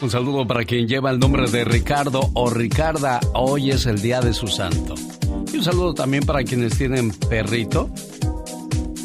[0.00, 3.18] Un saludo para quien lleva el nombre de Ricardo o Ricarda.
[3.34, 4.94] Hoy es el día de su santo.
[5.52, 7.90] Y un saludo también para quienes tienen perrito,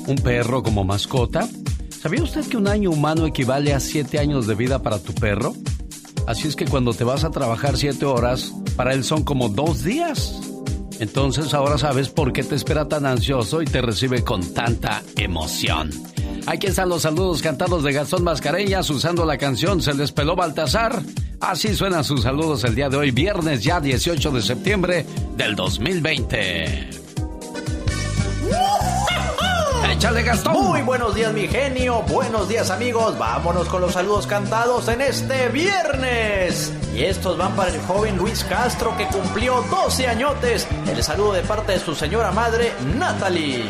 [0.05, 1.50] un perro como mascota.
[1.89, 5.55] ¿Sabía usted que un año humano equivale a siete años de vida para tu perro?
[6.27, 9.83] Así es que cuando te vas a trabajar siete horas, para él son como dos
[9.83, 10.39] días.
[10.99, 15.91] Entonces ahora sabes por qué te espera tan ansioso y te recibe con tanta emoción.
[16.45, 21.02] Aquí están los saludos cantados de Gastón Mascareñas usando la canción Se les peló Baltasar.
[21.39, 26.89] Así suenan sus saludos el día de hoy, viernes ya 18 de septiembre del 2020.
[29.92, 30.53] ¡Échale Gastón!
[30.53, 32.02] Muy buenos días, mi genio.
[32.03, 33.17] Buenos días, amigos.
[33.17, 36.73] Vámonos con los saludos cantados en este viernes.
[36.95, 40.67] Y estos van para el joven Luis Castro que cumplió 12 añotes.
[40.88, 43.66] El saludo de parte de su señora madre, Natalie.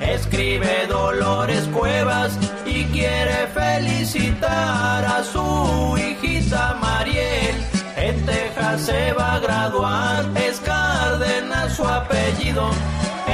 [0.00, 7.56] Escribe Dolores Cuevas y quiere felicitar a su hijita Mariel.
[7.96, 12.70] En Texas se va a graduar, es Cárdenas su apellido,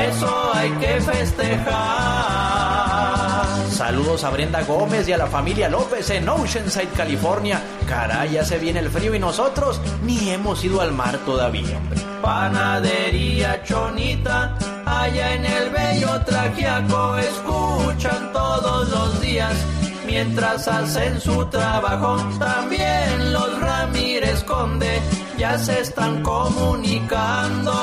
[0.09, 2.44] eso hay que festejar.
[3.71, 7.60] Saludos a Brenda Gómez y a la familia López en Oceanside, California.
[7.88, 11.81] Caray, ya se viene el frío y nosotros ni hemos ido al mar todavía.
[12.22, 14.56] Panadería Chonita,
[14.87, 19.53] allá en el bello Trajiaco, escuchan todos los días.
[20.06, 25.03] Mientras hacen su trabajo, también los Ramírez Conde
[25.37, 27.75] ya se están comunicando.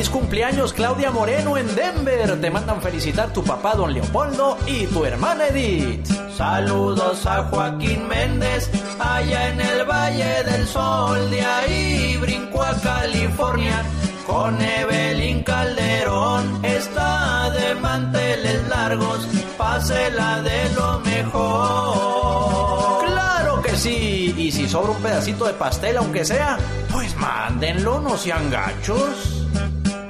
[0.00, 2.40] Feliz cumpleaños Claudia Moreno en Denver.
[2.40, 6.06] Te mandan felicitar tu papá don Leopoldo y tu hermana Edith.
[6.34, 11.28] Saludos a Joaquín Méndez allá en el Valle del Sol.
[11.28, 13.84] De ahí brinco a California
[14.26, 16.64] con Evelyn Calderón.
[16.64, 19.28] Está de manteles largos,
[19.58, 23.04] pásela de lo mejor.
[23.04, 24.34] ¡Claro que sí!
[24.34, 26.56] Y si sobra un pedacito de pastel, aunque sea,
[26.90, 29.36] pues mándenlo, no sean gachos.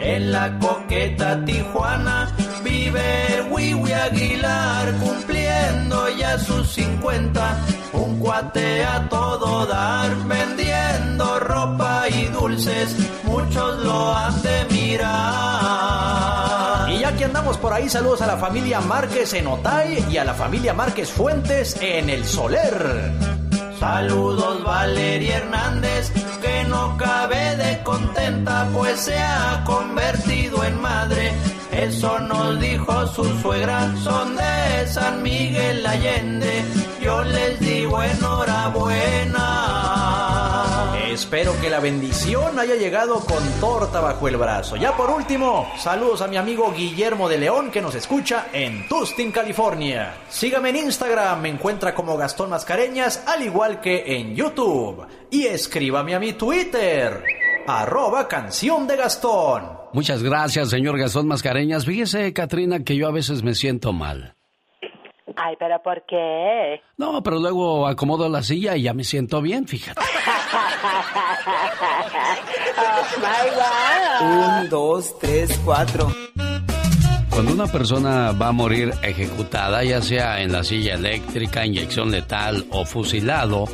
[0.03, 2.35] En la coqueta Tijuana
[2.65, 7.59] vive el Wiwi Aguilar cumpliendo ya sus 50.
[7.93, 12.97] Un cuate a todo dar vendiendo ropa y dulces.
[13.25, 15.11] Muchos lo han de mirar.
[16.91, 20.25] Y ya que andamos por ahí, saludos a la familia Márquez en Otay y a
[20.25, 23.13] la familia Márquez Fuentes en El Soler.
[23.79, 26.11] Saludos Valeria Hernández,
[26.43, 27.40] que no cabe
[27.83, 31.33] contenta, pues se ha convertido en madre.
[31.73, 36.65] Eso nos dijo su suegra, son de San Miguel Allende.
[37.01, 39.71] Yo les digo enhorabuena.
[41.11, 44.77] Espero que la bendición haya llegado con torta bajo el brazo.
[44.77, 49.33] Ya por último, saludos a mi amigo Guillermo de León que nos escucha en Tustin,
[49.33, 50.15] California.
[50.29, 55.05] Sígame en Instagram, me encuentra como Gastón Mascareñas, al igual que en YouTube.
[55.31, 57.23] Y escríbame a mi Twitter,
[57.79, 59.79] arroba canción de Gastón.
[59.93, 61.85] Muchas gracias, señor Gastón Mascareñas.
[61.87, 64.35] Fíjese, Katrina, que yo a veces me siento mal.
[65.37, 66.81] Ay, pero ¿por qué?
[66.97, 70.01] No, pero luego acomodo la silla y ya me siento bien, fíjate.
[72.79, 74.63] oh, my God.
[74.63, 76.11] Un, dos, tres, cuatro.
[77.31, 82.67] Cuando una persona va a morir ejecutada, ya sea en la silla eléctrica, inyección letal
[82.71, 83.67] o fusilado,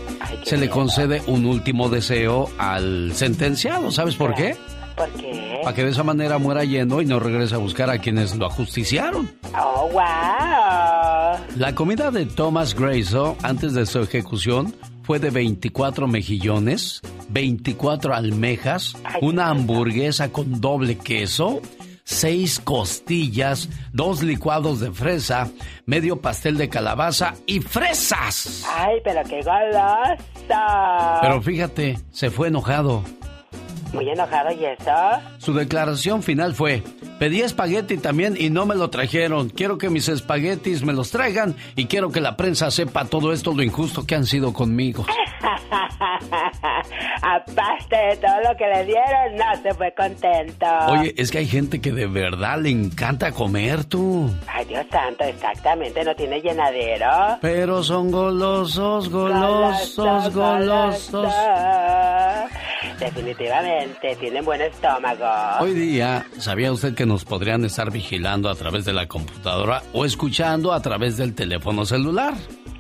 [0.45, 3.91] se le concede un último deseo al sentenciado.
[3.91, 4.57] ¿Sabes por qué?
[4.95, 5.61] ¿Por qué?
[5.63, 8.47] Para que de esa manera muera lleno y no regrese a buscar a quienes lo
[8.47, 9.31] ajusticiaron.
[9.59, 11.47] Oh, wow.
[11.57, 18.95] La comida de Thomas Grayso antes de su ejecución fue de 24 mejillones, 24 almejas,
[19.23, 21.63] una hamburguesa con doble queso,
[22.07, 25.51] seis costillas, dos licuados de fresa,
[25.85, 28.65] medio pastel de calabaza y fresas.
[28.75, 30.23] Ay, pero qué goloso.
[31.21, 33.03] Pero fíjate, se fue enojado.
[33.93, 34.93] Muy enojado y eso.
[35.39, 36.83] Su declaración final fue,
[37.19, 39.49] pedí espagueti también y no me lo trajeron.
[39.49, 43.55] Quiero que mis espaguetis me los traigan y quiero que la prensa sepa todo esto,
[43.55, 45.07] lo injusto que han sido conmigo.
[47.23, 50.67] Aparte de todo lo que le dieron, no se fue contento.
[50.89, 54.31] Oye, es que hay gente que de verdad le encanta comer tú.
[54.47, 57.39] Ay, Dios santo, exactamente, no tiene llenadero.
[57.41, 61.33] Pero son golosos, golosos, golosos.
[62.99, 63.76] Definitivamente,
[64.19, 65.25] tienen buen estómago.
[65.61, 70.05] Hoy día, ¿sabía usted que nos podrían estar vigilando a través de la computadora o
[70.05, 72.35] escuchando a través del teléfono celular?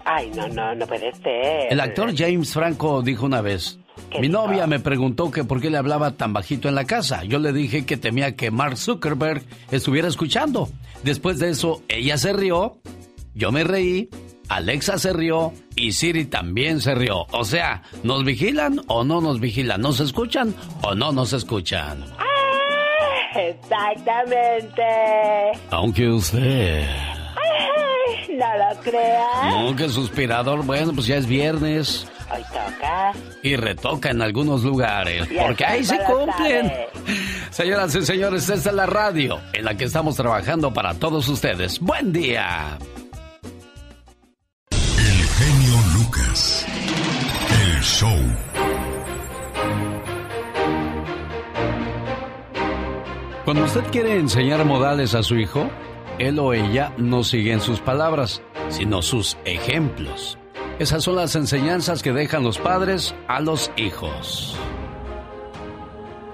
[0.04, 1.72] Ay, no, no, no puede ser.
[1.72, 3.78] El actor James Franco dijo una vez,
[4.20, 7.24] mi novia me preguntó que por qué le hablaba tan bajito en la casa.
[7.24, 10.68] Yo le dije que temía que Mark Zuckerberg estuviera escuchando.
[11.02, 12.78] Después de eso, ella se rió,
[13.34, 14.08] yo me reí,
[14.48, 17.26] Alexa se rió y Siri también se rió.
[17.32, 19.80] O sea, ¿nos vigilan o no nos vigilan?
[19.80, 22.04] ¿Nos escuchan o no nos escuchan?
[22.18, 24.82] Ah, exactamente.
[25.70, 26.86] Aunque usted...
[26.88, 29.44] Ay, no lo creas.
[29.50, 30.64] No, que suspirador.
[30.64, 32.06] Bueno, pues ya es viernes.
[32.32, 33.12] Hoy toca.
[33.42, 35.28] Y retoca en algunos lugares.
[35.30, 36.72] Y Porque ahí se cumplen.
[37.50, 41.80] Señoras y señores, esta es la radio en la que estamos trabajando para todos ustedes.
[41.80, 42.78] ¡Buen día!
[45.38, 46.64] Genio Lucas.
[47.50, 48.16] El show.
[53.44, 55.68] Cuando usted quiere enseñar modales a su hijo,
[56.18, 58.40] él o ella no siguen sus palabras,
[58.70, 60.38] sino sus ejemplos.
[60.78, 64.56] Esas son las enseñanzas que dejan los padres a los hijos.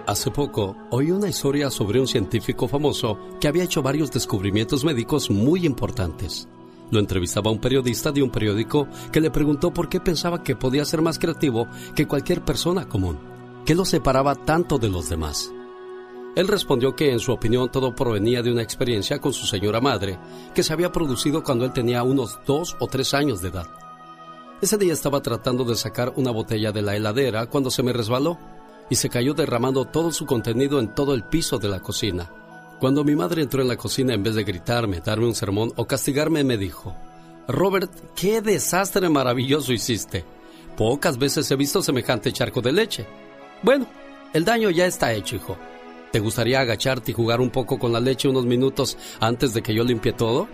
[0.06, 5.28] Hace poco oí una historia sobre un científico famoso que había hecho varios descubrimientos médicos
[5.28, 6.48] muy importantes.
[6.92, 10.84] Lo entrevistaba un periodista de un periódico que le preguntó por qué pensaba que podía
[10.84, 11.66] ser más creativo
[11.96, 13.18] que cualquier persona común.
[13.64, 15.50] ¿Qué lo separaba tanto de los demás?
[16.36, 20.18] Él respondió que en su opinión todo provenía de una experiencia con su señora madre
[20.54, 23.68] que se había producido cuando él tenía unos dos o tres años de edad.
[24.60, 28.38] Ese día estaba tratando de sacar una botella de la heladera cuando se me resbaló
[28.90, 32.30] y se cayó derramando todo su contenido en todo el piso de la cocina.
[32.82, 35.86] Cuando mi madre entró en la cocina en vez de gritarme, darme un sermón o
[35.86, 36.96] castigarme, me dijo,
[37.46, 40.24] Robert, qué desastre maravilloso hiciste.
[40.76, 43.06] Pocas veces he visto semejante charco de leche.
[43.62, 43.86] Bueno,
[44.32, 45.56] el daño ya está hecho, hijo.
[46.10, 49.74] ¿Te gustaría agacharte y jugar un poco con la leche unos minutos antes de que
[49.74, 50.48] yo limpie todo?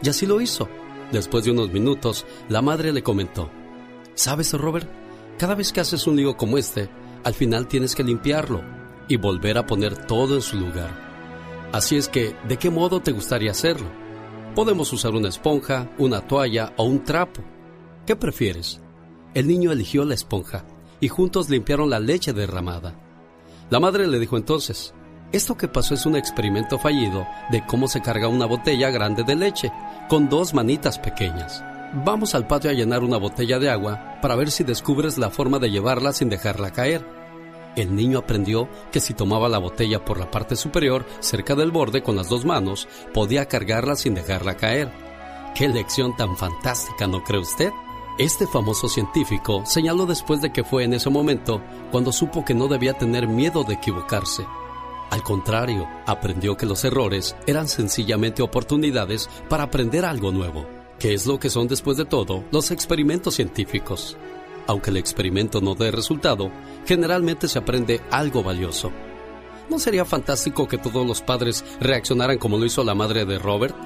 [0.00, 0.68] Y así lo hizo.
[1.10, 3.50] Después de unos minutos, la madre le comentó,
[4.14, 4.88] ¿Sabes, Robert?
[5.36, 6.88] Cada vez que haces un lío como este,
[7.24, 8.62] al final tienes que limpiarlo
[9.08, 11.05] y volver a poner todo en su lugar.
[11.76, 13.88] Así es que, ¿de qué modo te gustaría hacerlo?
[14.54, 17.42] Podemos usar una esponja, una toalla o un trapo.
[18.06, 18.80] ¿Qué prefieres?
[19.34, 20.64] El niño eligió la esponja
[21.00, 22.98] y juntos limpiaron la leche derramada.
[23.68, 24.94] La madre le dijo entonces,
[25.32, 29.36] esto que pasó es un experimento fallido de cómo se carga una botella grande de
[29.36, 29.70] leche
[30.08, 31.62] con dos manitas pequeñas.
[32.06, 35.58] Vamos al patio a llenar una botella de agua para ver si descubres la forma
[35.58, 37.15] de llevarla sin dejarla caer.
[37.76, 42.02] El niño aprendió que si tomaba la botella por la parte superior, cerca del borde
[42.02, 44.90] con las dos manos, podía cargarla sin dejarla caer.
[45.54, 47.70] ¡Qué lección tan fantástica, ¿no cree usted?
[48.18, 51.60] Este famoso científico señaló después de que fue en ese momento
[51.92, 54.46] cuando supo que no debía tener miedo de equivocarse.
[55.10, 60.66] Al contrario, aprendió que los errores eran sencillamente oportunidades para aprender algo nuevo,
[60.98, 64.16] que es lo que son después de todo los experimentos científicos.
[64.66, 66.50] Aunque el experimento no dé resultado,
[66.86, 68.90] generalmente se aprende algo valioso.
[69.68, 73.76] ¿No sería fantástico que todos los padres reaccionaran como lo hizo la madre de Robert?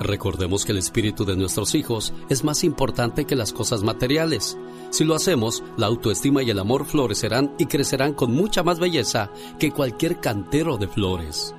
[0.00, 4.56] Recordemos que el espíritu de nuestros hijos es más importante que las cosas materiales.
[4.90, 9.30] Si lo hacemos, la autoestima y el amor florecerán y crecerán con mucha más belleza
[9.58, 11.54] que cualquier cantero de flores.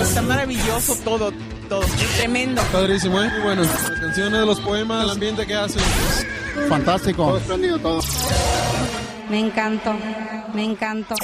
[0.00, 1.32] Está maravilloso todo,
[1.68, 1.82] todo.
[2.16, 2.62] Tremendo.
[2.72, 3.30] Padrísimo, ¿eh?
[3.30, 3.62] Muy bueno.
[3.62, 5.82] Las canciones, los poemas, el ambiente que hacen.
[6.68, 7.26] Fantástico.
[7.26, 8.00] Todo espléndido, todo.
[9.28, 9.94] Me encantó,
[10.54, 11.14] me encantó.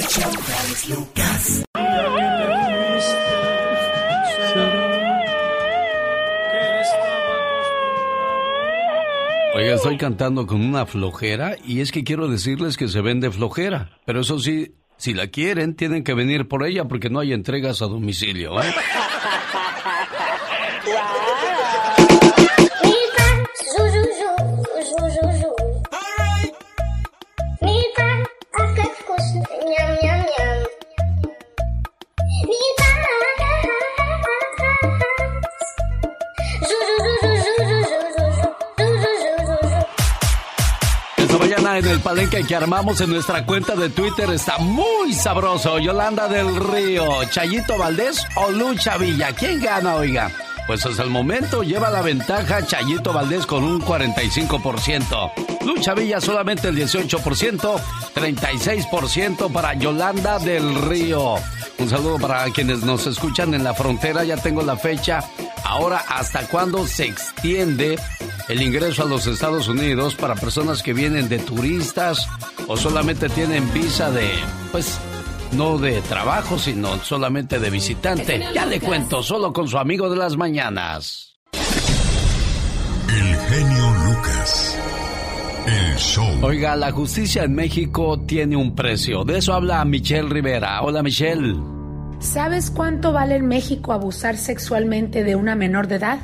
[9.54, 13.98] Oiga, estoy cantando con una flojera y es que quiero decirles que se vende flojera.
[14.06, 17.82] Pero eso sí, si la quieren, tienen que venir por ella porque no hay entregas
[17.82, 18.74] a domicilio, ¿eh?
[41.78, 45.78] En el palenque que armamos en nuestra cuenta de Twitter está muy sabroso.
[45.78, 49.32] Yolanda del Río, Chayito Valdés o Lucha Villa.
[49.32, 50.30] ¿Quién gana, oiga?
[50.66, 55.32] Pues hasta el momento lleva la ventaja Chayito Valdés con un 45%.
[55.64, 57.80] Lucha Villa solamente el 18%,
[58.14, 61.34] 36% para Yolanda del Río.
[61.78, 65.20] Un saludo para quienes nos escuchan en la frontera, ya tengo la fecha.
[65.64, 67.98] Ahora, ¿hasta cuándo se extiende
[68.48, 72.28] el ingreso a los Estados Unidos para personas que vienen de turistas
[72.66, 74.30] o solamente tienen visa de,
[74.70, 74.98] pues,
[75.52, 78.44] no de trabajo, sino solamente de visitante.
[78.54, 81.36] Ya le cuento, solo con su amigo de las mañanas.
[83.08, 84.78] El genio Lucas.
[85.66, 86.26] El show.
[86.42, 89.24] Oiga, la justicia en México tiene un precio.
[89.24, 90.82] De eso habla Michelle Rivera.
[90.82, 91.54] Hola, Michelle.
[92.18, 96.18] ¿Sabes cuánto vale en México abusar sexualmente de una menor de edad?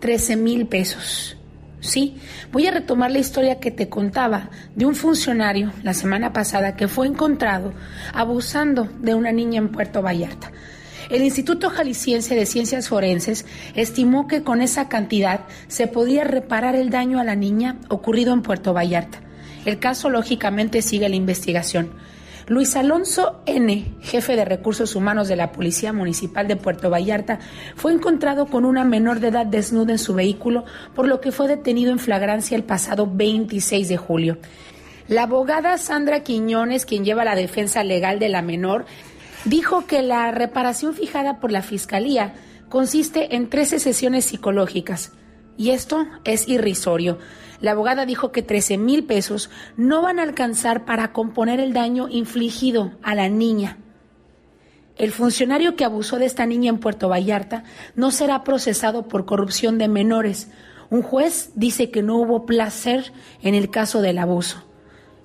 [0.00, 1.36] 13 mil pesos.
[1.80, 2.16] Sí,
[2.52, 6.88] voy a retomar la historia que te contaba de un funcionario la semana pasada que
[6.88, 7.72] fue encontrado
[8.12, 10.52] abusando de una niña en Puerto Vallarta.
[11.08, 16.90] El Instituto Jalisciense de Ciencias Forenses estimó que con esa cantidad se podía reparar el
[16.90, 19.20] daño a la niña ocurrido en Puerto Vallarta.
[19.64, 21.90] El caso lógicamente sigue la investigación.
[22.50, 27.38] Luis Alonso N., jefe de recursos humanos de la Policía Municipal de Puerto Vallarta,
[27.76, 30.64] fue encontrado con una menor de edad desnuda en su vehículo,
[30.96, 34.38] por lo que fue detenido en flagrancia el pasado 26 de julio.
[35.06, 38.84] La abogada Sandra Quiñones, quien lleva la defensa legal de la menor,
[39.44, 42.34] dijo que la reparación fijada por la Fiscalía
[42.68, 45.12] consiste en 13 sesiones psicológicas.
[45.56, 47.18] Y esto es irrisorio.
[47.60, 52.08] La abogada dijo que 13 mil pesos no van a alcanzar para componer el daño
[52.08, 53.78] infligido a la niña.
[54.96, 57.64] El funcionario que abusó de esta niña en Puerto Vallarta
[57.94, 60.50] no será procesado por corrupción de menores.
[60.90, 63.12] Un juez dice que no hubo placer
[63.42, 64.64] en el caso del abuso.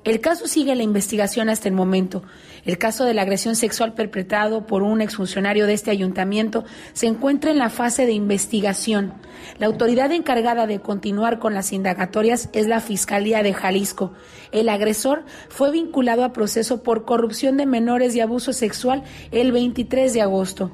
[0.05, 2.23] El caso sigue la investigación hasta el momento.
[2.65, 7.51] El caso de la agresión sexual perpetrado por un exfuncionario de este ayuntamiento se encuentra
[7.51, 9.13] en la fase de investigación.
[9.59, 14.13] La autoridad encargada de continuar con las indagatorias es la Fiscalía de Jalisco.
[14.51, 20.13] El agresor fue vinculado a proceso por corrupción de menores y abuso sexual el 23
[20.13, 20.71] de agosto.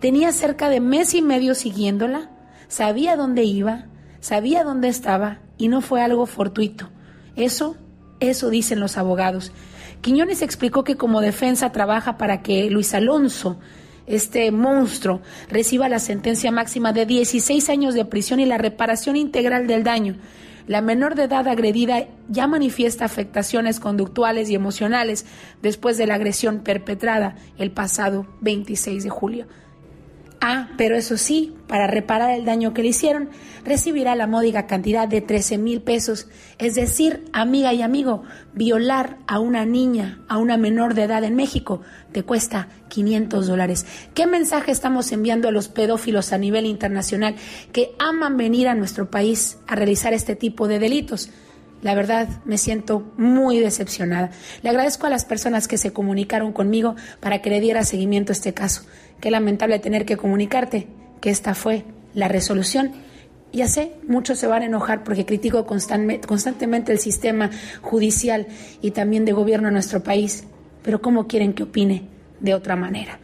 [0.00, 2.30] Tenía cerca de mes y medio siguiéndola,
[2.68, 3.86] sabía dónde iba,
[4.20, 6.90] sabía dónde estaba y no fue algo fortuito.
[7.34, 7.76] Eso
[8.20, 9.52] eso dicen los abogados.
[10.04, 13.58] Quiñones explicó que como defensa trabaja para que Luis Alonso,
[14.06, 19.66] este monstruo, reciba la sentencia máxima de 16 años de prisión y la reparación integral
[19.66, 20.16] del daño.
[20.66, 25.24] La menor de edad agredida ya manifiesta afectaciones conductuales y emocionales
[25.62, 29.46] después de la agresión perpetrada el pasado 26 de julio.
[30.40, 33.30] Ah, pero eso sí, para reparar el daño que le hicieron,
[33.64, 36.28] recibirá la módica cantidad de 13 mil pesos.
[36.58, 38.22] Es decir, amiga y amigo,
[38.52, 41.80] violar a una niña, a una menor de edad en México,
[42.12, 43.86] te cuesta 500 dólares.
[44.12, 47.36] ¿Qué mensaje estamos enviando a los pedófilos a nivel internacional
[47.72, 51.30] que aman venir a nuestro país a realizar este tipo de delitos?
[51.84, 54.30] La verdad, me siento muy decepcionada.
[54.62, 58.36] Le agradezco a las personas que se comunicaron conmigo para que le diera seguimiento a
[58.36, 58.84] este caso.
[59.20, 60.88] Qué lamentable tener que comunicarte
[61.20, 62.92] que esta fue la resolución.
[63.52, 67.50] Ya sé, muchos se van a enojar porque critico constantemente el sistema
[67.82, 68.46] judicial
[68.80, 70.44] y también de gobierno en nuestro país,
[70.82, 72.08] pero ¿cómo quieren que opine
[72.40, 73.20] de otra manera?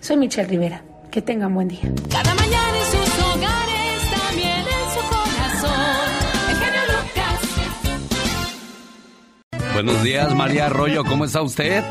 [0.00, 0.82] Soy Michelle Rivera.
[1.10, 1.80] Que tengan buen día.
[2.10, 2.67] Cada mañana
[9.78, 11.84] Buenos días, María Arroyo, ¿cómo está usted?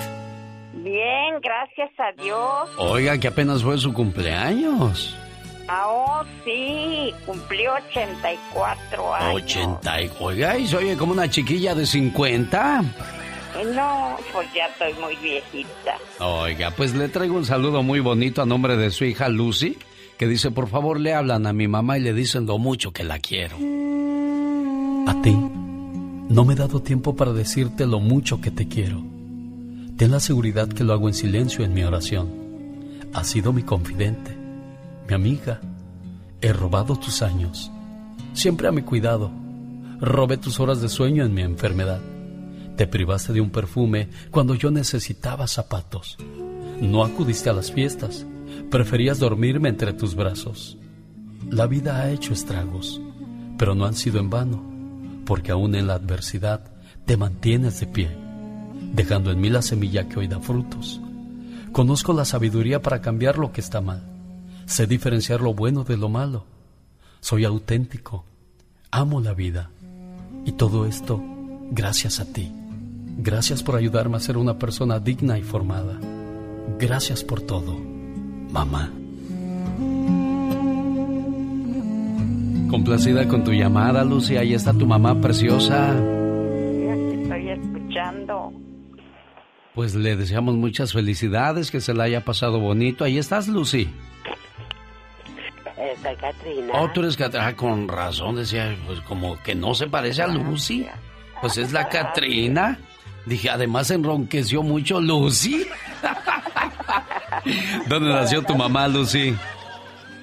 [0.73, 2.69] Bien, gracias a Dios.
[2.77, 5.15] Oiga, que apenas fue su cumpleaños.
[5.69, 9.35] Ah, oh, sí, cumplió 84 años.
[9.35, 12.81] 80, oiga, y se oye como una chiquilla de 50.
[13.73, 15.97] No, pues ya estoy muy viejita.
[16.19, 19.77] Oiga, pues le traigo un saludo muy bonito a nombre de su hija Lucy,
[20.17, 23.05] que dice, por favor le hablan a mi mamá y le dicen lo mucho que
[23.05, 23.55] la quiero.
[25.07, 25.37] A ti,
[26.29, 29.01] no me he dado tiempo para decirte lo mucho que te quiero.
[29.95, 32.29] Ten la seguridad que lo hago en silencio en mi oración.
[33.13, 34.37] Has sido mi confidente,
[35.07, 35.61] mi amiga.
[36.41, 37.71] He robado tus años.
[38.33, 39.31] Siempre a mi cuidado.
[39.99, 42.01] Robé tus horas de sueño en mi enfermedad.
[42.75, 46.17] Te privaste de un perfume cuando yo necesitaba zapatos.
[46.79, 48.27] No acudiste a las fiestas.
[48.69, 50.77] Preferías dormirme entre tus brazos.
[51.49, 53.01] La vida ha hecho estragos,
[53.57, 54.76] pero no han sido en vano,
[55.27, 56.61] porque aún en la adversidad
[57.05, 58.09] te mantienes de pie,
[58.93, 61.01] dejando en mí la semilla que hoy da frutos.
[61.73, 64.01] Conozco la sabiduría para cambiar lo que está mal.
[64.65, 66.45] Sé diferenciar lo bueno de lo malo.
[67.19, 68.23] Soy auténtico.
[68.89, 69.69] Amo la vida.
[70.45, 71.21] Y todo esto
[71.71, 72.51] gracias a ti.
[73.17, 75.99] Gracias por ayudarme a ser una persona digna y formada.
[76.79, 77.77] Gracias por todo,
[78.49, 78.91] mamá.
[82.69, 84.37] Complacida con tu llamada, Lucy.
[84.37, 85.93] Ahí está tu mamá preciosa.
[85.93, 88.53] Estoy escuchando.
[89.73, 93.03] Pues le deseamos muchas felicidades, que se la haya pasado bonito.
[93.05, 93.89] Ahí estás, Lucy.
[95.77, 96.73] Eh, soy Katrina.
[96.73, 97.47] Oh, tú eres Catrina.
[97.47, 100.87] Ah, con razón, decía, pues como que no se parece a Lucy.
[101.39, 102.79] Pues es la Catrina.
[103.25, 105.67] Dije, además enronqueció mucho Lucy.
[107.87, 109.35] ¿Dónde nació tu mamá, Lucy?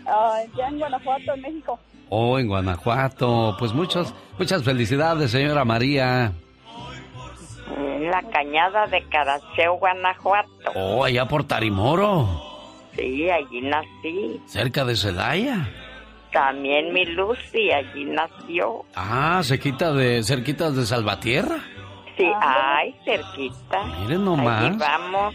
[0.06, 1.78] Ah, ya en Guanajuato, en México.
[2.16, 3.56] Oh, en Guanajuato.
[3.58, 6.32] Pues muchas, muchas felicidades, señora María.
[8.00, 10.48] La cañada de Caracheo, Guanajuato.
[10.76, 12.28] Oh, allá por Tarimoro,
[12.94, 14.40] Sí, allí nací.
[14.46, 15.68] cerca de Celaya.
[16.32, 18.84] También mi Lucy, allí nació.
[18.94, 21.56] Ah, se quita de, cerquitas de Salvatierra.
[22.16, 23.82] Sí, ay, cerquita.
[24.02, 24.64] Miren nomás.
[24.66, 25.34] Allí vamos,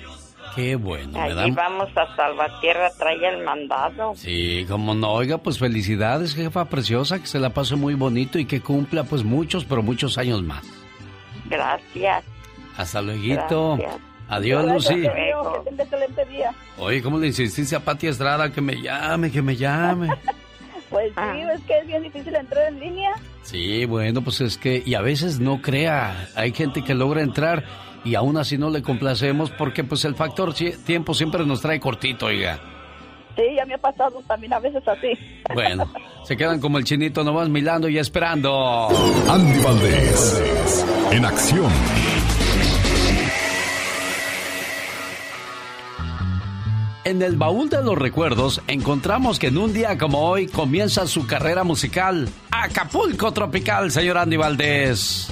[0.56, 1.70] Qué bueno, allí da.
[1.70, 4.14] vamos a Salvatierra, trae el mandado.
[4.16, 8.46] Sí, como no, oiga, pues felicidades, jefa preciosa, que se la pase muy bonito y
[8.46, 10.64] que cumpla pues muchos, pero muchos años más.
[11.50, 12.24] Gracias.
[12.78, 13.78] Hasta luego.
[14.30, 15.06] Adiós, Lucy.
[15.78, 16.52] excelente día.
[16.78, 20.10] Oye, ¿cómo le insististe a Pati Estrada que me llame, que me llame?
[20.90, 23.12] Pues sí, es que es bien difícil entrar en línea.
[23.44, 27.64] Sí, bueno, pues es que, y a veces no crea, hay gente que logra entrar
[28.04, 32.28] y aún así no le complacemos porque pues el factor tiempo siempre nos trae cortito,
[32.28, 32.60] oiga.
[33.36, 35.08] Sí, ya me ha pasado también a veces así.
[35.54, 35.92] Bueno,
[36.26, 38.88] se quedan como el chinito nomás milando y esperando.
[39.28, 41.72] Andy Valdés, en acción.
[47.04, 51.26] En el baúl de los recuerdos encontramos que en un día como hoy comienza su
[51.26, 55.32] carrera musical Acapulco Tropical, señor Andy Valdés.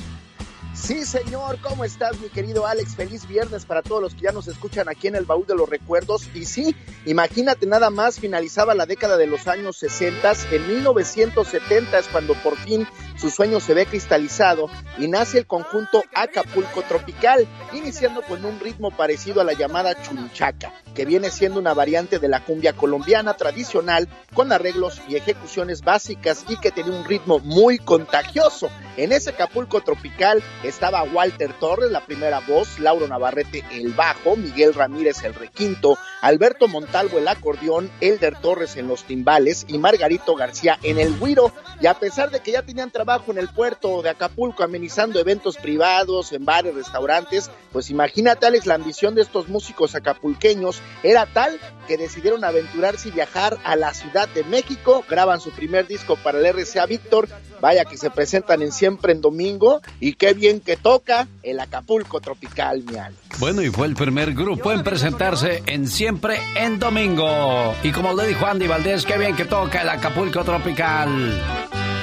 [0.87, 2.95] Sí, señor, ¿cómo estás, mi querido Alex?
[2.95, 5.67] Feliz viernes para todos los que ya nos escuchan aquí en el baúl de los
[5.67, 6.29] recuerdos.
[6.33, 12.07] Y sí, imagínate nada más, finalizaba la década de los años 60, en 1970 es
[12.07, 18.21] cuando por fin su sueño se ve cristalizado y nace el conjunto Acapulco Tropical, iniciando
[18.21, 22.45] con un ritmo parecido a la llamada chunchaca, que viene siendo una variante de la
[22.45, 28.69] cumbia colombiana tradicional con arreglos y ejecuciones básicas y que tenía un ritmo muy contagioso.
[28.97, 34.73] En ese Acapulco Tropical estaba Walter Torres, la primera voz, Lauro Navarrete el bajo, Miguel
[34.73, 40.79] Ramírez el requinto, Alberto Montalvo el acordeón, Elder Torres en los timbales y Margarito García
[40.81, 41.51] en el güiro.
[41.79, 45.57] Y a pesar de que ya tenían trabajo en el puerto de Acapulco amenizando eventos
[45.57, 51.59] privados, en bares, restaurantes, pues imagínate Alex, la ambición de estos músicos acapulqueños era tal
[51.87, 56.39] que decidieron aventurarse y viajar a la Ciudad de México, graban su primer disco para
[56.39, 57.29] el RCA Víctor,
[57.61, 62.21] vaya que se presentan en siempre en domingo y qué bien que toca el Acapulco
[62.21, 62.93] Tropical, mi.
[63.37, 67.75] Bueno, y fue el primer grupo en presentarse en Siempre en Domingo.
[67.83, 71.37] Y como le dijo Andy Valdés, qué bien que toca el Acapulco Tropical.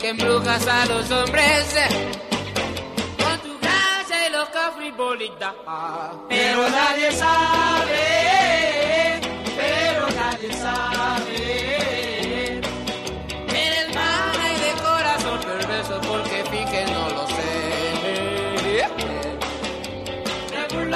[0.00, 1.74] que embrujas a los hombres
[3.18, 5.52] con tu gracia y loca frivolidad.
[6.28, 9.20] Pero nadie sabe,
[9.56, 12.60] pero nadie sabe.
[13.48, 17.42] Eres mala y de corazón perverso porque finges no lo sé.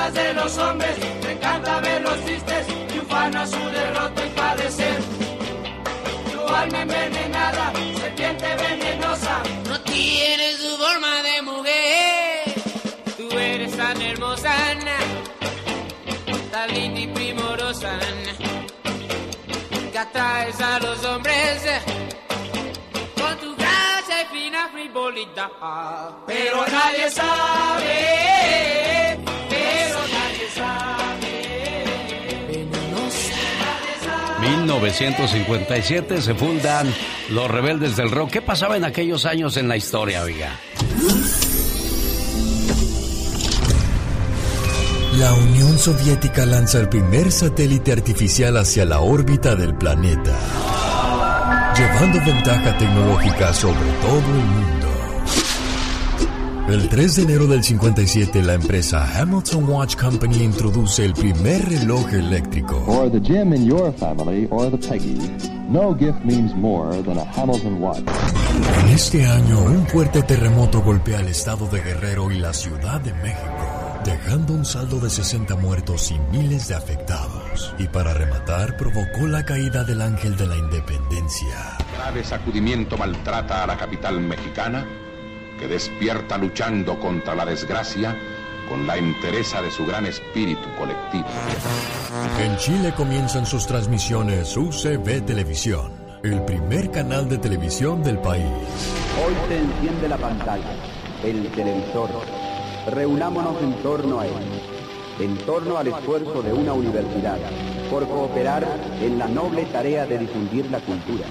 [0.07, 0.97] cosas de los hombres,
[1.37, 4.99] encanta verlos tristes, y ufana su derrota y padecer.
[6.33, 12.55] Tu alma envenenada, serpiente venenosa, no tienes tu forma de mujer.
[13.17, 14.55] Tú eres tan hermosa,
[16.51, 17.99] tan linda y primorosa,
[19.93, 21.63] que atraes a los hombres
[23.21, 25.51] con tu gracia y fina frivolidad.
[26.27, 28.96] Pero nadie sabe,
[34.67, 36.93] 1957 se fundan
[37.31, 38.31] los rebeldes del rock.
[38.31, 40.59] ¿Qué pasaba en aquellos años en la historia, oiga?
[45.19, 50.37] La Unión Soviética lanza el primer satélite artificial hacia la órbita del planeta,
[51.79, 54.76] llevando ventaja tecnológica sobre todo el mundo.
[56.69, 62.13] El 3 de enero del 57, la empresa Hamilton Watch Company introduce el primer reloj
[62.13, 62.83] eléctrico.
[62.85, 65.17] For the Jim in your family or the Peggy,
[65.69, 68.03] no gift means more than a Hamilton watch.
[68.83, 73.15] En este año, un fuerte terremoto golpea el estado de Guerrero y la Ciudad de
[73.15, 77.77] México, dejando un saldo de 60 muertos y miles de afectados.
[77.79, 81.79] Y para rematar, provocó la caída del ángel de la independencia.
[81.97, 84.85] Grave sacudimiento maltrata a la capital mexicana,
[85.59, 88.17] que despierta luchando contra la desgracia
[88.69, 91.27] con la entereza de su gran espíritu colectivo.
[92.41, 95.93] En Chile comienzan sus transmisiones UCB Televisión,
[96.23, 98.45] el primer canal de televisión del país.
[99.25, 100.73] Hoy se enciende la pantalla,
[101.25, 102.11] el televisor.
[102.93, 104.33] Reunámonos en torno a él,
[105.21, 107.39] en torno al esfuerzo de una universidad,
[107.91, 108.67] por cooperar
[109.01, 111.25] en la noble tarea de difundir la cultura.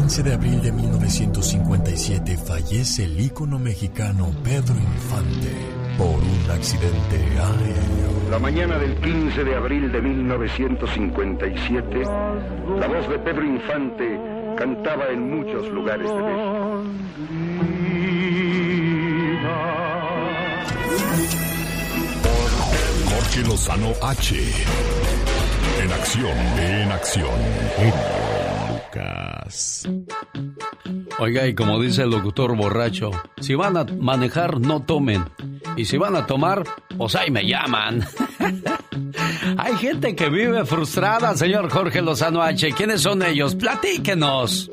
[0.00, 5.52] El 15 de abril de 1957 fallece el ícono mexicano Pedro Infante
[5.98, 8.30] por un accidente aéreo.
[8.30, 12.02] La mañana del 15 de abril de 1957,
[12.78, 14.18] la voz de Pedro Infante
[14.56, 16.82] cantaba en muchos lugares de México.
[23.14, 24.34] Jorge Lozano H.
[25.84, 27.38] En acción, en acción.
[27.76, 28.39] Genio
[31.18, 35.24] Oiga, y como dice el locutor borracho, si van a manejar, no tomen.
[35.76, 36.64] Y si van a tomar,
[36.96, 38.06] pues ahí me llaman.
[39.58, 42.72] Hay gente que vive frustrada, señor Jorge Lozano H.
[42.72, 43.54] ¿Quiénes son ellos?
[43.54, 44.70] Platíquenos.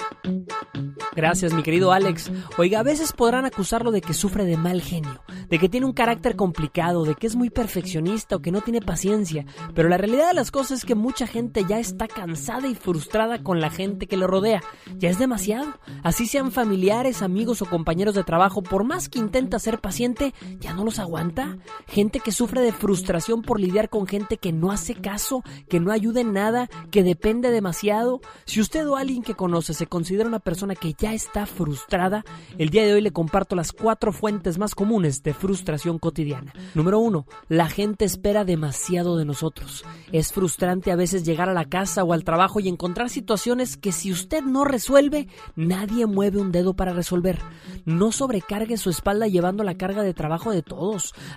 [1.17, 2.31] Gracias, mi querido Alex.
[2.59, 5.93] Oiga, a veces podrán acusarlo de que sufre de mal genio, de que tiene un
[5.93, 9.43] carácter complicado, de que es muy perfeccionista o que no tiene paciencia.
[9.73, 13.41] Pero la realidad de las cosas es que mucha gente ya está cansada y frustrada
[13.41, 14.61] con la gente que le rodea.
[14.97, 15.73] Ya es demasiado.
[16.03, 20.73] Así sean familiares, amigos o compañeros de trabajo, por más que intenta ser paciente, ya
[20.73, 21.57] no los aguanta.
[21.85, 25.91] Gente que sufre de frustración por lidiar con gente que no hace caso, que no
[25.91, 28.21] ayuda en nada, que depende demasiado.
[28.45, 32.23] Si usted o alguien que conoce se considera una persona que ya está frustrada,
[32.57, 36.53] el día de hoy le comparto las cuatro fuentes más comunes de frustración cotidiana.
[36.73, 39.83] Número uno, la gente espera demasiado de nosotros.
[40.13, 43.91] Es frustrante a veces llegar a la casa o al trabajo y encontrar situaciones que
[43.91, 47.39] si usted no resuelve, nadie mueve un dedo para resolver.
[47.83, 50.76] No sobrecargue su espalda llevando la carga de trabajo de todos.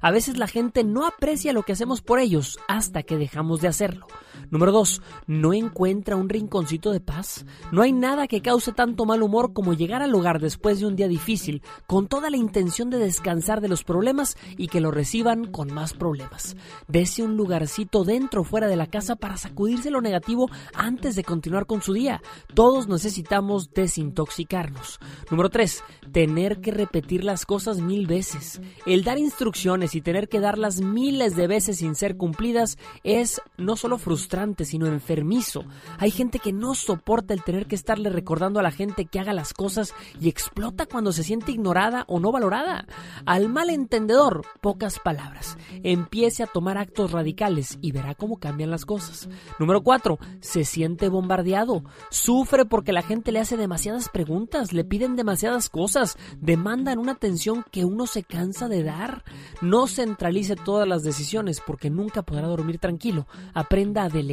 [0.00, 3.68] A veces la gente no aprecia lo que hacemos por ellos hasta que dejamos de
[3.68, 4.07] hacerlo.
[4.51, 5.01] Número 2.
[5.29, 7.47] No encuentra un rinconcito de paz.
[7.71, 10.97] No hay nada que cause tanto mal humor como llegar al hogar después de un
[10.97, 15.47] día difícil con toda la intención de descansar de los problemas y que lo reciban
[15.47, 16.57] con más problemas.
[16.89, 21.25] Dese un lugarcito dentro o fuera de la casa para sacudirse lo negativo antes de
[21.25, 22.21] continuar con su día.
[22.55, 24.99] Todos necesitamos desintoxicarnos.
[25.31, 25.85] Número 3.
[26.13, 28.61] Tener que repetir las cosas mil veces.
[28.85, 33.77] El dar instrucciones y tener que darlas miles de veces sin ser cumplidas es no
[33.77, 35.64] solo frustrante, sino enfermizo.
[35.98, 39.33] Hay gente que no soporta el tener que estarle recordando a la gente que haga
[39.33, 42.87] las cosas y explota cuando se siente ignorada o no valorada.
[43.26, 45.59] Al malentendedor, pocas palabras.
[45.83, 49.29] Empiece a tomar actos radicales y verá cómo cambian las cosas.
[49.59, 50.18] Número 4.
[50.40, 51.85] Se siente bombardeado.
[52.11, 57.64] Sufre porque la gente le hace demasiadas preguntas, le piden demasiadas cosas, demandan una atención
[57.70, 59.24] que uno se cansa de dar.
[59.61, 63.26] No centralice todas las decisiones porque nunca podrá dormir tranquilo.
[63.55, 64.30] Aprenda a delegar,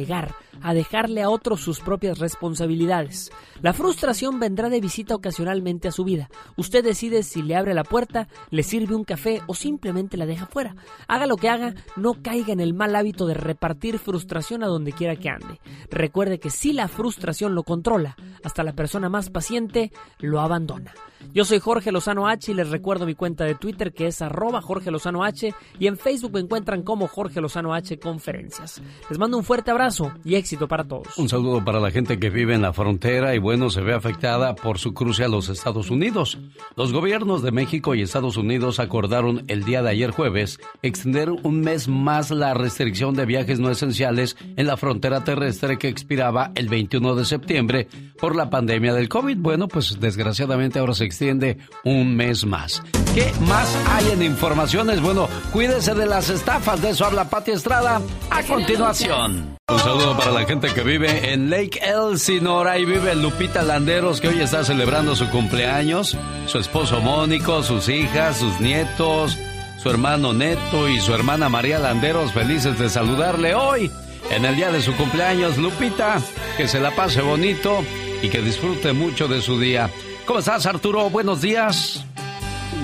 [0.62, 3.30] a dejarle a otros sus propias responsabilidades.
[3.62, 6.30] La frustración vendrá de visita ocasionalmente a su vida.
[6.56, 10.46] Usted decide si le abre la puerta, le sirve un café o simplemente la deja
[10.46, 10.76] fuera.
[11.06, 14.92] Haga lo que haga, no caiga en el mal hábito de repartir frustración a donde
[14.92, 15.60] quiera que ande.
[15.90, 20.94] Recuerde que si la frustración lo controla, hasta la persona más paciente lo abandona.
[21.34, 24.60] Yo soy Jorge Lozano H y les recuerdo mi cuenta de Twitter que es arroba
[24.60, 28.80] Jorge Lozano H y en Facebook me encuentran como Jorge Lozano H Conferencias.
[29.10, 31.16] Les mando un fuerte abrazo y éxito para todos.
[31.18, 34.54] Un saludo para la gente que vive en la frontera y bueno, se ve afectada
[34.54, 36.38] por su cruce a los Estados Unidos.
[36.76, 41.60] Los gobiernos de México y Estados Unidos acordaron el día de ayer jueves extender un
[41.60, 46.68] mes más la restricción de viajes no esenciales en la frontera terrestre que expiraba el
[46.68, 47.88] 21 de septiembre
[48.20, 49.38] por la pandemia del COVID.
[49.38, 52.82] Bueno, pues desgraciadamente ahora se extiende un mes más.
[53.14, 55.00] ¿Qué más hay en informaciones?
[55.00, 59.56] Bueno, cuídese de las estafas, de eso habla Pati Estrada a continuación.
[59.68, 62.70] Un saludo para la gente que vive en Lake Elsinore.
[62.70, 66.16] Ahí vive Lupita Landeros, que hoy está celebrando su cumpleaños.
[66.46, 69.36] Su esposo Mónico, sus hijas, sus nietos,
[69.82, 73.90] su hermano Neto y su hermana María Landeros, felices de saludarle hoy
[74.30, 75.58] en el día de su cumpleaños.
[75.58, 76.20] Lupita,
[76.56, 77.84] que se la pase bonito
[78.22, 79.90] y que disfrute mucho de su día.
[80.28, 81.08] ¿Cómo estás, Arturo?
[81.08, 82.04] Buenos días.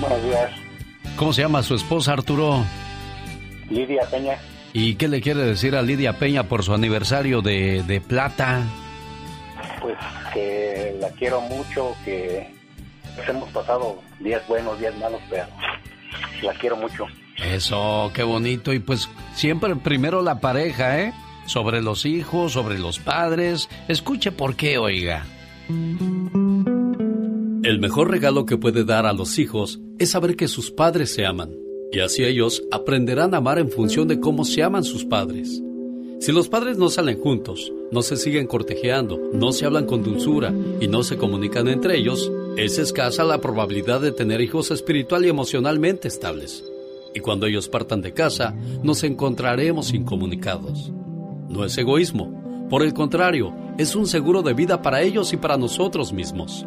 [0.01, 0.51] Buenos días.
[1.15, 2.65] ¿Cómo se llama su esposa, Arturo?
[3.69, 4.39] Lidia Peña.
[4.73, 8.63] ¿Y qué le quiere decir a Lidia Peña por su aniversario de, de plata?
[9.83, 9.95] Pues
[10.33, 12.51] que la quiero mucho, que
[13.29, 15.45] hemos pasado días buenos, días malos, pero
[16.41, 17.05] la quiero mucho.
[17.37, 18.73] Eso, qué bonito.
[18.73, 21.13] Y pues siempre primero la pareja, ¿eh?
[21.45, 23.69] Sobre los hijos, sobre los padres.
[23.87, 25.27] Escuche por qué, oiga.
[27.65, 31.25] El mejor regalo que puede dar a los hijos es saber que sus padres se
[31.25, 31.57] aman,
[31.93, 35.63] y así ellos aprenderán a amar en función de cómo se aman sus padres.
[36.21, 40.53] Si los padres no salen juntos, no se siguen cortejeando, no se hablan con dulzura
[40.79, 45.31] y no se comunican entre ellos, es escasa la probabilidad de tener hijos espiritual y
[45.31, 46.63] emocionalmente estables.
[47.15, 50.93] Y cuando ellos partan de casa, nos encontraremos incomunicados.
[51.49, 55.57] No es egoísmo, por el contrario, es un seguro de vida para ellos y para
[55.57, 56.67] nosotros mismos.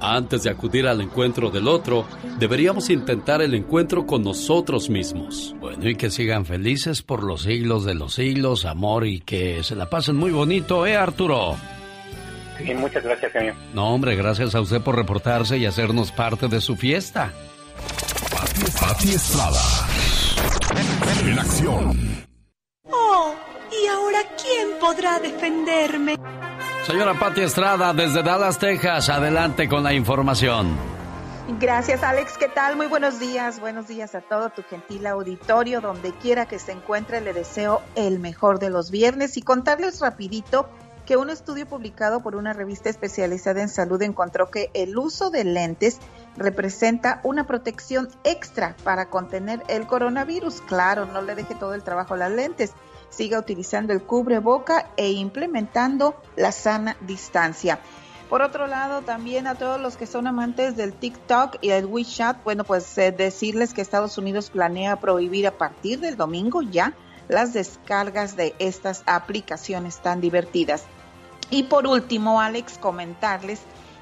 [0.00, 2.06] Antes de acudir al encuentro del otro,
[2.38, 5.54] deberíamos intentar el encuentro con nosotros mismos.
[5.60, 9.74] Bueno, y que sigan felices por los siglos de los siglos, amor, y que se
[9.74, 11.56] la pasen muy bonito, ¿eh, Arturo?
[12.58, 13.54] Sí, muchas gracias, señor.
[13.74, 17.32] No, hombre, gracias a usted por reportarse y hacernos parte de su fiesta.
[18.80, 19.60] Pati Estrada.
[21.24, 22.26] En acción.
[22.84, 23.34] Oh,
[23.82, 26.16] ¿y ahora quién podrá defenderme?
[26.86, 30.76] Señora Pati Estrada, desde Dallas, Texas, adelante con la información.
[31.60, 32.36] Gracias, Alex.
[32.38, 32.76] ¿Qué tal?
[32.76, 33.58] Muy buenos días.
[33.58, 35.80] Buenos días a todo tu gentil auditorio.
[35.80, 40.68] Donde quiera que se encuentre, le deseo el mejor de los viernes y contarles rapidito
[41.06, 45.44] que un estudio publicado por una revista especializada en salud encontró que el uso de
[45.44, 46.00] lentes
[46.36, 50.60] representa una protección extra para contener el coronavirus.
[50.60, 52.74] Claro, no le deje todo el trabajo a las lentes
[53.10, 57.78] siga utilizando el cubreboca e implementando la sana distancia.
[58.28, 62.44] Por otro lado, también a todos los que son amantes del TikTok y el WeChat,
[62.44, 66.92] bueno, pues eh, decirles que Estados Unidos planea prohibir a partir del domingo ya
[67.28, 70.84] las descargas de estas aplicaciones tan divertidas.
[71.50, 73.60] Y por último, Alex, comentarles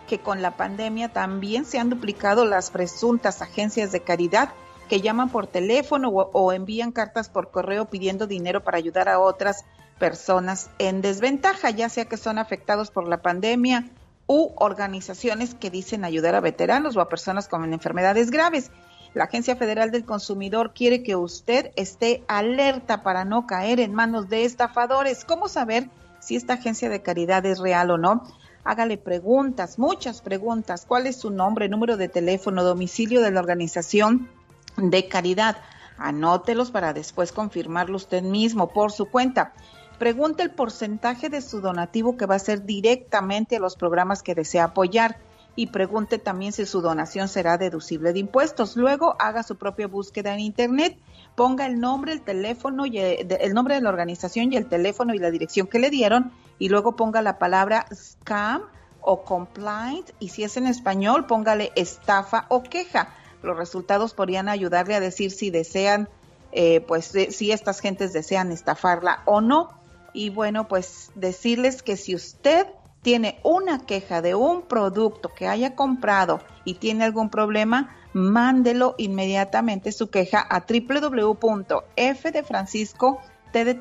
[0.08, 4.50] que con la pandemia también se han duplicado las presuntas agencias de caridad
[4.88, 9.64] que llaman por teléfono o, envían cartas por correo pidiendo dinero para ayudar a otras
[9.98, 13.90] personas en desventaja, ya sea que son afectados por la pandemia
[14.26, 18.70] u organizaciones que dicen ayudar a veteranos o a personas con enfermedades graves.
[19.14, 24.28] La Agencia Federal del Consumidor quiere que usted esté alerta para no caer en manos
[24.28, 25.24] de estafadores.
[25.24, 25.88] ¿Cómo saber
[26.20, 28.24] si esta agencia de caridad es real o no?
[28.62, 30.84] Hágale preguntas, muchas preguntas.
[30.86, 34.28] ¿Cuál es su nombre, número de teléfono, domicilio de la organización?
[34.76, 35.56] De caridad.
[35.98, 39.54] Anótelos para después confirmarlo usted mismo por su cuenta.
[39.98, 44.34] Pregunte el porcentaje de su donativo que va a ser directamente a los programas que
[44.34, 45.16] desea apoyar
[45.58, 48.76] y pregunte también si su donación será deducible de impuestos.
[48.76, 50.98] Luego haga su propia búsqueda en Internet,
[51.34, 55.14] ponga el nombre, el teléfono, y el, el nombre de la organización y el teléfono
[55.14, 58.62] y la dirección que le dieron y luego ponga la palabra scam
[59.00, 63.14] o complaint y si es en español póngale estafa o queja.
[63.42, 66.08] Los resultados podrían ayudarle a decir si desean,
[66.52, 69.70] eh, pues si estas gentes desean estafarla o no.
[70.12, 72.66] Y bueno, pues decirles que si usted
[73.02, 79.92] tiene una queja de un producto que haya comprado y tiene algún problema, mándelo inmediatamente
[79.92, 83.20] su queja a www.f de Francisco,
[83.52, 83.74] T de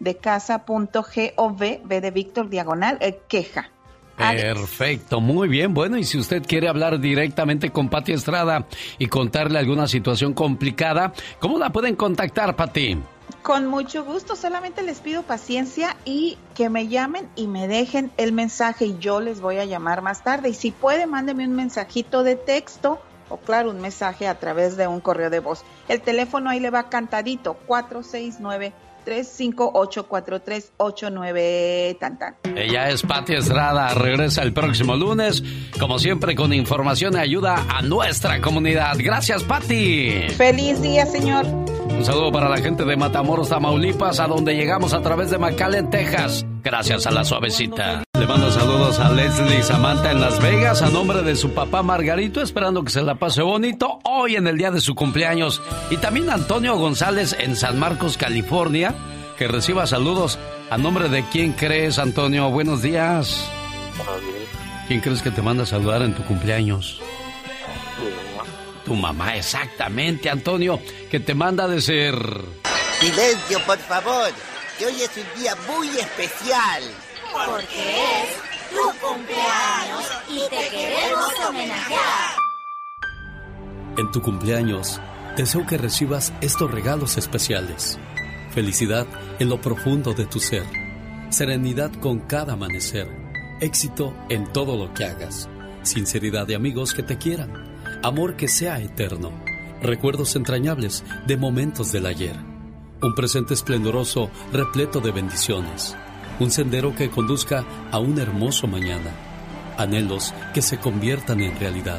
[0.00, 3.70] de casa.gov, B de Víctor, diagonal, eh, queja.
[4.18, 5.72] Perfecto, muy bien.
[5.72, 8.66] Bueno, y si usted quiere hablar directamente con Pati Estrada
[8.98, 12.98] y contarle alguna situación complicada, ¿cómo la pueden contactar, Pati?
[13.42, 18.32] Con mucho gusto, solamente les pido paciencia y que me llamen y me dejen el
[18.32, 20.48] mensaje y yo les voy a llamar más tarde.
[20.48, 24.86] Y si puede, mándeme un mensajito de texto o claro, un mensaje a través de
[24.86, 25.62] un correo de voz.
[25.88, 28.72] El teléfono ahí le va cantadito, 469
[29.08, 32.36] 358-4389 tan tan.
[32.56, 35.42] Ella es Pati Estrada, regresa el próximo lunes,
[35.80, 38.96] como siempre con información y ayuda a nuestra comunidad.
[38.98, 40.26] Gracias, Pati.
[40.36, 41.46] Feliz día, señor.
[41.90, 45.90] Un saludo para la gente de Matamoros, Tamaulipas, a donde llegamos a través de McAllen,
[45.90, 46.46] Texas.
[46.62, 48.04] Gracias a la suavecita.
[48.18, 52.40] Le mando saludos a Leslie Samantha en Las Vegas a nombre de su papá Margarito,
[52.40, 55.60] esperando que se la pase bonito hoy en el día de su cumpleaños.
[55.90, 58.94] Y también Antonio González en San Marcos, California,
[59.36, 60.38] que reciba saludos
[60.70, 62.50] a nombre de quién crees, Antonio.
[62.50, 63.48] Buenos días.
[64.86, 67.00] ¿Quién crees que te manda a saludar en tu cumpleaños?
[68.88, 72.14] Tu mamá, exactamente, Antonio, que te manda a decir.
[72.98, 74.30] Silencio, por favor,
[74.78, 76.82] que hoy es un día muy especial.
[77.30, 82.36] Porque es tu cumpleaños y te queremos homenajear.
[83.98, 85.02] En tu cumpleaños,
[85.36, 87.98] deseo que recibas estos regalos especiales.
[88.52, 89.06] Felicidad
[89.38, 90.64] en lo profundo de tu ser.
[91.28, 93.06] Serenidad con cada amanecer.
[93.60, 95.46] Éxito en todo lo que hagas.
[95.82, 97.67] Sinceridad de amigos que te quieran.
[98.02, 99.32] Amor que sea eterno.
[99.82, 102.36] Recuerdos entrañables de momentos del ayer.
[103.02, 105.96] Un presente esplendoroso repleto de bendiciones.
[106.38, 109.10] Un sendero que conduzca a un hermoso mañana.
[109.76, 111.98] Anhelos que se conviertan en realidad.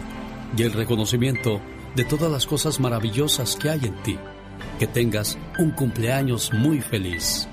[0.56, 1.60] Y el reconocimiento
[1.98, 4.18] de todas las cosas maravillosas que hay en ti.
[4.80, 7.50] Que tengas un cumpleaños muy feliz.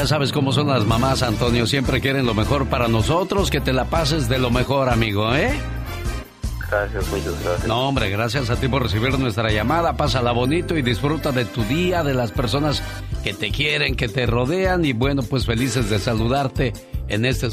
[0.00, 1.66] Ya sabes cómo son las mamás, Antonio.
[1.66, 3.50] Siempre quieren lo mejor para nosotros.
[3.50, 5.52] Que te la pases de lo mejor, amigo, ¿eh?
[6.70, 7.66] Gracias, muchas gracias.
[7.68, 9.98] No, hombre, gracias a ti por recibir nuestra llamada.
[9.98, 12.82] Pásala bonito y disfruta de tu día, de las personas
[13.22, 14.86] que te quieren, que te rodean.
[14.86, 16.72] Y bueno, pues felices de saludarte
[17.08, 17.48] en este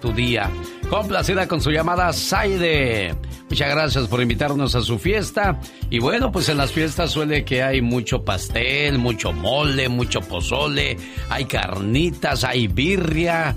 [0.00, 0.50] tu día.
[0.88, 3.16] Complacida con su llamada, Saide.
[3.50, 5.58] Muchas gracias por invitarnos a su fiesta.
[5.90, 10.96] Y bueno, pues en las fiestas suele que hay mucho pastel, mucho mole, mucho pozole,
[11.30, 13.56] hay carnitas, hay birria.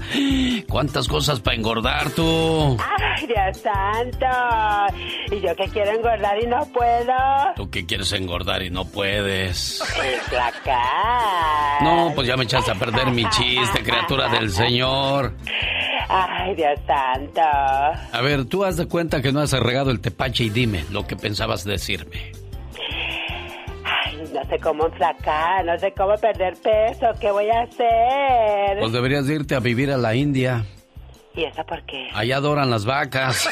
[0.67, 2.77] ¿Cuántas cosas para engordar tú?
[2.79, 5.35] Ay, Dios santo.
[5.35, 7.13] Y yo que quiero engordar y no puedo.
[7.55, 9.83] Tú que quieres engordar y no puedes.
[10.29, 11.83] Flacar.
[11.83, 15.33] No, pues ya me echaste a perder mi chiste, criatura del Señor.
[16.09, 17.41] Ay, Dios santo.
[17.41, 21.05] A ver, tú haz de cuenta que no has regado el tepache y dime lo
[21.07, 22.31] que pensabas decirme.
[23.83, 27.07] Ay, no sé cómo enflacar, no sé cómo perder peso.
[27.19, 28.79] ¿Qué voy a hacer?
[28.79, 30.65] Pues deberías de irte a vivir a la India.
[31.35, 32.09] ¿Y eso por qué?
[32.13, 33.47] Allá adoran las vacas.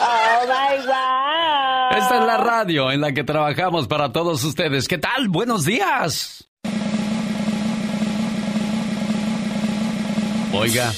[0.00, 1.98] oh my God.
[1.98, 4.86] Esta es la radio en la que trabajamos para todos ustedes.
[4.86, 5.28] ¿Qué tal?
[5.28, 6.47] Buenos días.
[10.52, 10.92] Oiga,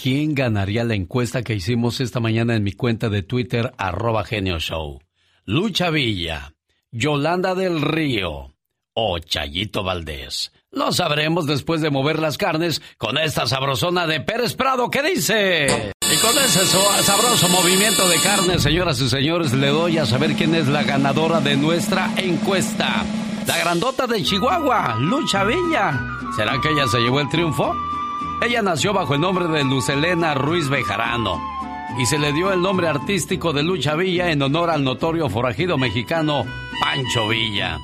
[0.00, 4.58] ¿quién ganaría la encuesta que hicimos esta mañana en mi cuenta de Twitter, arroba genio
[4.58, 5.00] show?
[5.44, 6.52] Lucha Villa,
[6.90, 8.54] Yolanda del Río
[8.94, 10.52] o Chayito Valdés.
[10.72, 14.90] Lo sabremos después de mover las carnes con esta sabrosona de Pérez Prado.
[14.90, 15.92] ¿Qué dice?
[16.02, 20.34] Y con ese so- sabroso movimiento de carne, señoras y señores, le doy a saber
[20.34, 23.04] quién es la ganadora de nuestra encuesta.
[23.46, 26.00] La grandota de Chihuahua, Lucha Villa.
[26.34, 27.72] ¿Será que ella se llevó el triunfo?
[28.42, 31.40] Ella nació bajo el nombre de Luz Elena Ruiz Bejarano
[31.98, 35.78] y se le dio el nombre artístico de Lucha Villa en honor al notorio forajido
[35.78, 36.44] mexicano
[36.80, 37.78] Pancho Villa.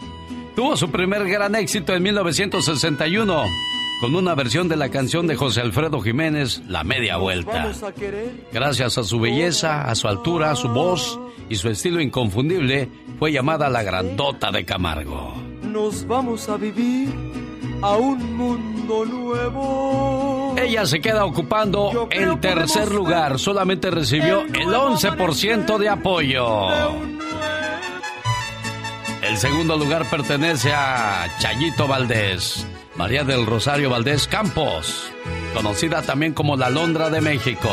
[0.55, 3.44] Tuvo su primer gran éxito en 1961
[4.03, 7.72] con una versión de la canción de José Alfredo Jiménez, La Media Vuelta.
[8.53, 12.88] Gracias a su belleza, a su altura, a su voz y su estilo inconfundible,
[13.18, 15.34] fue llamada la Grandota de Camargo.
[15.62, 17.09] Nos vamos a vivir
[17.83, 20.55] a un mundo nuevo.
[20.57, 26.68] Ella se queda ocupando el tercer lugar, solamente recibió el 11% de apoyo.
[29.22, 32.66] El segundo lugar pertenece a Chayito Valdés,
[32.97, 35.11] María del Rosario Valdés Campos,
[35.55, 37.70] conocida también como la Londra de México.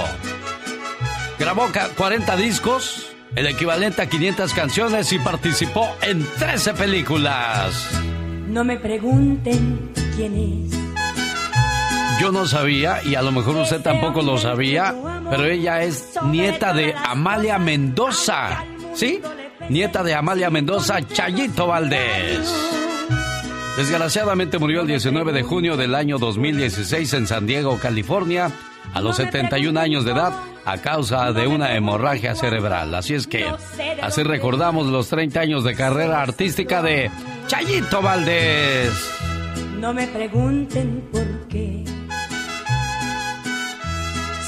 [1.38, 7.89] Grabó 40 discos, el equivalente a 500 canciones y participó en 13 películas.
[8.50, 10.80] No me pregunten quién es.
[12.20, 14.95] Yo no sabía, y a lo mejor usted tampoco lo sabía,
[15.30, 18.66] pero ella es nieta de Amalia Mendoza.
[18.95, 19.22] ¿Sí?
[19.70, 22.52] Nieta de Amalia Mendoza, Chayito Valdés.
[23.78, 28.52] Desgraciadamente murió el 19 de junio del año 2016 en San Diego, California,
[28.95, 30.34] a los 71 años de edad
[30.72, 32.93] a causa de una hemorragia cerebral.
[32.93, 33.45] Así es que
[34.01, 37.09] así recordamos los 30 años de carrera artística de
[37.47, 38.91] Chayito Valdés.
[39.80, 41.84] No me pregunten por qué.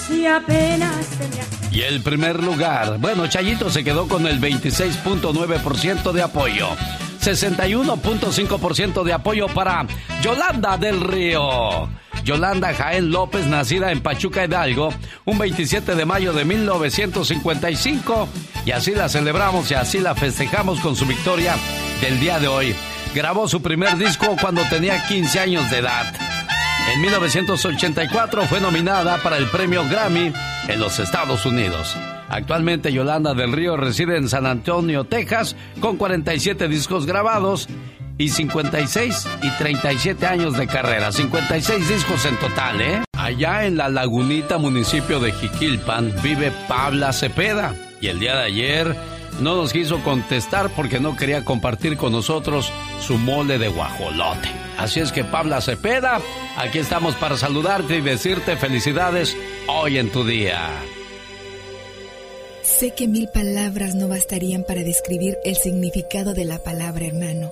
[0.07, 1.43] Si apenas tenía...
[1.71, 6.67] Y el primer lugar, bueno, Chayito se quedó con el 26.9% de apoyo.
[7.21, 9.87] 61.5% de apoyo para
[10.21, 11.89] Yolanda del Río.
[12.23, 14.93] Yolanda Jaén López, nacida en Pachuca Hidalgo,
[15.25, 18.29] un 27 de mayo de 1955.
[18.65, 21.55] Y así la celebramos y así la festejamos con su victoria
[22.01, 22.75] del día de hoy.
[23.15, 26.13] Grabó su primer disco cuando tenía 15 años de edad.
[26.93, 30.31] En 1984 fue nominada para el premio Grammy
[30.67, 31.95] en los Estados Unidos.
[32.29, 37.67] Actualmente Yolanda del Río reside en San Antonio, Texas, con 47 discos grabados
[38.21, 41.11] y 56 y 37 años de carrera.
[41.11, 43.03] 56 discos en total, ¿eh?
[43.17, 47.73] Allá en la lagunita municipio de Jiquilpan vive Pabla Cepeda.
[47.99, 48.95] Y el día de ayer
[49.39, 54.49] no nos quiso contestar porque no quería compartir con nosotros su mole de guajolote.
[54.77, 56.21] Así es que Pabla Cepeda,
[56.57, 59.35] aquí estamos para saludarte y decirte felicidades
[59.67, 60.69] hoy en tu día.
[62.61, 67.51] Sé que mil palabras no bastarían para describir el significado de la palabra hermano.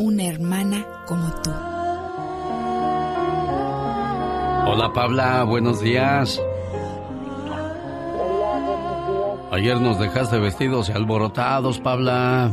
[0.00, 1.50] una hermana como tú.
[4.66, 6.40] Hola Pabla, buenos días.
[9.52, 12.50] Ayer nos dejaste vestidos y alborotados, Pabla.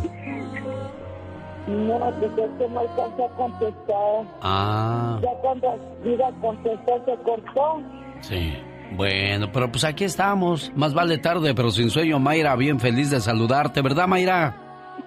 [1.67, 4.25] No, pues es que no alcancé a contestar.
[4.41, 5.19] Ah.
[5.21, 5.67] Ya cuando
[6.03, 7.81] iba a contestar se cortó.
[8.21, 8.57] Sí.
[8.95, 10.71] Bueno, pero pues aquí estamos.
[10.75, 12.55] Más vale tarde, pero sin sueño, Mayra.
[12.55, 14.55] Bien feliz de saludarte, ¿verdad, Mayra?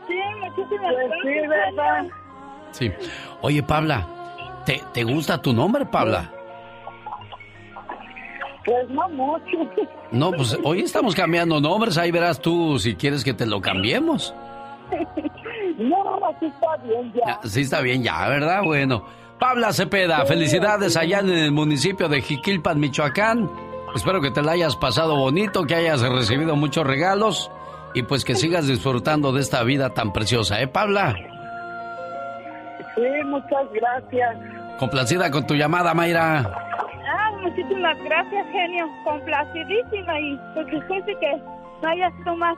[0.07, 1.18] Sí, muchísimas gracias.
[1.22, 2.19] Sí, verdad.
[2.72, 2.90] Sí.
[3.42, 4.06] Oye, Pabla,
[4.66, 6.30] ¿te, ¿te gusta tu nombre, Pabla?
[8.64, 9.70] Pues no mucho.
[10.12, 11.96] No, pues hoy estamos cambiando nombres.
[11.98, 14.34] Ahí verás tú si quieres que te lo cambiemos.
[15.78, 15.96] No,
[16.26, 17.40] así está bien ya.
[17.48, 18.62] Sí está bien ya, ¿verdad?
[18.62, 19.02] Bueno.
[19.38, 23.50] Pabla Cepeda, felicidades allá en el municipio de Jiquilpan, Michoacán.
[23.94, 27.50] Espero que te la hayas pasado bonito, que hayas recibido muchos regalos
[27.94, 31.16] y pues que sigas disfrutando de esta vida tan preciosa, ¿eh, Pabla?
[32.95, 34.36] Sí, muchas gracias.
[34.78, 36.38] Complacida con tu llamada, Mayra.
[36.38, 38.86] Ah, muchísimas gracias, genio.
[39.05, 40.66] Complacidísima y pues
[41.07, 41.36] de que
[41.82, 42.57] no haya sido más,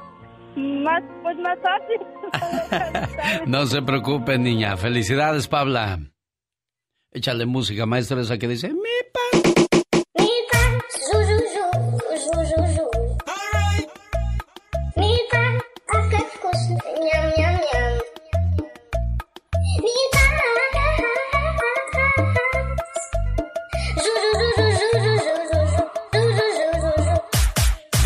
[0.57, 3.47] más, pues más fácil.
[3.47, 4.77] no se preocupe, niña.
[4.77, 5.99] Felicidades, Pabla.
[7.11, 8.79] Échale música, maestro, esa que dice, mi
[9.13, 9.22] pa.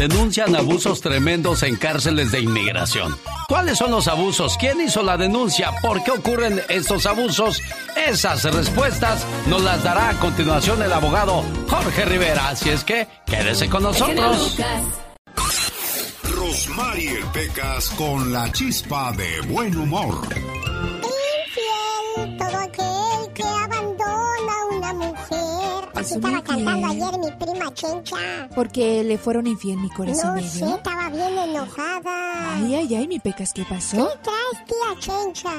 [0.09, 3.19] Denuncian abusos tremendos en cárceles de inmigración.
[3.49, 4.57] ¿Cuáles son los abusos?
[4.57, 5.73] ¿Quién hizo la denuncia?
[5.83, 7.61] ¿Por qué ocurren estos abusos?
[7.97, 12.51] Esas respuestas nos las dará a continuación el abogado Jorge Rivera.
[12.51, 14.57] Así es que quédese con nosotros.
[16.23, 20.21] Rosmarie Pecas con la chispa de buen humor.
[26.15, 26.65] Estaba infiel?
[26.65, 28.49] cantando ayer mi prima Chencha.
[28.55, 32.55] Porque le fueron infiel mi corazón No sé, estaba bien enojada.
[32.57, 34.09] Ay, ay, ay, mi pecas, ¿qué ¿Qué pasó?
[34.23, 35.51] traes, tía Chencha?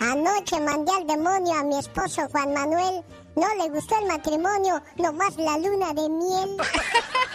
[0.00, 3.02] Anoche mandé al demonio a mi esposo Juan Manuel.
[3.34, 6.56] No le gustó el matrimonio, nomás la luna de miel.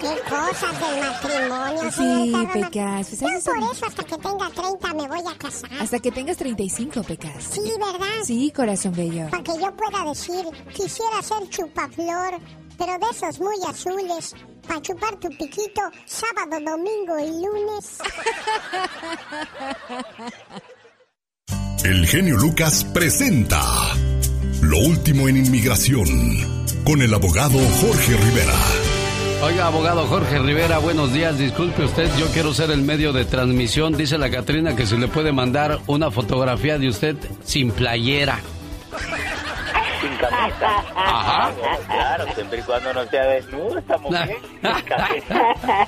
[0.00, 2.32] Qué cosas del matrimonio, Sí.
[2.52, 5.70] Pecas, pues Ya por eso hasta que tenga 30 me voy a casar.
[5.80, 7.44] Hasta que tengas 35, pecas.
[7.50, 8.22] Sí, ¿verdad?
[8.24, 9.28] Sí, corazón bello.
[9.30, 10.44] Para que yo pueda decir,
[10.74, 12.38] quisiera ser chupaflor,
[12.78, 14.34] pero de esos muy azules,
[14.66, 17.98] para chupar tu piquito sábado, domingo y lunes.
[21.84, 23.62] El genio Lucas presenta
[24.60, 26.08] Lo último en inmigración
[26.84, 28.54] con el abogado Jorge Rivera.
[29.42, 31.38] Oiga, abogado Jorge Rivera, buenos días.
[31.38, 33.96] Disculpe usted, yo quiero ser el medio de transmisión.
[33.96, 38.40] Dice la Catrina que se le puede mandar una fotografía de usted sin playera.
[40.00, 40.84] Sin camisa.
[40.96, 41.52] Ajá.
[41.86, 44.38] Claro, siempre y cuando no sea desnudo, estamos bien.
[44.62, 45.86] Sin camisa.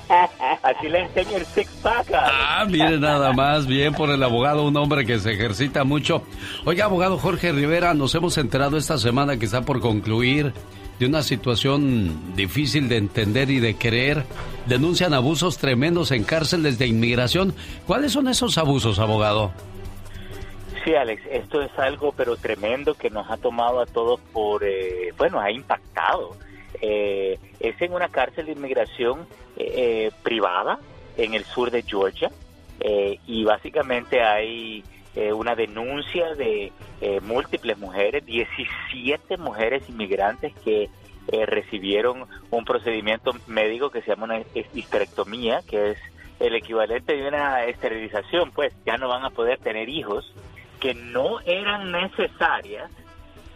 [0.63, 2.07] Así le enseño el six pack.
[2.15, 6.23] Ah, mire nada más, bien por el abogado, un hombre que se ejercita mucho.
[6.65, 10.53] Oiga, abogado Jorge Rivera, nos hemos enterado esta semana que está por concluir
[10.99, 14.25] de una situación difícil de entender y de creer.
[14.67, 17.55] Denuncian abusos tremendos en cárceles de inmigración.
[17.87, 19.53] ¿Cuáles son esos abusos, abogado?
[20.85, 25.13] Sí, Alex, esto es algo pero tremendo que nos ha tomado a todos por, eh,
[25.17, 26.37] bueno, ha impactado.
[26.81, 29.27] Eh, es en una cárcel de inmigración
[29.57, 30.79] eh, eh, privada
[31.17, 32.31] en el sur de Georgia
[32.81, 34.85] eh, y básicamente hay
[35.19, 40.89] eh, una denuncia de eh, múltiples mujeres, 17 mujeres inmigrantes que
[41.33, 44.43] eh, recibieron un procedimiento médico que se llama una
[44.73, 45.99] histerectomía, que es
[46.39, 50.33] el equivalente de una esterilización, pues ya no van a poder tener hijos
[50.79, 52.89] que no eran necesarias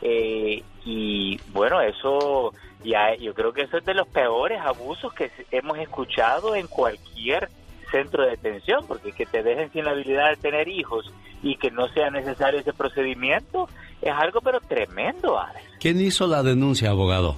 [0.01, 2.53] eh, y bueno eso
[2.83, 7.49] ya yo creo que eso es de los peores abusos que hemos escuchado en cualquier
[7.93, 11.13] centro de detención porque que te dejen sin la habilidad de tener hijos
[11.43, 13.69] y que no sea necesario ese procedimiento
[14.01, 17.37] es algo pero tremendo Alex ¿Quién hizo la denuncia, abogado?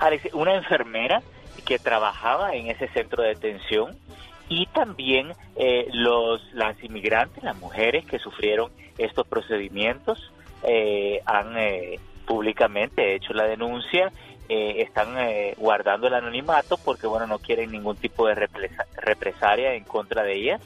[0.00, 1.22] Alex, una enfermera
[1.64, 3.96] que trabajaba en ese centro de detención
[4.48, 10.32] y también eh, los las inmigrantes, las mujeres que sufrieron estos procedimientos
[10.62, 14.10] eh, han eh, públicamente hecho la denuncia,
[14.52, 19.74] eh, están eh, guardando el anonimato porque bueno no quieren ningún tipo de represa- represalia
[19.74, 20.60] en contra de ellas,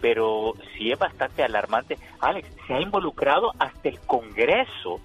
[0.00, 1.98] pero sí es bastante alarmante.
[2.20, 5.00] Alex, se ha involucrado hasta el Congreso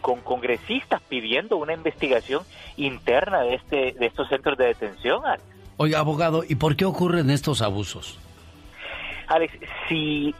[0.00, 2.42] con congresistas pidiendo una investigación
[2.76, 5.24] interna de este de estos centros de detención.
[5.26, 5.44] Alex.
[5.76, 8.18] Oiga, abogado, ¿y por qué ocurren estos abusos?
[9.28, 9.52] Alex,
[9.88, 10.34] si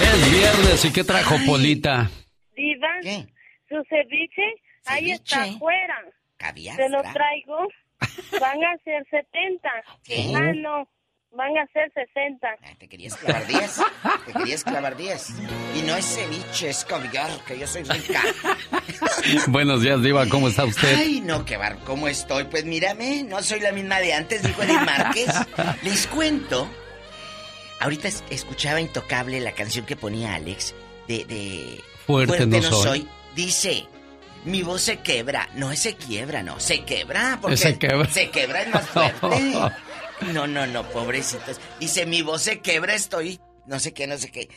[0.00, 2.08] Es viernes y ¿qué trajo Polita?
[2.54, 3.26] Diva,
[3.68, 4.54] su ceviche,
[4.92, 5.98] ahí está afuera.
[6.36, 6.76] Caviar.
[6.76, 7.68] Se lo traigo.
[8.40, 9.68] Van a ser 70.
[10.04, 10.32] ¿Qué?
[10.34, 10.88] Ah, no.
[11.32, 12.48] van a ser 60.
[12.78, 13.80] Te querías clavar 10.
[14.26, 15.30] Te querías clavar 10.
[15.76, 18.22] Y no es ceviche, es caviar, que yo soy rica.
[19.48, 20.94] Buenos días, Diva, ¿cómo está usted?
[20.96, 22.44] Ay, no, qué bar, ¿cómo estoy?
[22.44, 25.28] Pues mírame, no soy la misma de antes, dijo Edith Márquez.
[25.82, 26.68] Les cuento.
[27.80, 30.74] Ahorita es- escuchaba Intocable la canción que ponía Alex
[31.06, 31.24] de.
[31.26, 33.06] de Fuerte no soy.
[33.36, 33.86] Dice.
[34.44, 35.48] Mi voz se quebra.
[35.54, 36.58] No, se quiebra, no.
[36.60, 37.38] Se quebra.
[37.40, 38.08] Porque Se quebra.
[38.08, 39.54] Se quebra es más fuerte.
[40.34, 41.58] No, no, no, pobrecitos.
[41.78, 43.40] Dice, mi voz se quebra, estoy.
[43.66, 44.50] No sé qué, no sé qué.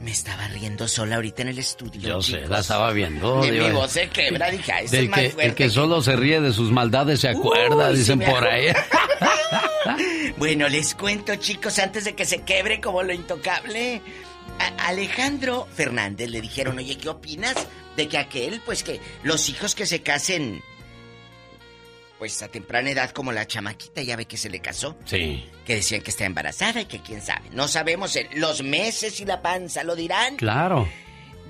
[0.00, 2.00] Me estaba riendo sola ahorita en el estudio.
[2.00, 3.42] Yo sé, la estaba viendo.
[3.42, 6.00] De mi voz se quebra, dije, "Ah, ese es más que, fuerte el que solo
[6.00, 8.68] se ríe de sus maldades se acuerda, Uy, dicen por ahí.
[10.38, 14.00] Bueno, les cuento, chicos, antes de que se quebre como lo intocable.
[14.58, 17.54] A Alejandro Fernández le dijeron, oye, ¿qué opinas
[17.96, 20.62] de que aquel, pues que los hijos que se casen,
[22.18, 25.44] pues a temprana edad, como la chamaquita, ya ve que se le casó, Sí.
[25.66, 27.50] que decían que está embarazada y que quién sabe.
[27.52, 30.36] No sabemos el- los meses y la panza, lo dirán.
[30.36, 30.88] Claro.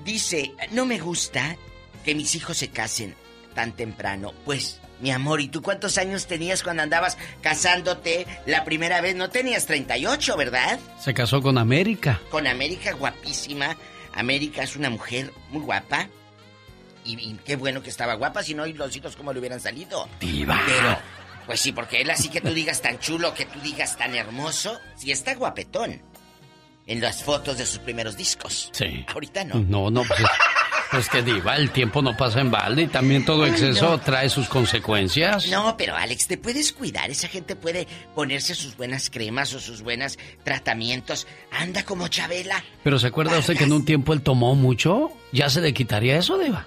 [0.03, 1.55] Dice, no me gusta
[2.03, 3.15] que mis hijos se casen
[3.55, 4.33] tan temprano.
[4.45, 9.15] Pues, mi amor, ¿y tú cuántos años tenías cuando andabas casándote la primera vez?
[9.15, 10.79] No tenías 38, ¿verdad?
[10.99, 12.19] Se casó con América.
[12.29, 13.77] Con América guapísima.
[14.13, 16.09] América es una mujer muy guapa.
[17.07, 19.59] Y, y qué bueno que estaba guapa, si no, ¿y los hijos cómo le hubieran
[19.61, 20.09] salido?
[20.19, 20.59] Diva.
[20.65, 20.97] Pero,
[21.45, 24.77] pues sí, porque él así que tú digas tan chulo, que tú digas tan hermoso,
[24.97, 26.01] sí está guapetón.
[26.85, 28.69] En las fotos de sus primeros discos.
[28.71, 29.05] Sí.
[29.13, 29.55] Ahorita no.
[29.55, 30.21] No, no, pues,
[30.89, 33.99] pues que diva, el tiempo no pasa en balde y también todo Ay, exceso no.
[33.99, 35.47] trae sus consecuencias.
[35.49, 37.09] No, pero Alex, te puedes cuidar.
[37.09, 41.27] Esa gente puede ponerse sus buenas cremas o sus buenos tratamientos.
[41.51, 42.63] Anda como Chabela.
[42.85, 45.11] Pero ¿se acuerda usted que en un tiempo él tomó mucho?
[45.33, 46.65] ¿Ya se le quitaría eso, diva?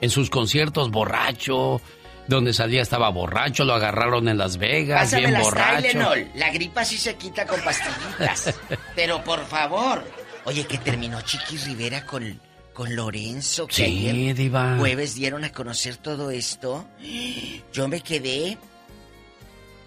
[0.00, 1.80] En sus conciertos borracho,
[2.26, 5.82] donde salía estaba borracho, lo agarraron en Las Vegas, Pásame bien las borracho.
[5.82, 6.28] Tylenol.
[6.34, 8.54] La gripa sí se quita con pastillitas.
[8.96, 10.04] pero por favor.
[10.44, 12.38] Oye, que terminó Chiqui Rivera con,
[12.72, 13.66] con Lorenzo.
[13.66, 14.76] Que Sí, ayer diva.
[14.78, 16.86] Jueves dieron a conocer todo esto.
[17.72, 18.58] Yo me quedé.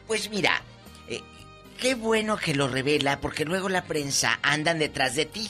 [0.07, 0.61] Pues mira,
[1.09, 1.21] eh,
[1.79, 5.49] qué bueno que lo revela, porque luego la prensa andan detrás de ti.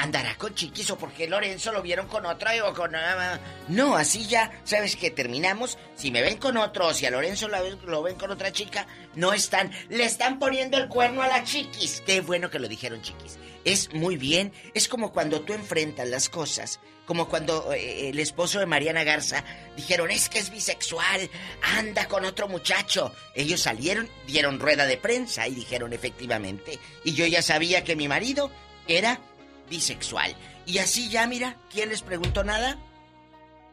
[0.00, 2.94] Andará con chiquis o porque Lorenzo lo vieron con otra o con...
[2.94, 5.10] ah, No, así ya, ¿sabes qué?
[5.10, 5.76] Terminamos.
[5.96, 8.86] Si me ven con otro o si a Lorenzo lo ven con otra chica,
[9.16, 9.72] no están...
[9.88, 12.00] Le están poniendo el cuerno a la chiquis.
[12.06, 13.38] Qué bueno que lo dijeron chiquis.
[13.64, 14.52] Es muy bien.
[14.72, 16.78] Es como cuando tú enfrentas las cosas.
[17.04, 19.42] Como cuando eh, el esposo de Mariana Garza
[19.76, 21.28] dijeron, es que es bisexual,
[21.76, 23.12] anda con otro muchacho.
[23.34, 26.78] Ellos salieron, dieron rueda de prensa y dijeron efectivamente.
[27.02, 28.52] Y yo ya sabía que mi marido
[28.86, 29.20] era
[29.68, 30.34] bisexual.
[30.66, 32.78] Y así ya, mira, ¿quién les preguntó nada?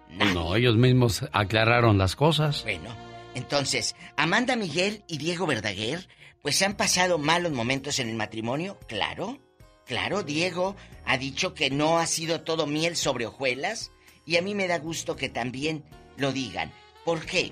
[0.10, 2.64] No, ellos mismos aclararon las cosas.
[2.64, 2.96] Bueno,
[3.34, 6.08] entonces, Amanda Miguel y Diego Verdaguer,
[6.42, 9.40] pues han pasado malos momentos en el matrimonio, claro.
[9.86, 10.76] Claro, Diego
[11.06, 13.92] ha dicho que no ha sido todo miel sobre hojuelas
[14.26, 15.84] y a mí me da gusto que también
[16.18, 16.72] lo digan.
[17.04, 17.52] ¿Por qué?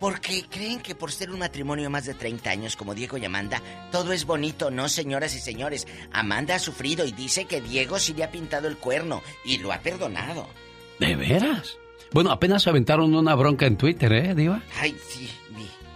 [0.00, 3.62] Porque creen que por ser un matrimonio más de 30 años como Diego y Amanda,
[3.90, 5.86] todo es bonito, no, señoras y señores.
[6.12, 9.72] Amanda ha sufrido y dice que Diego sí le ha pintado el cuerno y lo
[9.72, 10.46] ha perdonado.
[10.98, 11.76] ¿De veras?
[12.12, 14.62] Bueno, apenas se aventaron una bronca en Twitter, ¿eh, Diva?
[14.80, 15.28] Ay, sí,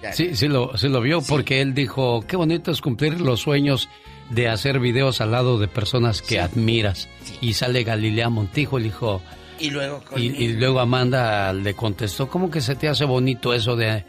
[0.02, 3.40] ya- Sí, sí lo, sí lo vio porque él dijo, qué bonito es cumplir los
[3.40, 3.88] sueños
[4.30, 7.08] de hacer videos al lado de personas que admiras.
[7.40, 9.22] Y sale Galilea Montijo y dijo,
[9.58, 13.52] Y luego con y, y luego Amanda le contestó, ¿cómo que se te hace bonito
[13.54, 14.04] eso de...?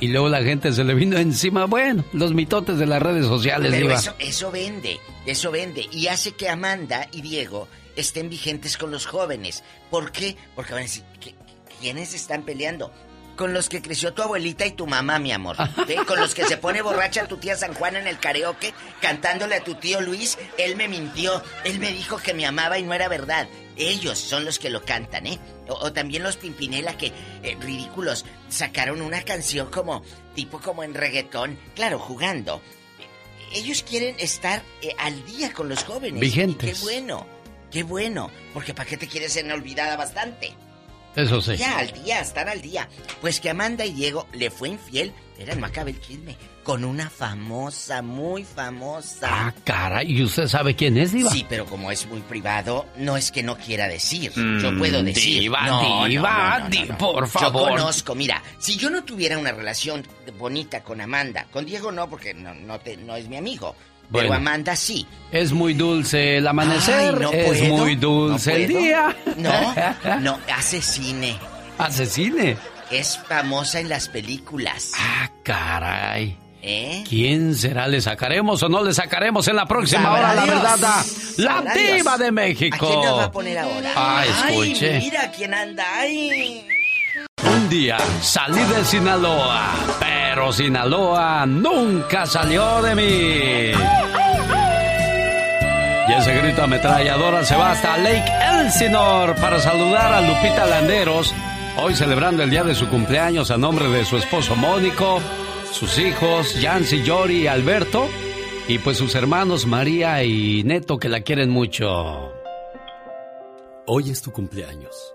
[0.00, 3.70] Y luego la gente se le vino encima, bueno, los mitotes de las redes sociales,
[3.70, 3.94] Pero Diva.
[3.98, 5.86] eso, eso vende, eso vende.
[5.92, 9.62] Y hace que Amanda y Diego estén vigentes con los jóvenes.
[9.88, 10.36] ¿Por qué?
[10.56, 11.36] Porque van a decir, ¿qué-
[11.80, 12.90] ¿quiénes están peleando?
[13.36, 15.56] Con los que creció tu abuelita y tu mamá, mi amor.
[16.06, 19.64] Con los que se pone borracha tu tía San Juan en el karaoke cantándole a
[19.64, 20.36] tu tío Luis.
[20.58, 21.42] Él me mintió.
[21.64, 23.48] Él me dijo que me amaba y no era verdad.
[23.76, 25.38] Ellos son los que lo cantan, ¿eh?
[25.68, 27.12] O, o también los Pimpinela que,
[27.42, 30.02] eh, ridículos, sacaron una canción como,
[30.34, 31.58] tipo como en reggaetón.
[31.74, 32.60] Claro, jugando.
[33.54, 36.20] Ellos quieren estar eh, al día con los jóvenes.
[36.20, 36.70] Vigentes.
[36.70, 37.26] Y qué bueno,
[37.70, 38.30] qué bueno.
[38.54, 40.54] Porque ¿para qué te quieres en olvidada bastante?
[41.16, 41.56] Eso sí.
[41.56, 42.88] Ya, al día, estar al día.
[43.20, 47.10] Pues que Amanda y Diego le fue infiel, era no acabe el chisme, con una
[47.10, 49.28] famosa, muy famosa.
[49.30, 51.30] Ah, caray, ¿y usted sabe quién es, Diva?
[51.30, 54.32] Sí, pero como es muy privado, no es que no quiera decir.
[54.34, 55.40] Mm, yo puedo decir.
[55.40, 56.98] diva, no, diva, no, no, no, di- no.
[56.98, 57.70] por favor.
[57.70, 60.06] Yo conozco, mira, si yo no tuviera una relación
[60.38, 63.74] bonita con Amanda, con Diego no, porque no, no, te- no es mi amigo.
[64.12, 64.34] Pero Bueno.
[64.34, 65.06] Amanda sí.
[65.30, 69.16] Es muy dulce el amanecer, Ay, no es puedo, muy dulce no el día.
[69.36, 71.38] No, no, hace cine.
[71.78, 72.56] ¿Hace cine?
[72.90, 74.92] Es famosa en las películas.
[74.98, 76.36] Ah, caray.
[76.64, 77.02] ¿Eh?
[77.08, 77.88] ¿Quién será?
[77.88, 80.34] ¿Le sacaremos o no le sacaremos en la próxima Sabrá hora?
[80.34, 81.04] La verdad,
[81.38, 82.18] la diva Dios.
[82.20, 82.76] de México.
[82.86, 83.92] ¿A quién nos va a poner ahora?
[83.96, 84.94] Ah, escuche.
[84.94, 86.64] Ay, mira quién anda ahí.
[87.72, 93.72] Día salí de Sinaloa, pero Sinaloa nunca salió de mí.
[96.06, 101.32] Y ese grito ametralladora se va hasta Lake Elsinore para saludar a Lupita Landeros,
[101.78, 105.20] hoy celebrando el día de su cumpleaños a nombre de su esposo Mónico,
[105.72, 108.06] sus hijos Yancy, Yori y Alberto,
[108.68, 112.34] y pues sus hermanos María y Neto que la quieren mucho.
[113.86, 115.14] Hoy es tu cumpleaños.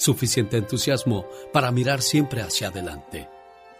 [0.00, 3.28] suficiente entusiasmo para mirar siempre hacia adelante,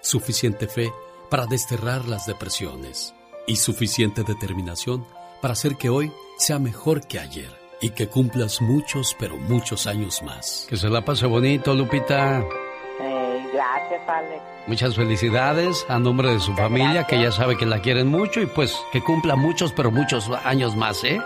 [0.03, 0.93] suficiente fe
[1.31, 3.15] para desterrar las depresiones
[3.47, 5.07] y suficiente determinación
[5.41, 7.49] para hacer que hoy sea mejor que ayer
[7.81, 10.67] y que cumplas muchos, pero muchos años más.
[10.69, 12.41] Que se la pase bonito, Lupita.
[13.01, 14.43] Eh, gracias, Alex.
[14.67, 18.47] Muchas felicidades a nombre de su familia, que ya sabe que la quieren mucho y
[18.47, 21.19] pues que cumpla muchos, pero muchos años más, ¿eh?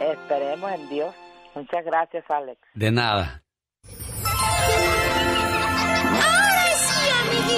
[0.00, 1.14] Esperemos en Dios.
[1.54, 2.58] Muchas gracias, Alex.
[2.72, 3.42] De nada.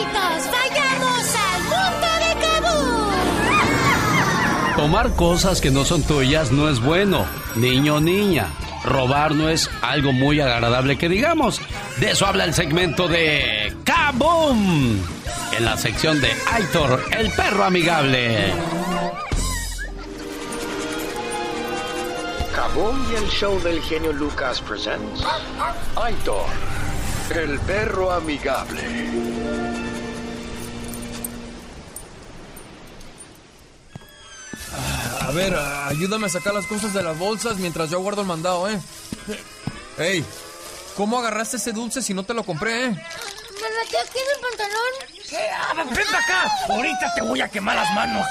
[0.01, 3.11] Amiguitos, vayamos al mundo de Kabul.
[4.77, 7.27] Tomar cosas que no son tuyas no es bueno,
[7.57, 8.47] niño o niña.
[8.85, 11.61] Robar no es algo muy agradable que digamos.
[11.99, 14.99] De eso habla el segmento de Kaboom.
[15.57, 18.55] En la sección de Aitor, el perro amigable.
[22.55, 25.25] Kaboom y el show del genio Lucas presents
[25.97, 26.47] Aitor,
[27.35, 29.70] el perro amigable.
[35.31, 38.69] A ver, ayúdame a sacar las cosas de las bolsas mientras yo guardo el mandado,
[38.69, 38.81] ¿eh?
[39.97, 40.25] Ey,
[40.97, 42.89] ¿cómo agarraste ese dulce si no te lo compré, eh?
[42.89, 45.55] ¿Me metí aquí en el pantalón?
[45.55, 46.51] Ah, ¡Ven para acá!
[46.69, 48.27] Ahorita te voy a quemar las manos,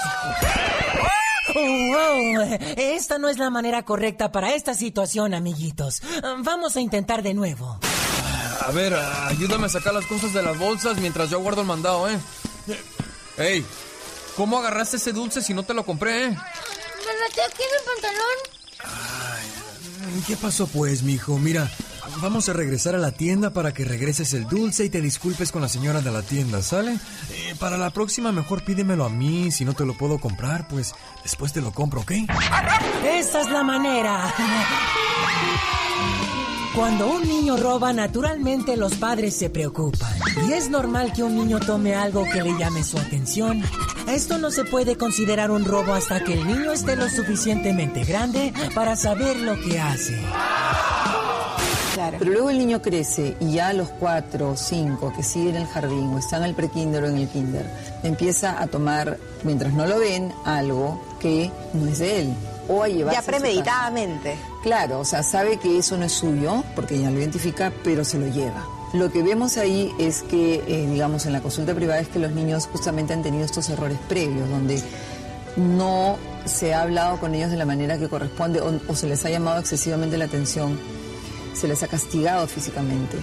[1.55, 2.59] Oh, wow.
[2.75, 6.01] Esta no es la manera correcta para esta situación, amiguitos.
[6.39, 7.79] Vamos a intentar de nuevo.
[8.59, 12.09] A ver, ayúdame a sacar las cosas de las bolsas mientras yo guardo el mandado,
[12.09, 12.19] ¿eh?
[13.37, 13.65] Ey,
[14.35, 16.37] ¿cómo agarraste ese dulce si no te lo compré, eh?
[17.19, 18.37] ¿Me metí aquí en el pantalón?
[20.25, 21.37] ¿Qué pasó pues, mijo?
[21.37, 21.69] Mira,
[22.21, 25.61] vamos a regresar a la tienda para que regreses el dulce y te disculpes con
[25.61, 26.93] la señora de la tienda, ¿sale?
[27.31, 30.93] Eh, para la próxima mejor pídemelo a mí, si no te lo puedo comprar, pues
[31.23, 32.11] después te lo compro, ¿ok?
[33.03, 34.33] Esta es la manera.
[36.79, 40.13] Cuando un niño roba, naturalmente los padres se preocupan.
[40.47, 43.61] Y es normal que un niño tome algo que le llame su atención.
[44.07, 48.53] Esto no se puede considerar un robo hasta que el niño esté lo suficientemente grande
[48.73, 50.17] para saber lo que hace.
[52.17, 55.57] Pero luego el niño crece y ya a los cuatro o cinco que sigue en
[55.57, 57.69] el jardín o está en el prekinder o en el kinder,
[58.03, 62.35] empieza a tomar, mientras no lo ven, algo que no es de él.
[62.69, 64.37] O a llevarse Ya premeditadamente.
[64.63, 68.17] Claro, o sea, sabe que eso no es suyo, porque ya lo identifica, pero se
[68.19, 68.65] lo lleva.
[68.93, 72.31] Lo que vemos ahí es que, eh, digamos, en la consulta privada es que los
[72.31, 74.81] niños justamente han tenido estos errores previos, donde
[75.57, 79.23] no se ha hablado con ellos de la manera que corresponde o, o se les
[79.25, 80.79] ha llamado excesivamente la atención,
[81.59, 83.17] se les ha castigado físicamente.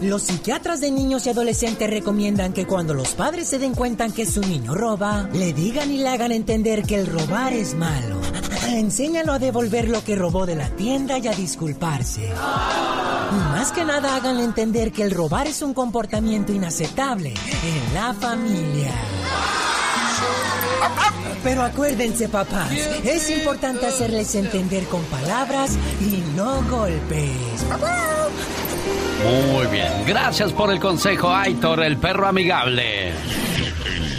[0.00, 4.24] Los psiquiatras de niños y adolescentes recomiendan que cuando los padres se den cuenta que
[4.24, 8.18] su niño roba, le digan y le hagan entender que el robar es malo.
[8.68, 12.24] Enséñalo a devolver lo que robó de la tienda y a disculparse.
[12.26, 18.14] Y más que nada háganle entender que el robar es un comportamiento inaceptable en la
[18.14, 18.92] familia.
[21.42, 27.64] Pero acuérdense, papás, es importante hacerles entender con palabras y no golpes.
[29.24, 30.04] Muy bien.
[30.06, 33.12] Gracias por el consejo, Aitor, el perro amigable.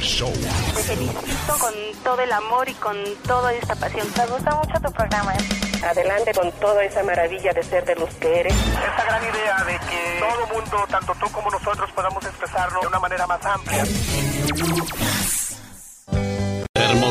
[0.02, 0.32] Show.
[0.76, 2.96] Te felicito con todo el amor y con
[3.28, 4.08] toda esta pasión.
[4.18, 5.34] Me gusta mucho tu programa.
[5.84, 8.54] Adelante con toda esa maravilla de ser de los que eres.
[8.54, 13.00] Esta gran idea de que todo mundo, tanto tú como nosotros, podamos expresarlo de una
[13.00, 13.84] manera más amplia.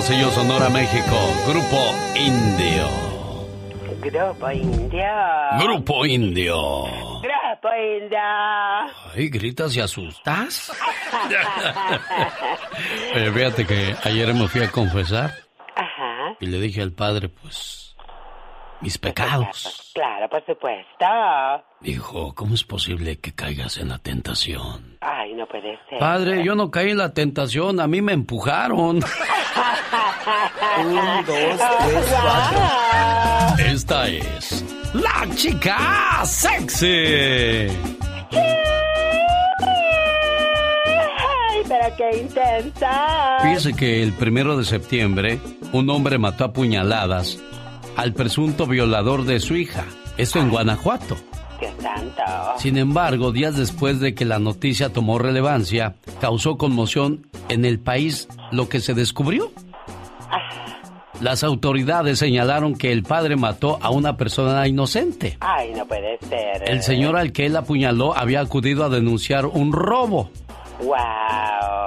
[0.00, 1.14] Hermosillo, Sonora, México.
[1.46, 2.88] Grupo Indio.
[4.00, 5.04] Grupo Indio.
[5.58, 6.84] Grupo Indio.
[7.20, 8.18] Grupo Indio.
[9.14, 10.72] Ay, gritas y asustas.
[13.14, 15.34] Oye, fíjate que ayer me fui a confesar
[15.76, 16.34] Ajá.
[16.40, 17.89] Y le dije al padre, pues,
[18.80, 19.90] mis pecados.
[19.94, 21.06] Claro, por supuesto.
[21.80, 24.96] Dijo, ¿cómo es posible que caigas en la tentación?
[25.00, 25.98] Ay, no puede ser.
[25.98, 29.00] Padre, yo no caí en la tentación, a mí me empujaron.
[30.78, 30.94] Un,
[31.26, 32.60] dos, tres, cuatro.
[33.66, 34.64] Esta es
[34.94, 36.86] la chica sexy.
[41.26, 43.38] Ay, pero qué intensa.
[43.42, 45.38] Fíjese que el primero de septiembre,
[45.72, 47.38] un hombre mató a puñaladas
[48.00, 49.84] al presunto violador de su hija.
[50.16, 51.18] Esto en Guanajuato.
[52.56, 58.26] Sin embargo, días después de que la noticia tomó relevancia, causó conmoción en el país
[58.52, 59.52] lo que se descubrió.
[61.20, 65.36] Las autoridades señalaron que el padre mató a una persona inocente.
[65.40, 66.70] Ay, no puede ser.
[66.70, 70.30] El señor al que él apuñaló había acudido a denunciar un robo.
[70.82, 70.96] Wow.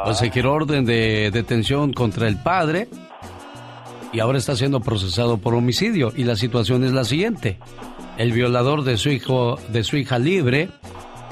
[0.06, 2.88] Pues se quiere orden de detención contra el padre
[4.14, 6.14] y ahora está siendo procesado por homicidio.
[6.16, 7.58] Y la situación es la siguiente:
[8.18, 10.70] el violador de su hijo, de su hija libre,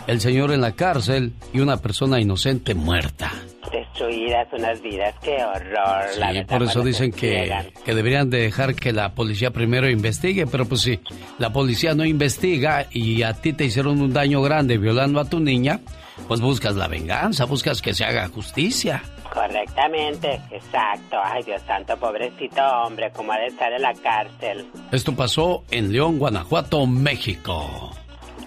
[0.07, 3.31] el señor en la cárcel y una persona inocente muerta.
[3.71, 6.17] Destruidas unas vidas, qué horror.
[6.17, 10.45] la Sí, por eso dicen que, que deberían de dejar que la policía primero investigue,
[10.45, 10.99] pero pues si
[11.37, 15.39] la policía no investiga y a ti te hicieron un daño grande violando a tu
[15.39, 15.79] niña,
[16.27, 19.03] pues buscas la venganza, buscas que se haga justicia.
[19.33, 21.17] Correctamente, exacto.
[21.23, 24.69] Ay, Dios santo, pobrecito hombre, como ha de estar en la cárcel.
[24.91, 27.91] Esto pasó en León, Guanajuato, México.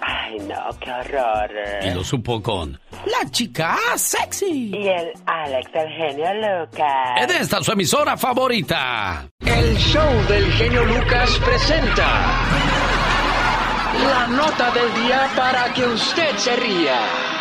[0.02, 1.50] Ay, no, qué horror.
[1.82, 4.72] Y lo supo con la chica sexy.
[4.74, 7.22] Y el Alex, el genio Lucas.
[7.22, 9.26] En esta su emisora favorita.
[9.40, 12.42] El show del genio Lucas presenta
[14.04, 17.33] la nota del día para que usted se ría.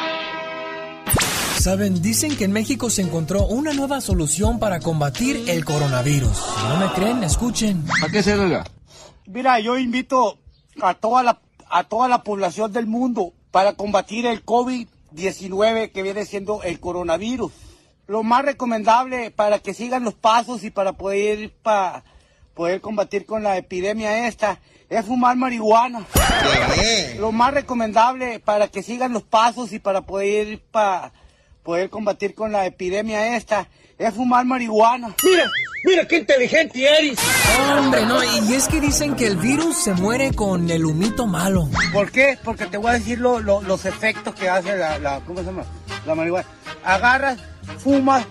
[1.64, 6.36] Saben, dicen que en México se encontró una nueva solución para combatir el coronavirus.
[6.36, 7.86] Si no me creen, escuchen.
[8.04, 8.62] ¿A qué se debe?
[9.28, 10.40] Mira, yo invito
[10.82, 11.40] a toda la
[11.70, 17.54] a toda la población del mundo para combatir el COVID-19 que viene siendo el coronavirus.
[18.08, 22.04] Lo más recomendable para que sigan los pasos y para poder para
[22.56, 24.60] poder combatir con la epidemia esta
[24.90, 26.06] es fumar marihuana.
[27.20, 31.14] Lo más recomendable para que sigan los pasos y para poder para
[31.64, 35.16] poder combatir con la epidemia esta es fumar marihuana.
[35.24, 35.50] Mira,
[35.86, 37.18] mira qué inteligente eres.
[37.78, 41.70] Hombre, no, y es que dicen que el virus se muere con el humito malo.
[41.94, 42.38] ¿Por qué?
[42.44, 45.46] Porque te voy a decir lo- lo- los efectos que hace la, la- ¿cómo se
[45.46, 45.64] llama?
[46.06, 46.48] La marihuana.
[46.84, 47.38] Agarras,
[47.80, 48.26] fumas,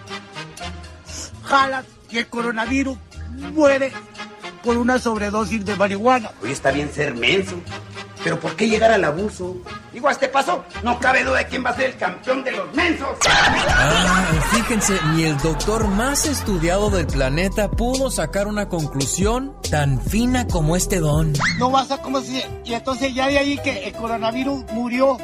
[1.45, 2.99] jalas y el coronavirus
[3.55, 3.93] muere
[4.63, 6.31] por una sobredosis de marihuana.
[6.43, 7.55] Hoy está bien ser menso.
[8.25, 9.57] Pero ¿por qué llegar al abuso?
[9.93, 12.53] Digo, a este paso, no cabe duda de quién va a ser el campeón de
[12.53, 13.09] los mensos.
[13.29, 20.47] Ah, fíjense, ni el doctor más estudiado del planeta pudo sacar una conclusión tan fina
[20.47, 21.33] como este don.
[21.59, 22.43] No vas a como si...
[22.65, 25.19] Y entonces ya de ahí que el coronavirus murió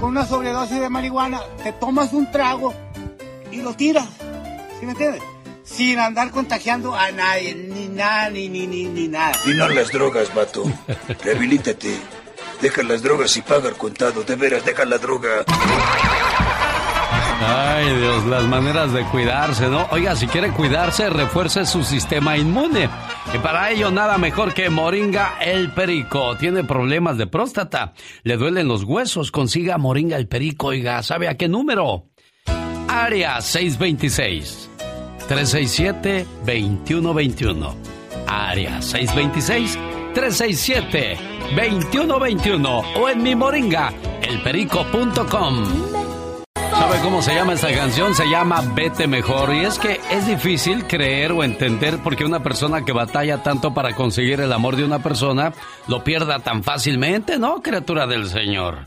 [0.00, 2.72] con una sobredosis de marihuana, te tomas un trago
[3.50, 4.06] y lo tiras.
[4.78, 5.22] ¿Sí me entiendes?
[5.64, 9.32] Sin andar contagiando a nadie, ni nada, ni, ni, ni, ni nada.
[9.44, 10.64] Dinar las drogas, vato.
[11.22, 11.98] Rehabilítate.
[12.60, 14.22] Deja las drogas y paga el contado.
[14.24, 15.44] De veras, deja la droga.
[17.40, 19.86] Ay, Dios, las maneras de cuidarse, ¿no?
[19.92, 22.90] Oiga, si quiere cuidarse, refuerce su sistema inmune.
[23.32, 26.36] Y para ello, nada mejor que Moringa el Perico.
[26.36, 27.92] Tiene problemas de próstata,
[28.24, 30.68] le duelen los huesos, consiga Moringa el Perico.
[30.68, 32.06] Oiga, ¿sabe a qué número?
[32.88, 34.68] Área 626
[35.28, 37.76] 367 2121.
[38.26, 39.78] Área 626
[40.14, 41.16] 367
[41.56, 43.92] 2121 o en mi moringa
[44.22, 45.64] elperico.com.
[46.54, 48.14] ¿Sabe cómo se llama esta canción?
[48.14, 49.52] Se llama Vete Mejor.
[49.52, 53.74] Y es que es difícil creer o entender por qué una persona que batalla tanto
[53.74, 55.52] para conseguir el amor de una persona
[55.88, 58.86] lo pierda tan fácilmente, ¿no, criatura del Señor?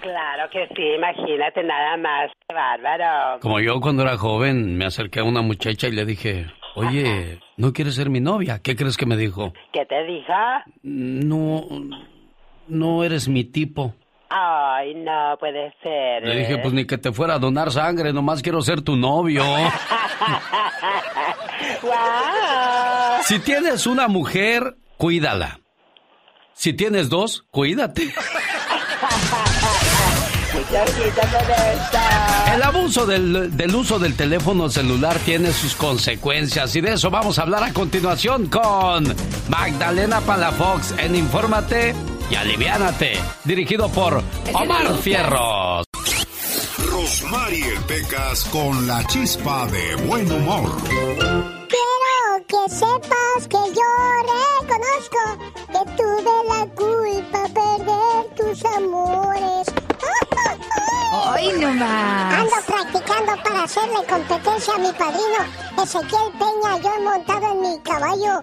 [0.00, 2.30] Claro que sí, imagínate nada más.
[2.48, 3.40] Qué bárbaro.
[3.40, 6.46] Como yo cuando era joven me acerqué a una muchacha y le dije,
[6.78, 8.60] oye, ¿no quieres ser mi novia?
[8.60, 9.52] ¿Qué crees que me dijo?
[9.72, 10.32] ¿Qué te dijo?
[10.82, 11.64] No,
[12.68, 13.94] no eres mi tipo.
[14.30, 16.22] Ay, no puede ser.
[16.22, 16.58] Le dije, ¿eh?
[16.58, 19.42] pues ni que te fuera a donar sangre, nomás quiero ser tu novio.
[21.82, 23.22] ¡Guau!
[23.22, 25.60] Si tienes una mujer, cuídala.
[26.52, 28.12] Si tienes dos, cuídate.
[32.54, 37.38] El abuso del, del uso del teléfono celular tiene sus consecuencias y de eso vamos
[37.38, 39.14] a hablar a continuación con
[39.48, 41.94] Magdalena Palafox en Infórmate
[42.30, 43.12] y Aliviánate,
[43.44, 45.86] dirigido por Omar Fierros.
[46.90, 50.70] Rosmarie Pecas con la chispa de buen humor.
[51.68, 53.90] Quiero que sepas que yo
[54.60, 55.22] reconozco
[55.68, 59.87] que tuve la culpa perder tus amores.
[61.12, 62.34] ¡Ay, no más!
[62.34, 66.78] Ando practicando para hacerle competencia a mi padrino Ezequiel Peña.
[66.82, 68.42] Yo he montado en mi caballo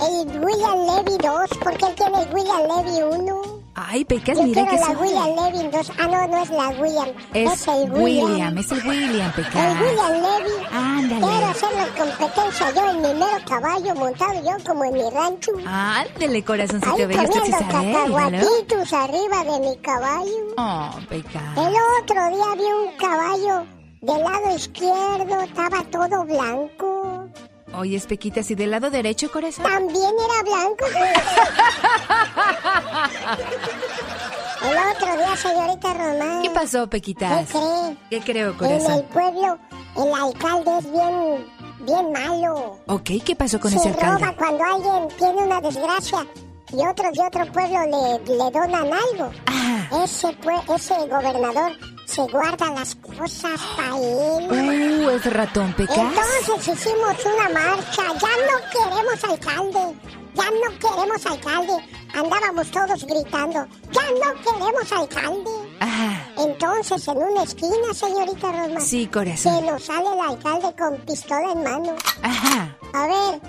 [0.00, 3.55] el William Levy 2, porque él tiene el William Levy 1.
[3.78, 4.88] Ay, Pecas, mira que la.
[4.88, 5.92] William Levy 2.
[5.98, 7.08] Ah, no, no es la William.
[7.34, 9.80] Es el William, es el William, El Pecas.
[9.80, 10.66] William Levy.
[10.72, 11.20] Ándale.
[11.20, 15.52] Quiero hacerle competencia yo en mi mero caballo montado yo como en mi rancho.
[15.66, 17.66] Ándale, corazoncito bello, míralo.
[17.68, 20.54] cacahuatitos arriba de mi caballo.
[20.56, 21.42] Oh, Pecas.
[21.58, 23.66] El otro día vi un caballo
[24.00, 27.28] del lado izquierdo, estaba todo blanco.
[27.74, 29.64] Oye, Pequitas, ¿y del lado derecho, corazón?
[29.64, 30.86] También era blanco.
[34.62, 36.42] El otro día, señorita Román.
[36.42, 37.48] ¿Qué pasó, Pequitas?
[37.48, 37.96] ¿Qué cree?
[38.10, 39.58] ¿Qué creo, En el pueblo,
[39.96, 41.46] el alcalde es bien,
[41.80, 42.78] bien malo.
[42.86, 44.24] Ok, ¿qué pasó con Se ese alcalde?
[44.24, 46.26] roba cuando alguien tiene una desgracia
[46.72, 49.30] y otros de otro pueblo le, le donan algo.
[49.46, 49.88] Ah.
[50.04, 50.36] Ese,
[50.74, 51.72] ese gobernador
[52.06, 55.04] se guarda las cosas para él.
[55.04, 55.98] Uh, es ratón, Pecas.
[55.98, 58.02] Entonces hicimos una marcha.
[58.02, 59.94] Ya no queremos alcalde.
[60.34, 61.72] Ya no queremos alcalde.
[62.14, 63.66] Andábamos todos gritando.
[63.90, 65.50] Ya no queremos alcalde.
[65.80, 66.30] Ajá.
[66.38, 68.80] Entonces, en una esquina, señorita Rosma.
[68.80, 69.54] Sí, corazón.
[69.56, 71.96] Se nos sale el alcalde con pistola en mano.
[72.22, 72.76] Ajá.
[72.92, 73.40] A ver,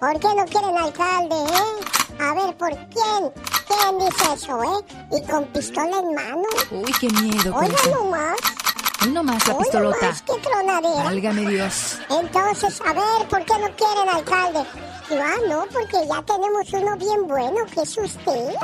[0.00, 2.05] ¿por qué no quieren alcalde, eh?
[2.20, 3.32] A ver, ¿por quién?
[3.66, 4.84] ¿Quién dice eso, eh?
[5.12, 6.42] Y con pistola en mano.
[6.70, 8.36] Uy, qué miedo, Oiga nomás.
[9.04, 9.98] Uy, nomás la Hoy pistolota.
[10.00, 11.04] nomás, qué tronadera.
[11.04, 11.98] Válgame Dios.
[12.08, 14.64] Entonces, a ver, ¿por qué no quieren alcalde?
[15.08, 18.54] Digo, ah, no, porque ya tenemos uno bien bueno, que es usted.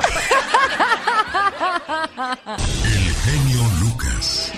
[2.85, 4.51] El genio Lucas.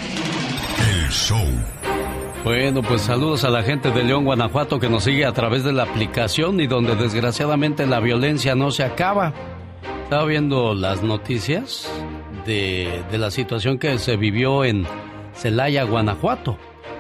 [0.78, 1.47] El show.
[2.45, 5.72] Bueno, pues saludos a la gente de León, Guanajuato, que nos sigue a través de
[5.72, 9.32] la aplicación y donde desgraciadamente la violencia no se acaba.
[10.03, 11.90] Estaba viendo las noticias
[12.45, 14.84] de, de la situación que se vivió en
[15.32, 16.59] Celaya, Guanajuato.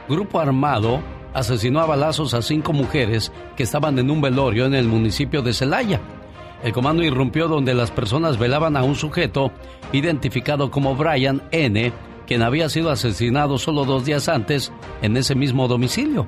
[0.08, 1.02] Grupo armado
[1.34, 5.52] asesinó a balazos a cinco mujeres que estaban en un velorio en el municipio de
[5.52, 6.00] Celaya.
[6.62, 9.52] El comando irrumpió donde las personas velaban a un sujeto
[9.92, 11.92] identificado como Brian N.,
[12.26, 14.72] quien había sido asesinado solo dos días antes
[15.02, 16.26] en ese mismo domicilio.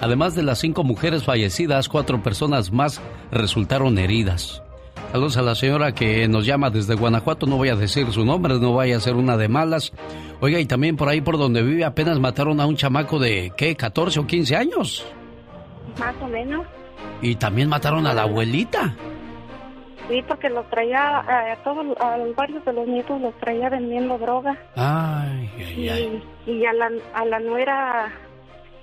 [0.00, 4.62] Además de las cinco mujeres fallecidas, cuatro personas más resultaron heridas.
[5.12, 8.58] Saludos a la señora que nos llama desde Guanajuato, no voy a decir su nombre,
[8.58, 9.92] no vaya a ser una de malas.
[10.40, 13.74] Oiga, y también por ahí por donde vive apenas mataron a un chamaco de, ¿qué?
[13.74, 15.06] 14 o 15 años.
[15.98, 16.66] Más o menos.
[17.22, 18.94] Y también mataron a la abuelita.
[20.08, 24.16] Sí, porque los traía, eh, a todos, a varios de los nietos los traía vendiendo
[24.18, 24.56] droga.
[24.74, 26.22] Ay, ay, Y, ay.
[26.46, 28.10] y a la, a la nuera,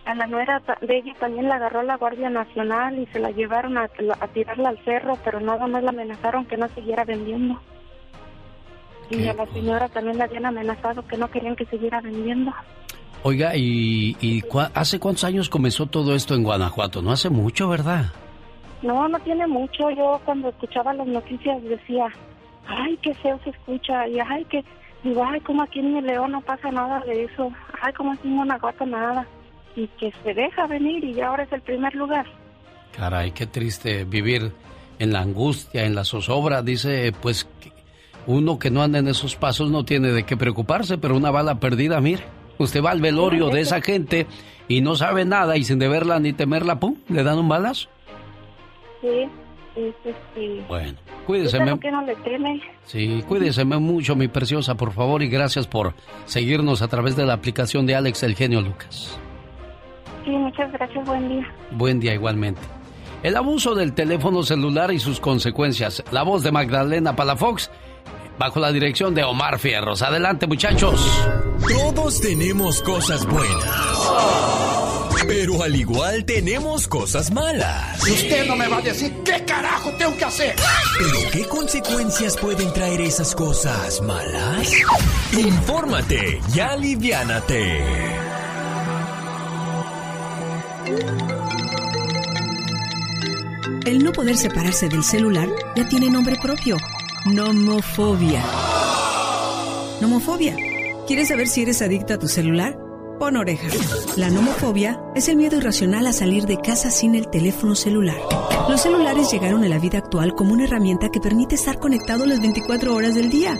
[0.05, 3.75] a la nuera de ella también la agarró la Guardia Nacional y se la llevaron
[3.77, 7.59] a, a tirarla al cerro, pero nada más la amenazaron que no siguiera vendiendo.
[9.09, 12.51] Y Qué a la señora también la habían amenazado que no querían que siguiera vendiendo.
[13.23, 17.01] Oiga, ¿y, y cua- hace cuántos años comenzó todo esto en Guanajuato?
[17.01, 18.05] No hace mucho, ¿verdad?
[18.85, 19.89] No, no tiene mucho.
[19.89, 22.07] Yo cuando escuchaba las noticias decía,
[22.67, 24.07] ay, qué feo se escucha.
[24.07, 24.63] Y ay, que,
[25.03, 27.51] digo, ay, como aquí en el León no pasa nada de eso.
[27.81, 29.25] Ay, como aquí en Guanajuato nada.
[29.75, 32.27] Y que se deja venir y ahora es el primer lugar.
[32.95, 34.51] Caray, qué triste vivir
[34.99, 36.61] en la angustia, en la zozobra.
[36.61, 37.71] Dice, pues, que
[38.27, 41.59] uno que no anda en esos pasos no tiene de qué preocuparse, pero una bala
[41.59, 42.23] perdida, mire.
[42.59, 44.27] Usted va al velorio de esa gente
[44.67, 46.95] y no sabe nada y sin deberla ni temerla, ¡pum!
[47.09, 47.89] Le dan un balazo.
[49.05, 49.29] Sí,
[49.75, 50.61] sí, sí, sí.
[50.67, 50.93] Bueno,
[51.27, 52.61] cuídese, ¿Usted me- por qué no le teme?
[52.85, 55.93] Sí, cuídese mucho, mi preciosa, por favor, y gracias por
[56.25, 59.19] seguirnos a través de la aplicación de Alex El Genio Lucas.
[60.23, 61.47] Sí, muchas gracias, buen día.
[61.71, 62.61] Buen día igualmente.
[63.21, 66.03] El abuso del teléfono celular y sus consecuencias.
[66.11, 67.69] La voz de Magdalena Palafox,
[68.39, 70.01] bajo la dirección de Omar Fierros.
[70.01, 70.99] Adelante, muchachos.
[71.67, 74.64] Todos tenemos cosas buenas.
[75.27, 78.01] Pero al igual tenemos cosas malas.
[78.01, 80.55] Usted no me va a decir qué carajo tengo que hacer.
[80.97, 84.71] ¿Pero qué consecuencias pueden traer esas cosas malas?
[85.33, 87.83] Infórmate y aliviánate.
[93.85, 96.77] El no poder separarse del celular ya tiene nombre propio.
[97.25, 98.43] Nomofobia.
[100.01, 100.55] Nomofobia.
[101.07, 102.84] ¿Quieres saber si eres adicta a tu celular?
[103.19, 103.67] Pon oreja.
[104.17, 108.17] La nomofobia es el miedo irracional a salir de casa sin el teléfono celular.
[108.67, 112.41] Los celulares llegaron a la vida actual como una herramienta que permite estar conectado las
[112.41, 113.57] 24 horas del día.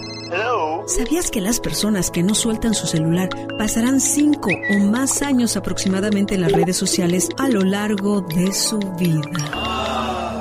[0.88, 6.36] ¿Sabías que las personas que no sueltan su celular pasarán 5 o más años aproximadamente
[6.36, 9.22] en las redes sociales a lo largo de su vida?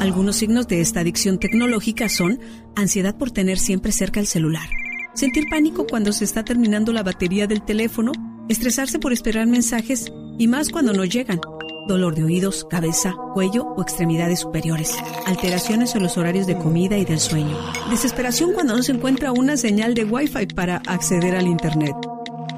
[0.00, 2.40] Algunos signos de esta adicción tecnológica son
[2.74, 4.68] ansiedad por tener siempre cerca el celular,
[5.14, 8.12] sentir pánico cuando se está terminando la batería del teléfono,
[8.48, 11.40] estresarse por esperar mensajes y más cuando no llegan,
[11.86, 17.04] dolor de oídos, cabeza, cuello o extremidades superiores, alteraciones en los horarios de comida y
[17.04, 17.56] del sueño,
[17.90, 21.94] desesperación cuando no se encuentra una señal de Wi-Fi para acceder al Internet,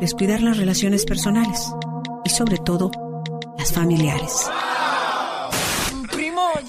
[0.00, 1.70] descuidar las relaciones personales.
[2.24, 2.90] Y sobre todo
[3.56, 4.50] las familiares.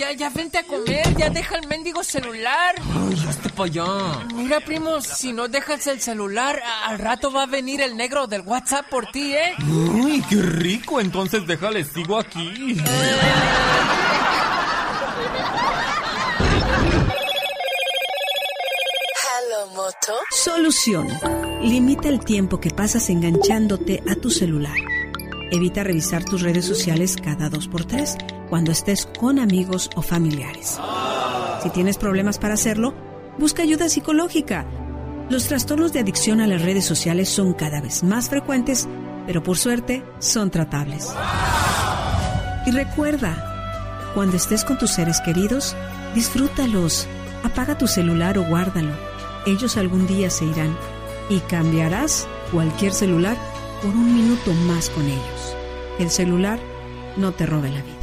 [0.07, 2.75] Ya, ya vente a comer, ya deja el mendigo celular.
[2.79, 4.25] Ay, hazte para allá.
[4.33, 8.39] Mira, primo, si no dejas el celular, al rato va a venir el negro del
[8.41, 9.53] WhatsApp por ti, ¿eh?
[9.69, 11.01] Uy, qué rico.
[11.01, 12.77] Entonces déjale, sigo aquí.
[20.31, 21.09] Solución.
[21.61, 24.77] Limita el tiempo que pasas enganchándote a tu celular.
[25.49, 28.17] Evita revisar tus redes sociales cada dos por tres
[28.49, 30.79] cuando estés con amigos o familiares.
[31.63, 32.93] Si tienes problemas para hacerlo,
[33.37, 34.65] busca ayuda psicológica.
[35.29, 38.87] Los trastornos de adicción a las redes sociales son cada vez más frecuentes,
[39.25, 41.13] pero por suerte son tratables.
[42.65, 45.75] Y recuerda, cuando estés con tus seres queridos,
[46.13, 47.07] disfrútalos.
[47.43, 48.93] Apaga tu celular o guárdalo.
[49.45, 50.75] Ellos algún día se irán
[51.29, 53.37] y cambiarás cualquier celular
[53.81, 55.55] por un minuto más con ellos.
[55.99, 56.59] El celular
[57.15, 57.95] no te robe la vida.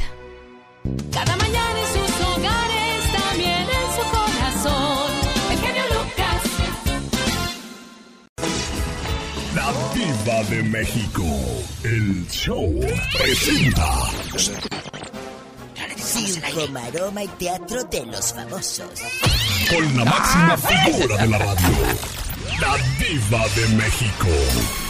[1.11, 5.11] Cada mañana en sus hogares, también en su corazón.
[5.51, 6.41] El genio Lucas.
[9.55, 11.23] La Diva de México.
[11.83, 12.79] El show
[13.17, 14.09] presenta.
[15.97, 19.01] Circo, maroma y teatro de los famosos.
[19.69, 21.69] Con la máxima figura de la radio.
[22.61, 24.84] La Diva de México.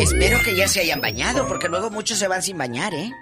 [0.00, 3.12] Espero que ya se hayan bañado, porque luego muchos se van sin bañar, ¿eh?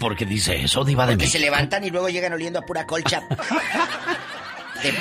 [0.00, 2.86] ¿Por qué dice eso, Diva de Porque se levantan y luego llegan oliendo a pura
[2.86, 3.22] colcha.
[4.82, 4.94] De-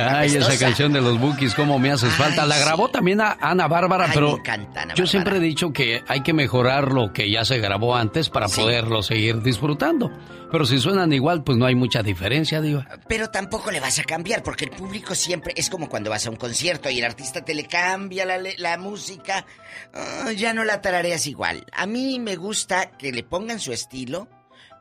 [0.00, 2.46] Ay, esa canción de los Bookies, cómo me haces falta.
[2.46, 5.06] La grabó también a Ana Bárbara, Ay, pero me encanta Ana yo Bárbara.
[5.10, 8.60] siempre he dicho que hay que mejorar lo que ya se grabó antes para Sí.
[8.60, 10.10] poderlo seguir disfrutando.
[10.50, 12.86] Pero si suenan igual, pues no hay mucha diferencia, Diva.
[13.06, 16.30] Pero tampoco le vas a cambiar, porque el público siempre es como cuando vas a
[16.30, 19.44] un concierto y el artista te le cambia la música.
[19.92, 21.66] ah, ya no la tarareas igual.
[21.72, 24.26] A mí me gusta que le pongan su estilo,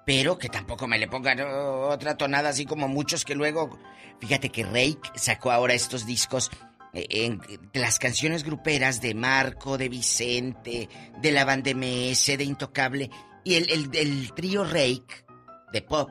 [0.07, 3.77] pero que tampoco me le pongan otra tonada así como muchos que luego.
[4.21, 6.49] Fíjate que Rake sacó ahora estos discos.
[6.93, 7.41] eh, en-
[7.73, 10.87] las canciones gruperas de Marco, de Vicente,
[11.21, 13.09] de la banda MS, de Intocable,
[13.43, 15.25] y el, el, el trío Rake
[15.73, 16.09] de pop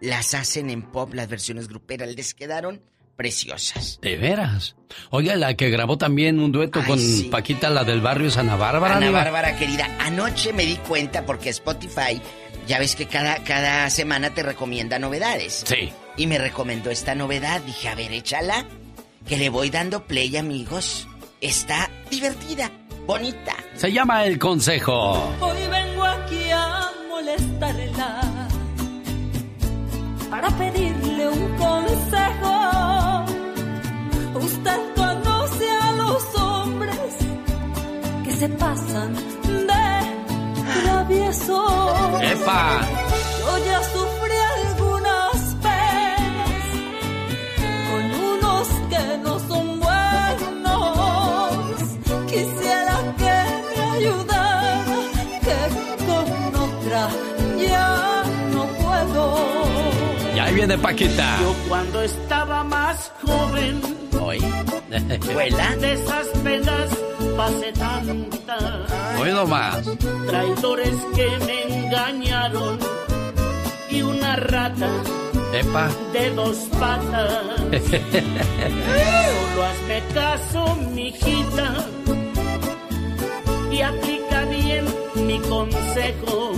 [0.00, 2.80] las hacen en pop, las versiones gruperas, les quedaron
[3.16, 3.98] preciosas.
[4.02, 4.74] De veras.
[5.10, 7.28] Oiga, la que grabó también un dueto Ay, con sí.
[7.30, 9.10] Paquita, la del barrio es Ana Bárbara, Ana.
[9.10, 12.20] Bárbara querida, anoche me di cuenta porque Spotify,
[12.66, 15.64] ya ves que cada, cada semana te recomienda novedades.
[15.66, 15.92] Sí.
[16.16, 18.66] Y me recomendó esta novedad, dije, a ver, échala,
[19.26, 21.08] que le voy dando play, amigos.
[21.40, 22.70] Está divertida,
[23.06, 23.54] bonita.
[23.74, 25.12] Se llama El Consejo.
[25.40, 28.48] Hoy vengo aquí a molestarla
[30.30, 33.24] para pedirle un consejo.
[34.34, 37.16] Usted conoce a los hombres
[38.24, 40.03] que se pasan de
[40.82, 42.22] traviesos.
[42.22, 42.80] ¡Epa!
[43.40, 43.82] Yo ya
[60.66, 61.36] viene Paquita.
[61.40, 63.80] Yo cuando estaba más joven,
[64.20, 64.38] Hoy.
[64.88, 66.88] de esas penas
[67.36, 68.90] pasé tantas.
[69.20, 69.82] Hoy nomás.
[70.26, 72.78] Traidores que me engañaron
[73.90, 74.88] y una rata
[75.52, 75.90] Epa.
[76.14, 77.42] de dos patas.
[79.34, 81.86] Solo hazme caso, mijita,
[83.70, 84.86] y aplica bien
[85.26, 86.54] mi consejo.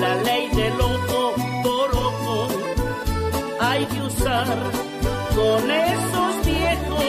[0.00, 2.48] La ley del ojo por ojo
[3.60, 4.46] hay que usar
[5.34, 7.04] con esos viejos.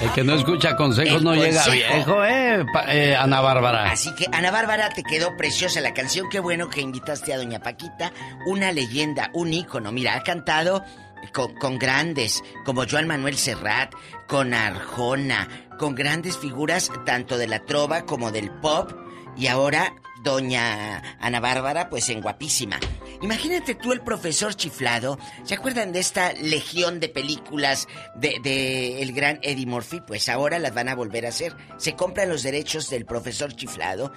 [0.00, 1.72] El que no escucha consejos El no llega consejo.
[1.94, 2.64] viejo, ¿eh?
[2.88, 3.90] Eh, Ana Bárbara.
[3.90, 6.28] Así que, Ana Bárbara, te quedó preciosa la canción.
[6.30, 8.12] Qué bueno que invitaste a Doña Paquita,
[8.46, 9.90] una leyenda, un ícono.
[9.90, 10.84] Mira, ha cantado
[11.32, 13.92] con, con grandes como Joan Manuel Serrat,
[14.28, 15.48] con Arjona,
[15.78, 18.92] con grandes figuras tanto de la trova como del pop.
[19.38, 22.80] Y ahora, Doña Ana Bárbara, pues en guapísima.
[23.22, 25.16] Imagínate tú el profesor chiflado.
[25.44, 27.86] ¿Se acuerdan de esta legión de películas
[28.16, 30.00] de, el gran Eddie Murphy?
[30.00, 31.56] Pues ahora las van a volver a hacer.
[31.76, 34.12] Se compran los derechos del profesor chiflado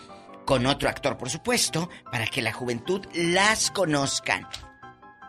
[0.46, 4.48] con otro actor, por supuesto, para que la juventud las conozcan.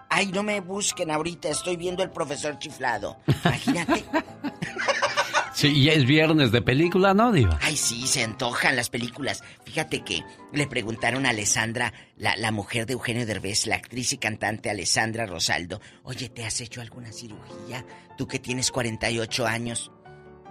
[0.08, 3.18] Ay, no me busquen ahorita, estoy viendo el profesor chiflado.
[3.44, 4.04] Imagínate.
[5.54, 7.58] Sí, ya es viernes de película, ¿no, Diva?
[7.62, 9.42] Ay, sí, se antojan las películas.
[9.64, 10.22] Fíjate que
[10.52, 15.26] le preguntaron a Alessandra, la, la mujer de Eugenio Derbez, la actriz y cantante Alessandra
[15.26, 17.84] Rosaldo, oye, ¿te has hecho alguna cirugía?
[18.16, 19.90] Tú que tienes 48 años.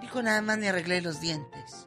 [0.00, 1.86] Dijo, nada más me arreglé los dientes.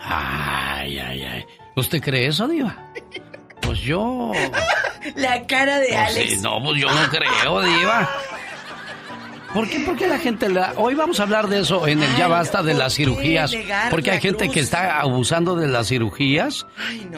[0.00, 1.44] Ay, ay, ay.
[1.76, 2.92] ¿Usted cree eso, Diva?
[3.60, 4.32] Pues yo.
[5.16, 6.30] La cara de Pues Alex.
[6.30, 8.08] sí, no, pues yo no creo, Diva.
[9.54, 9.80] ¿Por qué?
[9.80, 10.72] Porque la gente la...
[10.76, 13.54] Hoy vamos a hablar de eso en el Ya Basta de las cirugías.
[13.90, 16.66] Porque hay gente que está abusando de las cirugías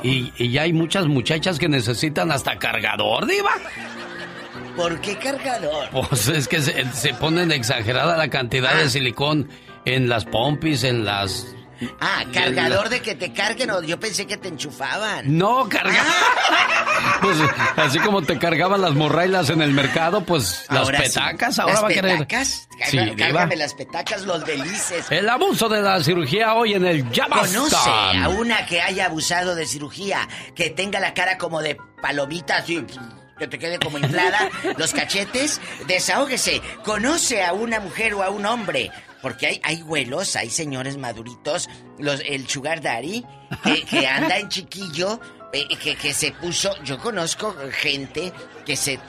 [0.02, 3.52] y, y ya hay muchas muchachas que necesitan hasta cargador, Diva.
[4.77, 5.89] ¿Por qué cargador?
[5.93, 9.48] Pues es que se, se ponen exagerada la cantidad de silicón
[9.85, 11.53] en las pompis, en las...
[12.01, 15.36] Ah, cargador de que te carguen o yo pensé que te enchufaban.
[15.36, 16.05] No, carga.
[17.20, 17.36] Pues
[17.76, 21.05] así como te cargaban las morrailas en el mercado, pues las Ahora sí.
[21.05, 22.18] petacas, ahora ¿Las va a querer.
[22.18, 22.68] petacas?
[22.88, 25.06] Sí, Cárgame, las petacas, los belices.
[25.10, 27.56] El abuso de la cirugía hoy en el Ya Basta.
[27.56, 27.76] Conoce
[28.22, 32.84] a una que haya abusado de cirugía, que tenga la cara como de palomita, así,
[33.38, 36.60] que te quede como inflada, los cachetes, desahógese.
[36.84, 38.90] Conoce a una mujer o a un hombre,
[39.24, 43.24] porque hay, hay güelos, hay señores maduritos, los, el sugar daddy,
[43.64, 45.18] que, que anda en chiquillo,
[45.51, 48.34] eh, que, que se puso, yo conozco gente
[48.66, 49.01] que se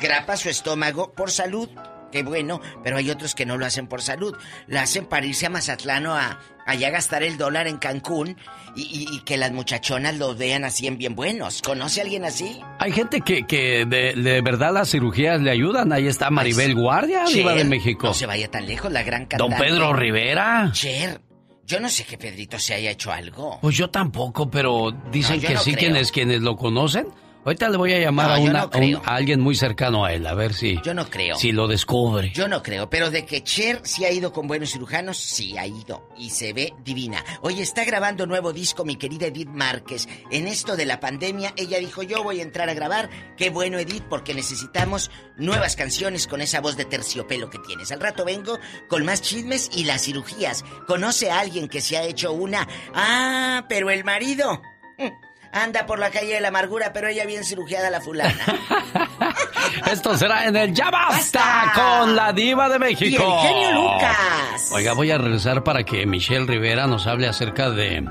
[0.00, 1.68] grapa su estómago por salud.
[2.10, 4.34] Qué bueno, pero hay otros que no lo hacen por salud.
[4.66, 8.36] Lo hacen para irse a Mazatlán o a allá gastar el dólar en Cancún
[8.76, 11.60] y, y- y que las muchachonas los vean así en bien buenos.
[11.62, 12.60] ¿Conoce a alguien así?
[12.78, 15.92] Hay gente que, que de, de verdad las cirugías le ayudan.
[15.92, 18.06] Ahí está Maribel Guardia, Diva Cher, de México.
[18.06, 19.64] No se vaya tan lejos, la gran Don cantante.
[19.64, 20.70] Pedro Rivera.
[20.72, 21.20] Cher,
[21.66, 23.58] yo no sé que Pedrito se haya hecho algo.
[23.60, 25.80] Pues yo tampoco, pero dicen No, que no sí creo.
[25.80, 27.08] quienes, quienes lo conocen.
[27.48, 30.04] Ahorita le voy a llamar No, a, una, no a un- a alguien muy cercano
[30.04, 31.36] a él, a ver si, Yo no creo.
[31.36, 32.30] si lo descubre.
[32.34, 35.66] Yo no creo, pero de que Cher sí ha ido con buenos cirujanos, sí ha
[35.66, 36.08] ido.
[36.16, 37.24] Y se ve divina.
[37.42, 40.08] Oye, está grabando nuevo disco mi querida Edith Márquez.
[40.30, 43.08] En esto de la pandemia, ella dijo, yo voy a entrar a grabar.
[43.36, 47.90] Qué bueno, Edith, porque necesitamos nuevas canciones con esa voz de terciopelo que tienes.
[47.92, 48.58] Al rato vengo
[48.88, 50.64] con más chismes y las cirugías.
[50.86, 52.68] ¿Conoce a alguien que se ha hecho una?
[52.94, 54.60] Ah, pero el marido...
[54.98, 55.06] mm,
[55.52, 58.34] Anda por la calle de la amargura, pero ella bien cirugiada la fulana.
[59.92, 63.06] Esto será en el Ya Basta, con la Diva de México.
[63.10, 64.70] Y el genio Lucas.
[64.72, 68.06] Oiga, voy a regresar para que Michelle Rivera nos hable acerca de,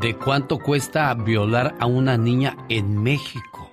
[0.00, 3.72] de cuánto cuesta violar a una niña en México.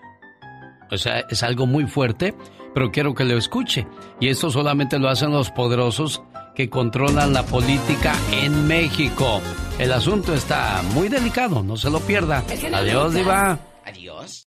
[0.90, 2.34] O sea, es algo muy fuerte,
[2.74, 3.88] pero quiero que lo escuche.
[4.20, 6.24] Y esto solamente lo hacen los poderosos
[6.56, 9.42] que controlan la política en México.
[9.80, 12.44] El asunto está muy delicado, no se lo pierda.
[12.74, 13.60] Adiós, Diva.
[13.86, 14.48] Adiós.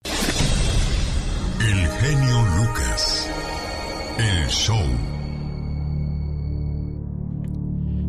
[1.60, 3.30] El genio Lucas.
[4.18, 5.10] El show.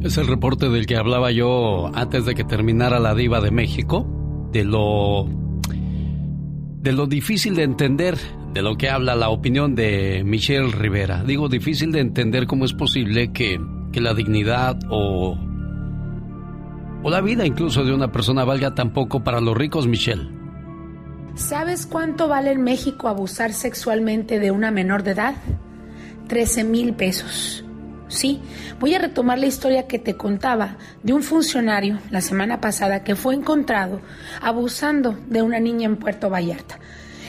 [0.03, 4.07] Es el reporte del que hablaba yo antes de que terminara la diva de México,
[4.51, 5.27] de lo
[6.81, 8.17] de lo difícil de entender
[8.53, 11.23] de lo que habla la opinión de Michelle Rivera.
[11.23, 13.59] Digo difícil de entender cómo es posible que,
[13.91, 15.37] que la dignidad o
[17.03, 20.29] o la vida incluso de una persona valga tan poco para los ricos, Michelle.
[21.35, 25.35] ¿Sabes cuánto vale en México abusar sexualmente de una menor de edad?
[26.27, 27.65] 13 mil pesos.
[28.07, 28.41] Sí,
[28.79, 33.15] voy a retomar la historia que te contaba de un funcionario la semana pasada que
[33.15, 34.01] fue encontrado
[34.41, 36.77] abusando de una niña en Puerto Vallarta.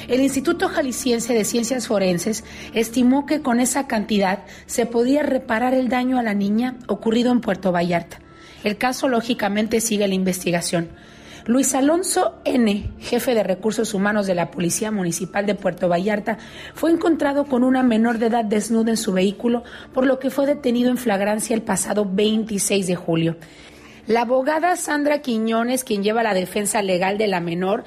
[0.08, 5.88] El Instituto Jalisciense de Ciencias Forenses estimó que con esa cantidad se podía reparar el
[5.88, 8.20] daño a la niña ocurrido en Puerto Vallarta.
[8.64, 10.88] El caso lógicamente sigue la investigación.
[11.46, 16.38] Luis Alonso N., jefe de recursos humanos de la Policía Municipal de Puerto Vallarta,
[16.74, 20.46] fue encontrado con una menor de edad desnuda en su vehículo, por lo que fue
[20.46, 23.36] detenido en flagrancia el pasado 26 de julio.
[24.06, 27.84] La abogada Sandra Quiñones, quien lleva la defensa legal de la menor,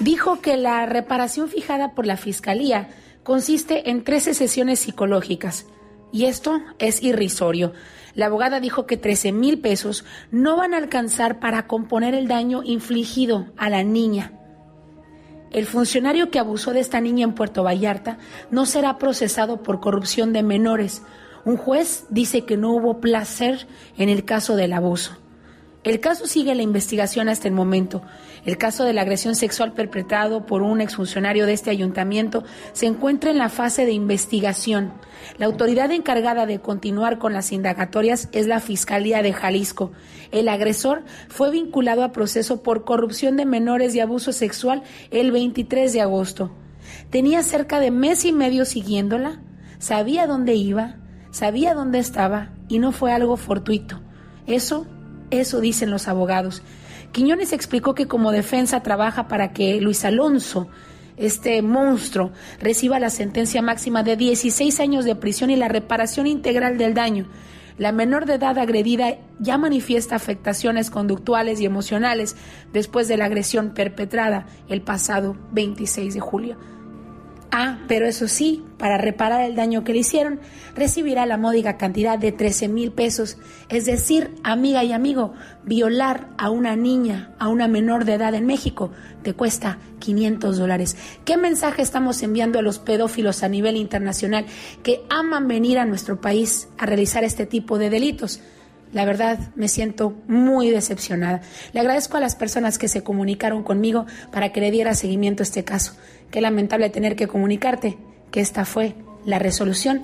[0.00, 2.88] dijo que la reparación fijada por la Fiscalía
[3.22, 5.66] consiste en 13 sesiones psicológicas.
[6.12, 7.72] Y esto es irrisorio.
[8.14, 12.62] La abogada dijo que 13 mil pesos no van a alcanzar para componer el daño
[12.64, 14.32] infligido a la niña.
[15.50, 18.18] El funcionario que abusó de esta niña en Puerto Vallarta
[18.50, 21.02] no será procesado por corrupción de menores.
[21.44, 23.66] Un juez dice que no hubo placer
[23.96, 25.16] en el caso del abuso.
[25.84, 28.02] El caso sigue la investigación hasta el momento.
[28.44, 33.30] El caso de la agresión sexual perpetrado por un exfuncionario de este ayuntamiento se encuentra
[33.30, 34.92] en la fase de investigación.
[35.38, 39.92] La autoridad encargada de continuar con las indagatorias es la Fiscalía de Jalisco.
[40.30, 45.92] El agresor fue vinculado a proceso por corrupción de menores y abuso sexual el 23
[45.92, 46.52] de agosto.
[47.10, 49.40] Tenía cerca de mes y medio siguiéndola,
[49.78, 50.96] sabía dónde iba,
[51.30, 54.00] sabía dónde estaba y no fue algo fortuito.
[54.46, 54.86] Eso,
[55.30, 56.62] eso dicen los abogados.
[57.12, 60.68] Quiñones explicó que como defensa trabaja para que Luis Alonso,
[61.16, 66.78] este monstruo, reciba la sentencia máxima de 16 años de prisión y la reparación integral
[66.78, 67.26] del daño.
[67.78, 72.36] La menor de edad agredida ya manifiesta afectaciones conductuales y emocionales
[72.72, 76.77] después de la agresión perpetrada el pasado 26 de julio.
[77.50, 80.38] Ah, pero eso sí, para reparar el daño que le hicieron,
[80.74, 83.38] recibirá la módica cantidad de 13 mil pesos.
[83.70, 85.32] Es decir, amiga y amigo,
[85.64, 88.92] violar a una niña, a una menor de edad en México,
[89.22, 90.96] te cuesta 500 dólares.
[91.24, 94.44] ¿Qué mensaje estamos enviando a los pedófilos a nivel internacional
[94.82, 98.40] que aman venir a nuestro país a realizar este tipo de delitos?
[98.92, 101.42] La verdad, me siento muy decepcionada.
[101.72, 105.44] Le agradezco a las personas que se comunicaron conmigo para que le diera seguimiento a
[105.44, 105.92] este caso.
[106.30, 107.96] Qué lamentable tener que comunicarte
[108.30, 108.94] que esta fue
[109.24, 110.02] la resolución.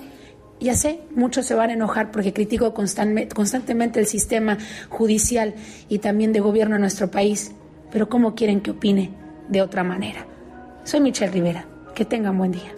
[0.59, 4.57] Ya sé, muchos se van a enojar porque critico constantemente el sistema
[4.89, 5.53] judicial
[5.89, 7.51] y también de gobierno en nuestro país,
[7.91, 9.11] pero ¿cómo quieren que opine
[9.49, 10.25] de otra manera?
[10.83, 11.65] Soy Michelle Rivera.
[11.95, 12.73] Que tengan buen día.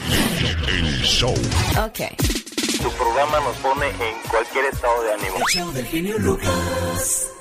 [0.67, 1.33] El show.
[1.83, 2.01] Ok.
[2.17, 5.37] Tu programa nos pone en cualquier estado de ánimo.
[5.51, 7.31] show del genio Lucas.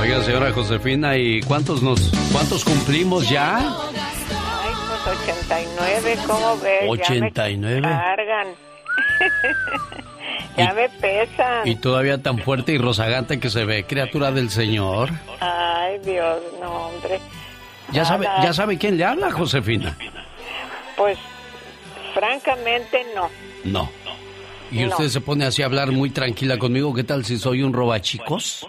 [0.00, 3.76] Oiga, señora Josefina, ¿y cuántos nos, cuántos cumplimos ya?
[5.06, 6.82] Ay, pues 89, ¿cómo ves?
[6.88, 7.80] 89.
[7.82, 8.48] Ya me cargan.
[10.56, 11.66] ya me pesan.
[11.68, 15.10] Y todavía tan fuerte y rozagante que se ve, criatura del Señor.
[15.40, 17.20] Ay, Dios, no, hombre.
[17.92, 19.96] ¿Ya sabe, ya sabe quién le habla, Josefina?
[20.96, 21.18] Pues,
[22.14, 23.28] francamente, no.
[23.64, 23.90] No.
[24.70, 24.90] Y No.
[24.90, 26.94] usted se pone así a hablar muy tranquila conmigo.
[26.94, 28.64] ¿Qué tal si soy un robachicos?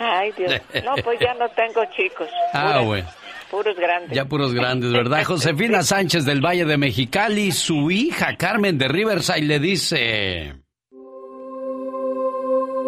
[0.00, 0.52] Ay, Dios.
[0.84, 2.28] No, pues ya no tengo chicos.
[2.52, 3.08] Ah, bueno.
[3.50, 4.14] Puros grandes.
[4.14, 5.24] Ya puros grandes, ¿verdad?
[5.26, 10.54] Josefina Sánchez del Valle de Mexicali, su hija Carmen de Riverside le dice...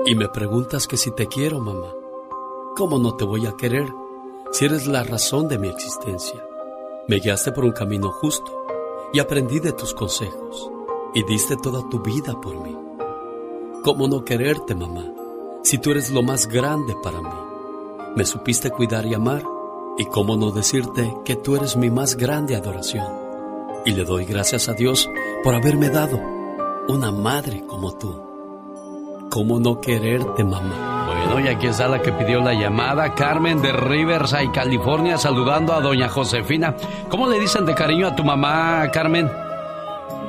[0.06, 1.92] Y me preguntas que si te quiero, mamá.
[2.74, 3.86] ¿Cómo no te voy a querer
[4.50, 6.42] si eres la razón de mi existencia?
[7.06, 8.66] Me guiaste por un camino justo
[9.12, 10.70] y aprendí de tus consejos
[11.14, 12.76] y diste toda tu vida por mí.
[13.82, 15.12] ¿Cómo no quererte, mamá,
[15.62, 18.14] si tú eres lo más grande para mí?
[18.16, 19.42] Me supiste cuidar y amar
[20.00, 23.04] y cómo no decirte que tú eres mi más grande adoración.
[23.84, 25.06] Y le doy gracias a Dios
[25.44, 26.18] por haberme dado
[26.88, 29.28] una madre como tú.
[29.30, 31.04] ¿Cómo no quererte, mamá?
[31.06, 35.82] Bueno, y aquí está la que pidió la llamada, Carmen de Riverside, California, saludando a
[35.82, 36.74] doña Josefina.
[37.10, 39.30] ¿Cómo le dicen de cariño a tu mamá, Carmen?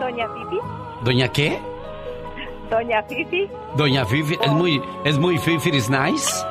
[0.01, 0.59] Doña Fifi.
[1.01, 1.61] ¿Doña qué?
[2.69, 3.49] Doña Fifi.
[3.77, 6.50] Doña Fifi, es muy, es muy Fifi, is nice.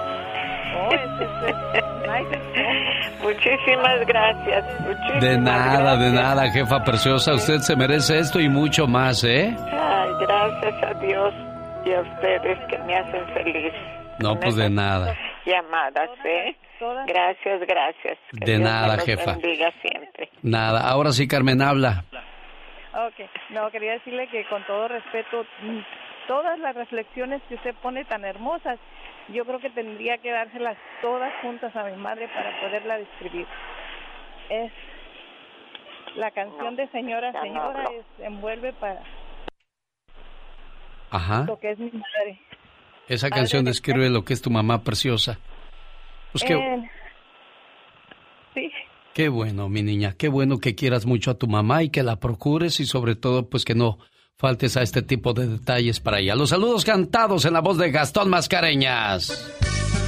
[3.44, 4.80] Muchísimas gracias.
[4.80, 7.34] Muchísimas De nada, de nada, jefa preciosa.
[7.34, 9.56] Usted se merece esto y mucho más, ¿eh?
[9.72, 11.34] Ay, gracias a Dios
[11.86, 13.72] y a ustedes que me hacen feliz.
[14.18, 15.16] No, pues de nada.
[15.46, 16.54] Llamadas, ¿eh?
[17.06, 18.18] Gracias, gracias.
[18.38, 19.32] Que De Dios nada, los jefa.
[19.32, 20.28] bendiga siempre.
[20.42, 20.86] Nada.
[20.88, 22.04] Ahora sí, Carmen, habla.
[22.92, 25.78] Ok, no, quería decirle que con todo respeto, mm,
[26.28, 28.78] todas las reflexiones que usted pone tan hermosas,
[29.32, 33.46] yo creo que tendría que dárselas todas juntas a mi madre para poderla describir.
[34.48, 34.72] Es
[36.16, 39.02] la canción de Señora, Señora, es, envuelve para
[41.10, 41.44] Ajá.
[41.46, 42.40] lo que es mi madre.
[43.08, 45.38] Esa Padre canción de- describe lo que es tu mamá preciosa.
[46.32, 46.90] Pues qué, Eh,
[48.54, 48.72] sí,
[49.14, 50.14] qué bueno, mi niña.
[50.16, 53.48] Qué bueno que quieras mucho a tu mamá y que la procures y sobre todo,
[53.48, 53.98] pues que no
[54.40, 56.34] faltes a este tipo de detalles para ella.
[56.34, 59.46] Los saludos cantados en la voz de Gastón Mascareñas.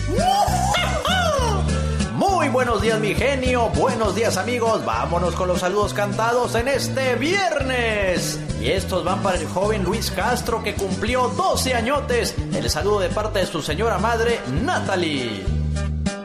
[2.15, 7.17] Muy buenos días mi genio, buenos días amigos, vámonos con los saludos cantados en este
[7.17, 8.41] viernes.
[8.61, 12.35] Y estos van para el joven Luis Castro que cumplió 12 añotes.
[12.55, 15.43] El saludo de parte de su señora madre, Natalie.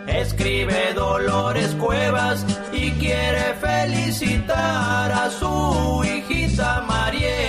[0.07, 7.46] Escribe Dolores Cuevas y quiere felicitar a su hijita Mariel.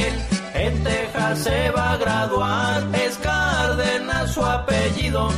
[1.36, 5.28] Se va a graduar, es Cárdenas su apellido,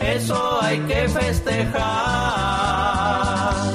[0.00, 2.54] eso hay que festejar.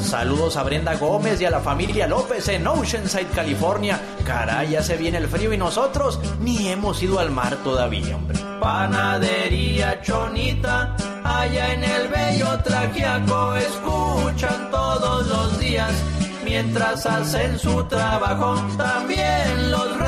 [0.03, 3.99] Saludos a Brenda Gómez y a la familia López en Oceanside, California.
[4.25, 8.39] Caray, ya se viene el frío y nosotros ni hemos ido al mar todavía, hombre.
[8.59, 15.93] Panadería Chonita, allá en el bello Trajiaco escuchan todos los días
[16.43, 18.55] mientras hacen su trabajo.
[18.77, 19.98] También los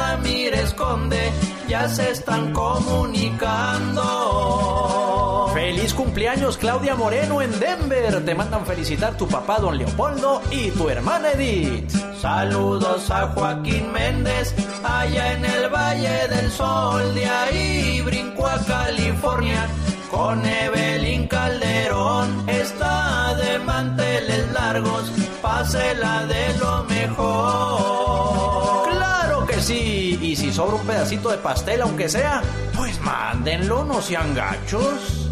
[1.68, 5.49] Ya se están comunicando.
[5.53, 8.26] Feliz cumpleaños Claudia Moreno en Denver.
[8.26, 11.89] Te mandan felicitar tu papá don Leopoldo y tu hermana Edith.
[12.22, 14.53] Saludos a Joaquín Méndez
[14.84, 17.14] allá en el Valle del Sol.
[17.14, 19.68] De ahí brinco a California
[20.10, 22.49] con Evelyn Calderón.
[22.49, 25.11] Está de manteles largos,
[25.41, 28.89] pásela de lo mejor.
[28.89, 30.11] ¡Claro que sí!
[30.52, 32.41] Sobra un pedacito de pastel, aunque sea,
[32.76, 35.30] pues mándenlo, no sean gachos.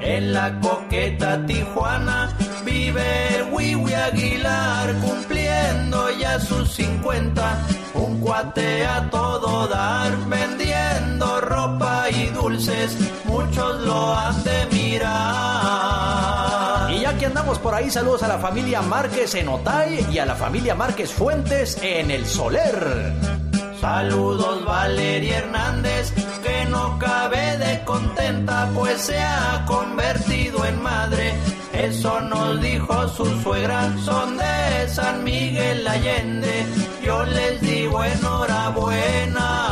[0.00, 7.66] En la coqueta Tijuana vive Wiwi Aguilar cumpliendo ya sus 50.
[7.94, 15.18] Un cuate a todo dar vendiendo ropa y dulces, muchos lo han de mirar.
[16.90, 20.26] Y ya que andamos por ahí, saludos a la familia Márquez en Otay y a
[20.26, 23.47] la familia Márquez Fuentes en El Soler.
[23.80, 31.34] Saludos Valeria Hernández, que no cabe de contenta, pues se ha convertido en madre.
[31.72, 36.66] Eso nos dijo su suegra, son de San Miguel Allende.
[37.04, 39.67] Yo les digo enhorabuena.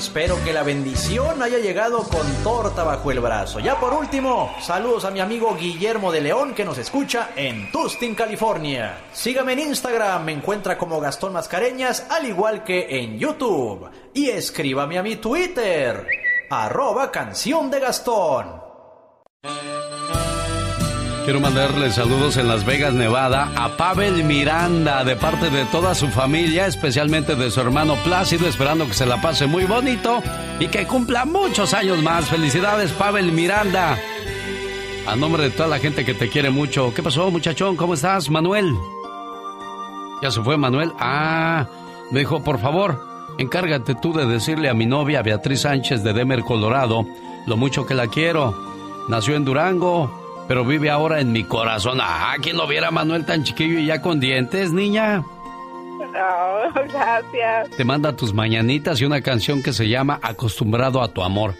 [0.00, 3.60] Espero que la bendición haya llegado con torta bajo el brazo.
[3.60, 8.14] Ya por último, saludos a mi amigo Guillermo de León que nos escucha en Tustin,
[8.14, 8.98] California.
[9.12, 13.90] Sígame en Instagram, me encuentra como Gastón Mascareñas, al igual que en YouTube.
[14.14, 16.06] Y escríbame a mi Twitter,
[16.48, 18.58] arroba canción de Gastón.
[21.30, 26.08] Quiero mandarle saludos en Las Vegas, Nevada, a Pavel Miranda, de parte de toda su
[26.08, 30.20] familia, especialmente de su hermano Plácido, esperando que se la pase muy bonito
[30.58, 32.28] y que cumpla muchos años más.
[32.28, 33.96] Felicidades, Pavel Miranda.
[35.06, 36.92] A nombre de toda la gente que te quiere mucho.
[36.92, 37.76] ¿Qué pasó, muchachón?
[37.76, 38.74] ¿Cómo estás, Manuel?
[40.22, 40.90] ¿Ya se fue, Manuel?
[40.98, 41.68] Ah,
[42.10, 43.06] me dijo, por favor,
[43.38, 47.06] encárgate tú de decirle a mi novia Beatriz Sánchez de Demer, Colorado,
[47.46, 48.68] lo mucho que la quiero.
[49.08, 50.19] Nació en Durango,
[50.50, 52.00] pero vive ahora en mi corazón.
[52.02, 55.18] Ah, ¿quién lo viera Manuel tan chiquillo y ya con dientes, niña?
[55.18, 57.70] No, gracias.
[57.76, 61.54] Te manda tus mañanitas y una canción que se llama Acostumbrado a tu amor.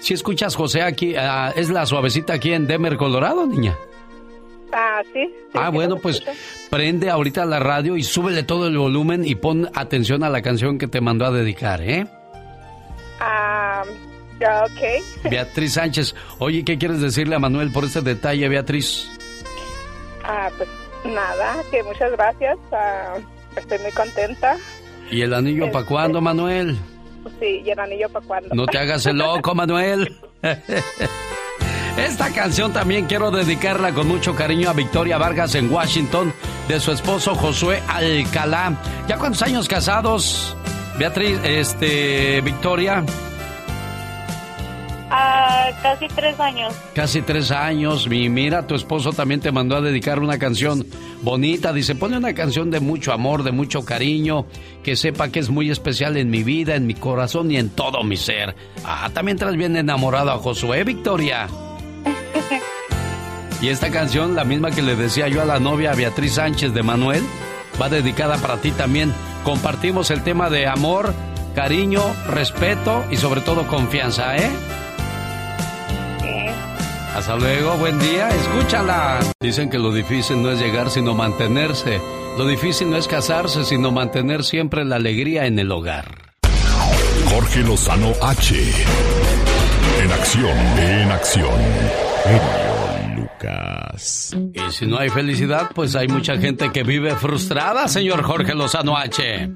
[0.00, 3.76] Si escuchas, José, aquí, ah, es la suavecita aquí en Demer, Colorado, niña.
[4.72, 5.32] Ah, sí.
[5.54, 6.20] Ah, bueno, pues
[6.68, 10.78] prende ahorita la radio y súbele todo el volumen y pon atención a la canción
[10.78, 12.08] que te mandó a dedicar, ¿eh?
[13.20, 13.84] Ah,
[14.44, 15.30] ok.
[15.30, 16.14] Beatriz Sánchez.
[16.38, 19.08] Oye, ¿qué quieres decirle a Manuel por este detalle, Beatriz?
[20.24, 20.68] Ah, pues
[21.04, 22.58] nada, que muchas gracias.
[22.72, 23.14] ah,
[23.56, 24.56] estoy muy contenta.
[25.10, 26.76] ¿Y el anillo para cuándo, Manuel?
[27.38, 28.54] Sí, y el anillo para cuando.
[28.54, 30.16] No te hagas el loco, Manuel.
[31.96, 36.32] Esta canción también quiero dedicarla con mucho cariño a Victoria Vargas en Washington,
[36.66, 38.76] de su esposo Josué Alcalá.
[39.06, 40.56] ¿Ya cuántos años casados,
[40.98, 43.04] Beatriz, este, Victoria?
[45.14, 46.74] Ah, casi tres años.
[46.94, 48.08] Casi tres años.
[48.10, 50.86] Y mira, tu esposo también te mandó a dedicar una canción
[51.20, 51.74] bonita.
[51.74, 54.46] Dice, pone una canción de mucho amor, de mucho cariño,
[54.82, 58.02] que sepa que es muy especial en mi vida, en mi corazón y en todo
[58.04, 58.56] mi ser.
[58.86, 61.46] Ah, también traes bien enamorado a Josué, Victoria.
[63.60, 66.82] Y esta canción, la misma que le decía yo a la novia Beatriz Sánchez de
[66.82, 67.22] Manuel,
[67.80, 69.14] va dedicada para ti también.
[69.44, 71.14] Compartimos el tema de amor,
[71.54, 74.50] cariño, respeto y sobre todo confianza, ¿eh?
[77.14, 79.20] Hasta luego, buen día, escúchala.
[79.40, 82.00] Dicen que lo difícil no es llegar sino mantenerse.
[82.38, 86.06] Lo difícil no es casarse sino mantener siempre la alegría en el hogar.
[87.28, 88.54] Jorge Lozano H.
[90.02, 92.61] En acción, en acción.
[93.14, 94.36] Lucas.
[94.52, 98.96] Y si no hay felicidad, pues hay mucha gente que vive frustrada, señor Jorge Lozano
[98.96, 99.50] H.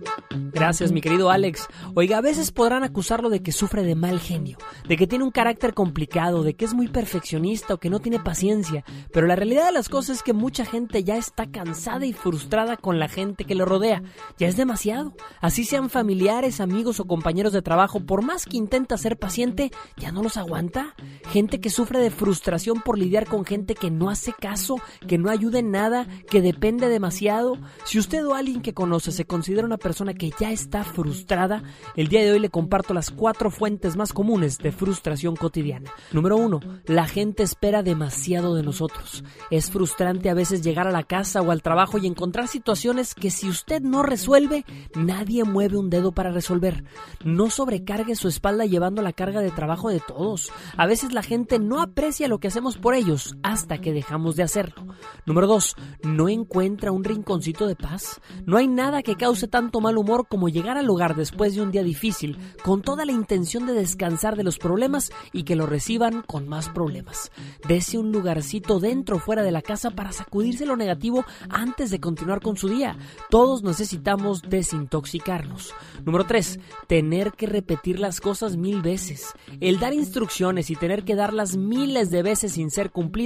[0.52, 1.66] Gracias, mi querido Alex.
[1.94, 4.58] Oiga, a veces podrán acusarlo de que sufre de mal genio,
[4.88, 8.20] de que tiene un carácter complicado, de que es muy perfeccionista o que no tiene
[8.20, 12.12] paciencia, pero la realidad de las cosas es que mucha gente ya está cansada y
[12.12, 14.02] frustrada con la gente que le rodea.
[14.38, 15.14] Ya es demasiado.
[15.40, 20.12] Así sean familiares, amigos o compañeros de trabajo, por más que intenta ser paciente, ya
[20.12, 20.94] no los aguanta.
[21.30, 25.30] Gente que sufre de frustración por lidiar con gente que no hace caso, que no
[25.30, 27.58] ayuda en nada, que depende demasiado.
[27.84, 31.62] Si usted o alguien que conoce se considera una persona que ya está frustrada,
[31.94, 35.90] el día de hoy le comparto las cuatro fuentes más comunes de frustración cotidiana.
[36.12, 39.24] Número uno, la gente espera demasiado de nosotros.
[39.50, 43.30] Es frustrante a veces llegar a la casa o al trabajo y encontrar situaciones que
[43.30, 44.64] si usted no resuelve,
[44.94, 46.84] nadie mueve un dedo para resolver.
[47.24, 50.52] No sobrecargue su espalda llevando la carga de trabajo de todos.
[50.76, 54.42] A veces la gente no aprecia lo que hacemos por ellos hasta que dejamos de
[54.42, 54.86] hacerlo.
[55.24, 55.76] Número 2.
[56.04, 58.20] No encuentra un rinconcito de paz.
[58.44, 61.70] No hay nada que cause tanto mal humor como llegar al hogar después de un
[61.70, 66.22] día difícil con toda la intención de descansar de los problemas y que lo reciban
[66.22, 67.30] con más problemas.
[67.68, 72.00] Dese un lugarcito dentro o fuera de la casa para sacudirse lo negativo antes de
[72.00, 72.96] continuar con su día.
[73.30, 75.74] Todos necesitamos desintoxicarnos.
[76.04, 76.60] Número 3.
[76.86, 79.32] Tener que repetir las cosas mil veces.
[79.60, 83.25] El dar instrucciones y tener que darlas miles de veces sin ser cumplidas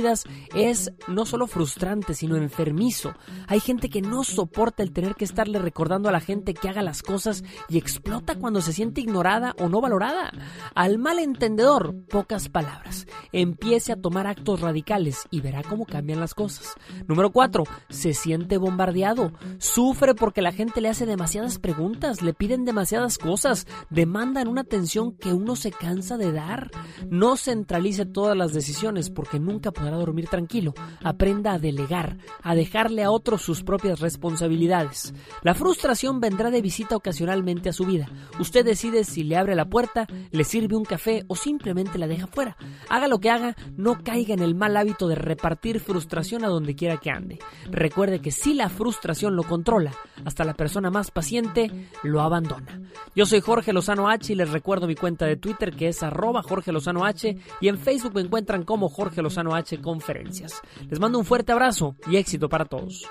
[0.55, 3.14] es no solo frustrante, sino enfermizo.
[3.47, 6.82] Hay gente que no soporta el tener que estarle recordando a la gente que haga
[6.82, 10.32] las cosas y explota cuando se siente ignorada o no valorada.
[10.74, 13.06] Al malentendedor, pocas palabras.
[13.32, 16.74] Empiece a tomar actos radicales y verá cómo cambian las cosas.
[17.06, 17.64] Número 4.
[17.89, 19.32] Se siente bombardeado.
[19.59, 25.12] Sufre porque la gente le hace demasiadas preguntas, le piden demasiadas cosas, demandan una atención
[25.12, 26.70] que uno se cansa de dar.
[27.09, 30.75] No centralice todas las decisiones porque nunca podrá dormir tranquilo.
[31.03, 35.15] Aprenda a delegar, a dejarle a otros sus propias responsabilidades.
[35.43, 38.09] La frustración vendrá de visita ocasionalmente a su vida.
[38.39, 42.27] Usted decide si le abre la puerta, le sirve un café o simplemente la deja
[42.27, 42.57] fuera.
[42.89, 46.75] Haga lo que haga, no caiga en el mal hábito de repartir frustración a donde
[46.75, 47.39] quiera que ande.
[47.71, 49.93] Recuerde que si la frustración lo controla,
[50.25, 51.71] hasta la persona más paciente
[52.03, 52.81] lo abandona.
[53.15, 56.43] Yo soy Jorge Lozano H y les recuerdo mi cuenta de Twitter que es arroba
[56.43, 60.61] Jorge Lozano H y en Facebook me encuentran como Jorge Lozano H Conferencias.
[60.89, 63.09] Les mando un fuerte abrazo y éxito para todos.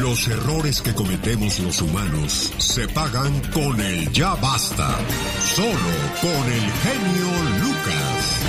[0.00, 4.96] Los errores que cometemos los humanos se pagan con el ya basta.
[5.40, 5.92] Solo
[6.22, 7.30] con el genio
[7.60, 8.44] Lucas.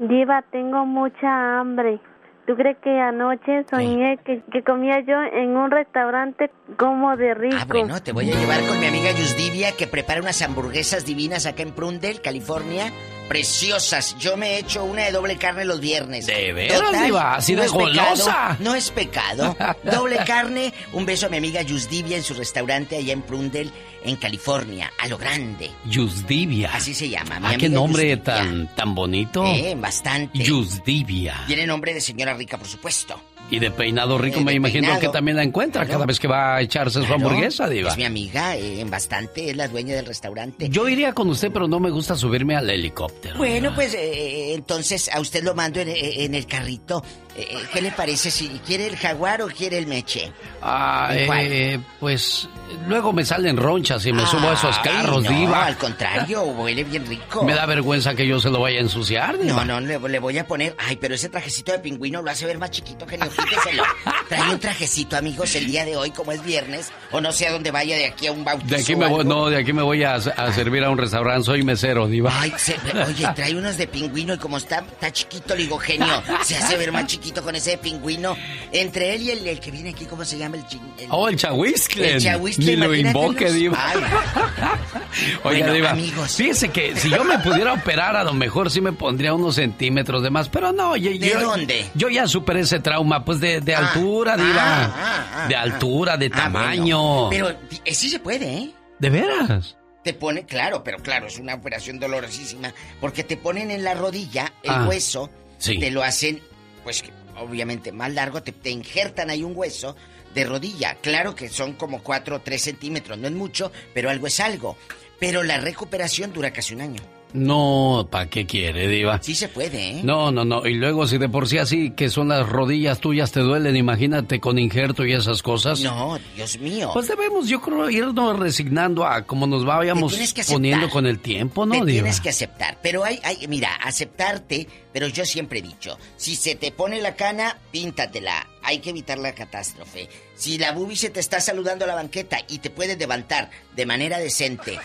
[0.00, 2.00] Diva, tengo mucha hambre.
[2.44, 7.56] ¿Tú crees que anoche soñé que, que comía yo en un restaurante como de rico?
[7.56, 11.46] Ah, bueno, te voy a llevar con mi amiga Yusdivia que prepara unas hamburguesas divinas
[11.46, 12.92] acá en Prundle, California.
[13.28, 14.16] Preciosas.
[14.18, 16.26] Yo me he hecho una de doble carne los viernes.
[16.26, 17.34] ¿De veras, Diva?
[17.36, 18.56] ¿Así de es pecado, golosa?
[18.60, 19.56] no es pecado.
[19.84, 20.72] Doble carne.
[20.92, 23.70] Un beso a mi amiga Yusdivia en su restaurante allá en Prundle,
[24.04, 24.90] en California.
[24.98, 25.70] A lo grande.
[25.86, 26.70] Yusdivia.
[26.74, 27.38] Así se llama.
[27.40, 28.22] mi Ah, qué nombre Yusdivia.
[28.22, 29.44] tan, tan bonito.
[29.46, 30.38] Eh, bastante.
[30.38, 31.44] Yusdivia.
[31.46, 33.20] Tiene nombre de señora rica, por supuesto.
[33.50, 35.00] Y de peinado rico Eh, me imagino peinado.
[35.00, 37.90] que también la encuentra cada vez que va a echarse su hamburguesa, Diva.
[37.90, 40.68] Es mi amiga, eh, en bastante, es la dueña del restaurante.
[40.70, 43.36] Yo iría con usted, pero no me gusta subirme al helicóptero.
[43.36, 47.04] Bueno, pues eh, entonces a usted lo mando en, eh, en el carrito.
[47.34, 48.30] Eh, eh, ¿Qué le parece?
[48.30, 50.32] si ¿Quiere el jaguar o quiere el meche?
[50.60, 52.48] Ah, eh, pues
[52.86, 55.64] luego me salen ronchas y me subo a esos carros, no, Diva.
[55.66, 57.42] al contrario, huele bien rico.
[57.44, 59.64] Me da vergüenza que yo se lo vaya a ensuciar, Diva.
[59.64, 60.74] No, no, le, le voy a poner.
[60.78, 63.28] Ay, pero ese trajecito de pingüino lo hace ver más chiquito, genio.
[63.30, 63.82] Quíteselo.
[64.28, 66.90] Trae un trajecito, amigos, el día de hoy, como es viernes.
[67.12, 68.74] O no sé a dónde vaya de aquí a un bautizo.
[68.74, 71.44] De aquí me voy, no, de aquí me voy a, a servir a un restaurante,
[71.46, 72.30] soy mesero, Diva.
[72.38, 72.76] Ay, se-
[73.06, 76.76] oye, trae unos de pingüino y como está, está chiquito, le digo, genio, se hace
[76.76, 78.36] ver más chiquito con ese de pingüino.
[78.72, 80.56] Entre él y el, el que viene aquí, ¿cómo se llama?
[80.56, 80.64] El,
[80.98, 82.14] el- Oh, el chahuiscle.
[82.14, 83.78] El chahuiscle, Ni lo invoque, Diva.
[83.80, 83.98] Ay.
[85.44, 86.36] Oiga, Bueno, Diva, amigos.
[86.36, 90.22] fíjese que si yo me pudiera operar, a lo mejor sí me pondría unos centímetros
[90.22, 91.86] de más, pero no, yo, ¿De yo- dónde?
[91.94, 94.54] Yo ya superé ese trauma, pues de, de Ah, altura, Diva.
[94.56, 95.62] ah, ah, de ah.
[95.62, 97.26] altura, de tamaño.
[97.26, 97.28] bueno.
[97.30, 98.70] Pero eh, sí se puede, ¿eh?
[98.98, 99.76] ¿De veras?
[100.04, 102.72] Te pone, claro, pero claro, es una operación dolorosísima.
[103.00, 105.78] Porque te ponen en la rodilla el Ah, hueso, sí.
[105.78, 106.40] te lo hacen,
[106.84, 107.04] pues
[107.38, 109.96] obviamente más largo, te, te injertan ahí un hueso
[110.34, 110.96] de rodilla.
[111.00, 114.76] Claro que son como 4 o 3 centímetros, no es mucho, pero algo es algo.
[115.18, 117.02] Pero la recuperación dura casi un año.
[117.34, 119.20] No, ¿para qué quiere, Diva?
[119.22, 120.00] Sí se puede, ¿eh?
[120.04, 120.66] No, no, no.
[120.66, 124.40] Y luego, si de por sí así que son las rodillas tuyas te duelen, imagínate
[124.40, 125.80] con injerto y esas cosas.
[125.80, 126.90] No, Dios mío.
[126.92, 130.14] Pues debemos, yo creo, irnos resignando a como nos vayamos
[130.48, 132.02] poniendo con el tiempo, ¿no, Te Diva?
[132.02, 132.78] tienes que aceptar.
[132.82, 137.16] Pero hay, hay, mira, aceptarte, pero yo siempre he dicho, si se te pone la
[137.16, 138.46] cana, píntatela.
[138.64, 140.08] Hay que evitar la catástrofe.
[140.36, 143.86] Si la bubi se te está saludando a la banqueta y te puedes levantar de
[143.86, 144.78] manera decente,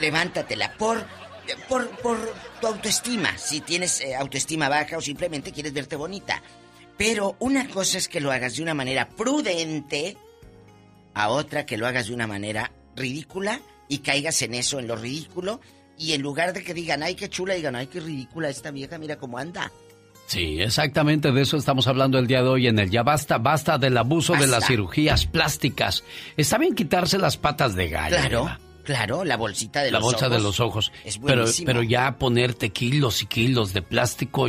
[0.00, 1.04] levántatela por,
[1.68, 2.18] por, por
[2.60, 3.36] tu autoestima.
[3.38, 6.42] Si tienes eh, autoestima baja o simplemente quieres verte bonita.
[6.96, 10.16] Pero una cosa es que lo hagas de una manera prudente,
[11.14, 14.96] a otra que lo hagas de una manera ridícula y caigas en eso, en lo
[14.96, 15.60] ridículo,
[15.98, 18.98] y en lugar de que digan, ay, qué chula, digan, ay, qué ridícula esta vieja,
[18.98, 19.70] mira cómo anda.
[20.26, 23.76] Sí, exactamente de eso estamos hablando el día de hoy en el Ya Basta, basta
[23.76, 26.04] del abuso de las cirugías plásticas.
[26.36, 28.16] Está bien quitarse las patas de gallo.
[28.16, 30.36] Claro, claro, la bolsita de La los bolsa ojos.
[30.38, 30.92] de los ojos.
[31.04, 34.46] Es pero, pero ya ponerte kilos y kilos de plástico.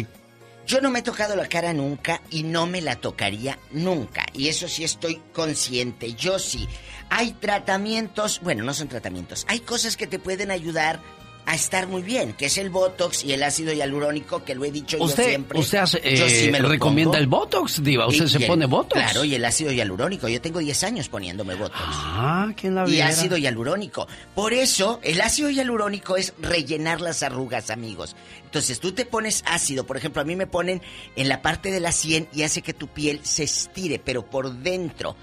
[0.66, 4.26] Yo no me he tocado la cara nunca y no me la tocaría nunca.
[4.34, 6.68] Y eso sí estoy consciente, yo sí.
[7.10, 11.02] Hay tratamientos, bueno, no son tratamientos, hay cosas que te pueden ayudar
[11.46, 14.72] a estar muy bien, que es el Botox y el ácido hialurónico, que lo he
[14.72, 15.60] dicho yo Usted, siempre.
[15.60, 17.22] usted hace, Yo eh, sí me lo recomienda pongo.
[17.22, 18.08] el Botox, Diva.
[18.08, 18.94] Usted Y- se y el- pone Botox.
[19.02, 20.28] Claro, y el ácido hialurónico.
[20.30, 21.76] Yo tengo 10 años poniéndome Botox.
[21.82, 23.08] Ah, ¿quién la Y viera?
[23.10, 24.08] ácido hialurónico.
[24.34, 28.16] Por eso, el ácido hialurónico es rellenar las arrugas, amigos.
[28.46, 30.82] Entonces, tú te pones ácido, por ejemplo, a mí me ponen
[31.16, 34.52] en la parte de la sien y hace que tu piel se estire, pero por
[34.54, 35.16] dentro.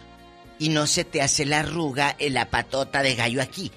[0.58, 3.72] Y no se te hace la arruga en la patota de gallo aquí.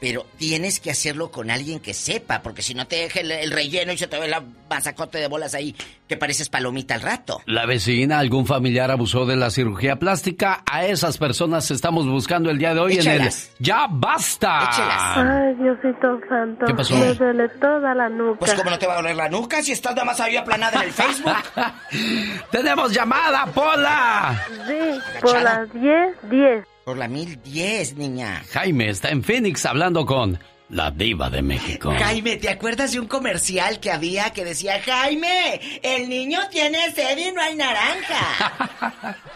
[0.00, 3.50] Pero tienes que hacerlo con alguien que sepa, porque si no te deja el, el
[3.50, 5.74] relleno y se te ve la masacote de bolas ahí,
[6.06, 7.40] que pareces palomita al rato.
[7.46, 10.62] La vecina, algún familiar abusó de la cirugía plástica.
[10.70, 13.50] A esas personas estamos buscando el día de hoy en Échalas.
[13.58, 14.68] el Ya Basta.
[15.16, 16.66] Ay, Diosito santo.
[16.66, 16.94] ¿Qué pasó?
[16.96, 18.38] Me duele toda la nuca.
[18.40, 20.80] Pues como no te va a doler la nuca si estás nada más ahí aplanada
[20.80, 21.36] en el Facebook.
[22.50, 24.44] ¡Tenemos llamada, Pola!
[24.66, 26.64] Sí, por las 10, 10.
[26.88, 28.42] Por la 1010, niña.
[28.50, 30.38] Jaime está en Phoenix hablando con
[30.70, 31.92] la diva de México.
[31.98, 37.18] Jaime, ¿te acuerdas de un comercial que había que decía, Jaime, el niño tiene sed
[37.18, 39.16] y no hay naranja?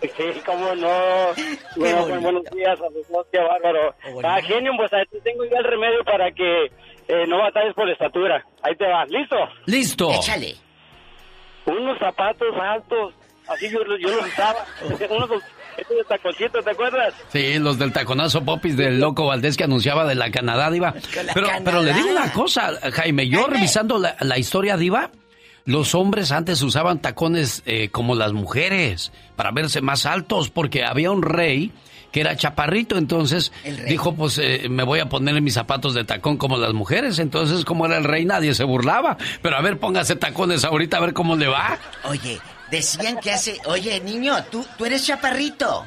[0.00, 1.32] Sí, cómo no.
[1.74, 2.20] Bueno, bonito.
[2.20, 3.94] buenos días, a qué bárbaro.
[4.22, 6.66] Ah, genio, pues ahí te tengo ya el remedio para que
[7.08, 8.44] eh, no batalles por estatura.
[8.62, 9.36] Ahí te va, ¿listo?
[9.66, 10.12] Listo.
[10.12, 10.54] Échale.
[11.66, 13.14] Unos zapatos altos,
[13.48, 14.64] así yo, yo los usaba.
[15.10, 15.30] Unos
[15.78, 17.14] estos de taconcitos, ¿te acuerdas?
[17.32, 20.94] Sí, los del taconazo popis del loco Valdés que anunciaba de la Canadá, Diva.
[21.24, 21.62] la Pero, Canadá.
[21.64, 25.10] pero le digo una cosa, Jaime, yo revisando la, la historia, Diva,
[25.64, 31.10] los hombres antes usaban tacones eh, como las mujeres, para verse más altos, porque había
[31.10, 31.72] un rey
[32.10, 33.52] que era chaparrito, entonces
[33.86, 37.66] dijo, pues eh, me voy a poner mis zapatos de tacón como las mujeres, entonces
[37.66, 41.12] como era el rey nadie se burlaba, pero a ver, póngase tacones ahorita a ver
[41.12, 41.76] cómo le va.
[42.04, 42.40] Oye,
[42.70, 43.58] decían que hace...
[43.66, 45.86] Oye, niño, tú, tú eres chaparrito.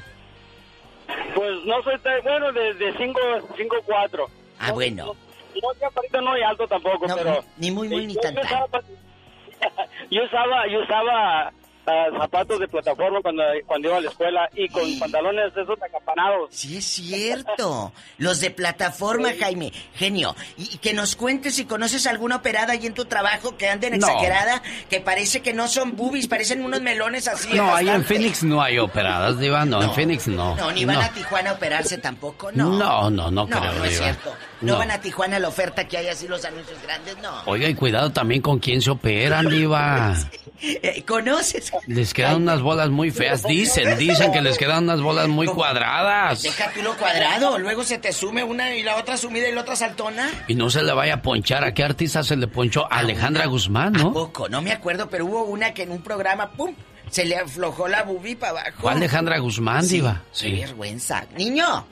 [1.36, 3.20] Pues no soy tan bueno, de 5
[3.58, 4.28] cinco, cuatro.
[4.60, 5.16] Ah, bueno.
[5.62, 7.44] No, chaparrito no y alto tampoco, pero...
[7.58, 8.36] Ni muy, muy, ni tan,
[10.10, 11.54] Yo usaba, yo usaba
[11.86, 16.50] zapatos de plataforma cuando, cuando iba a la escuela y con pantalones de esos acampanados.
[16.52, 17.92] Sí, es cierto.
[18.18, 19.72] Los de plataforma, Jaime.
[19.96, 20.36] Genio.
[20.58, 23.98] Y, y que nos cuentes si conoces alguna operada ahí en tu trabajo que anden
[24.00, 24.08] No.
[24.08, 27.54] exagerada, que parece que no son boobies, parecen unos melones así.
[27.54, 28.04] No, ahí en.
[28.04, 30.56] Phoenix no hay operadas, Diva, no, en Phoenix no.
[30.56, 32.70] No, ni van a Tijuana a operarse tampoco, no.
[32.78, 34.04] No, no, no No, creo, no es Diva.
[34.06, 34.34] cierto.
[34.62, 34.80] No, No.
[34.80, 37.32] van a Tijuana a la oferta que hay así los anuncios grandes, no.
[37.46, 40.16] Oiga, y cuidado también con quién se operan, Diva.
[40.62, 41.72] Eh, ¿Conoces?
[41.88, 46.44] Les quedan unas bolas muy feas, dicen, dicen que les quedan unas bolas muy cuadradas.
[46.44, 49.62] Deja tú lo cuadrado, luego se te sume una y la otra sumida y la
[49.62, 50.30] otra saltona.
[50.48, 51.64] Y no se le vaya a ponchar.
[51.64, 52.86] ¿A qué artista se le ponchó?
[52.92, 54.14] A Alejandra Guzmán, ¿no?
[54.14, 56.74] Poco, no me acuerdo, pero hubo una que en un programa, ¡pum!
[57.10, 58.82] Se le aflojó la bubi para abajo.
[58.82, 60.22] Fue Alejandra Guzmán, Sí, Diva.
[60.40, 61.26] Qué vergüenza.
[61.36, 61.86] Niño.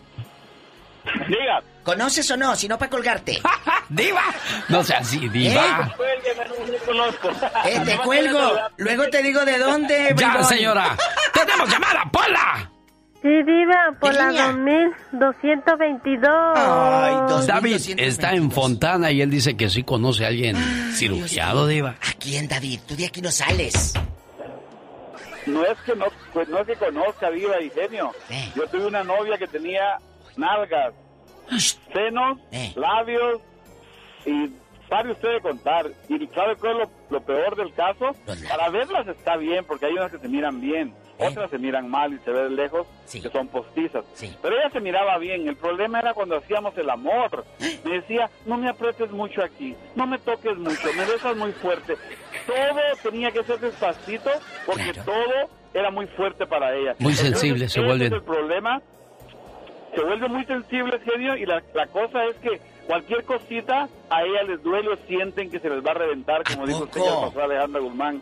[1.27, 1.61] Diga.
[1.83, 2.55] ¿Conoces o no?
[2.55, 3.41] Si no, para colgarte.
[3.89, 4.21] ¡Diva!
[4.67, 5.91] No sea así, Diva.
[5.97, 7.29] No conozco.
[7.65, 8.51] Eh, te cuelgo.
[8.77, 10.45] Luego te digo de dónde, Ya, bribón.
[10.45, 10.95] señora.
[11.33, 12.69] ¡Tenemos llamada, Pola!
[13.21, 14.53] Sí, diva, por la niña?
[15.11, 17.47] 2222.
[17.47, 20.55] David está en Fontana y él dice que sí conoce a alguien
[20.93, 21.95] cirugiado, Diva.
[22.01, 22.79] ¿A quién, David?
[22.87, 23.93] Tú de aquí no sales.
[25.45, 28.11] No es que no, pues no es que conozca Viva y Genio.
[28.29, 28.51] Eh.
[28.55, 29.97] Yo tuve una novia que tenía
[30.37, 30.93] nalgas,
[31.93, 32.39] senos,
[32.75, 33.41] labios
[34.25, 34.49] y
[34.89, 35.87] sabe usted de contar.
[36.07, 38.15] Y sabe cuál es lo, lo peor del caso.
[38.49, 42.13] Para verlas está bien, porque hay unas que se miran bien, otras se miran mal
[42.13, 44.05] y se ve de lejos, que son postizas.
[44.41, 45.47] Pero ella se miraba bien.
[45.47, 47.45] El problema era cuando hacíamos el amor.
[47.83, 51.95] Me decía, no me aprietes mucho aquí, no me toques mucho, me besas muy fuerte.
[52.45, 54.29] Todo tenía que ser despacito,
[54.65, 56.95] porque todo era muy fuerte para ella.
[56.99, 58.81] Muy sensible, se es el problema.
[59.95, 64.43] Se vuelve muy sensible, genio, y la, la cosa es que cualquier cosita a ella
[64.47, 67.15] les duele o sienten que se les va a reventar, como dijo usted que le
[67.27, 68.21] pasó Alejandra Guzmán.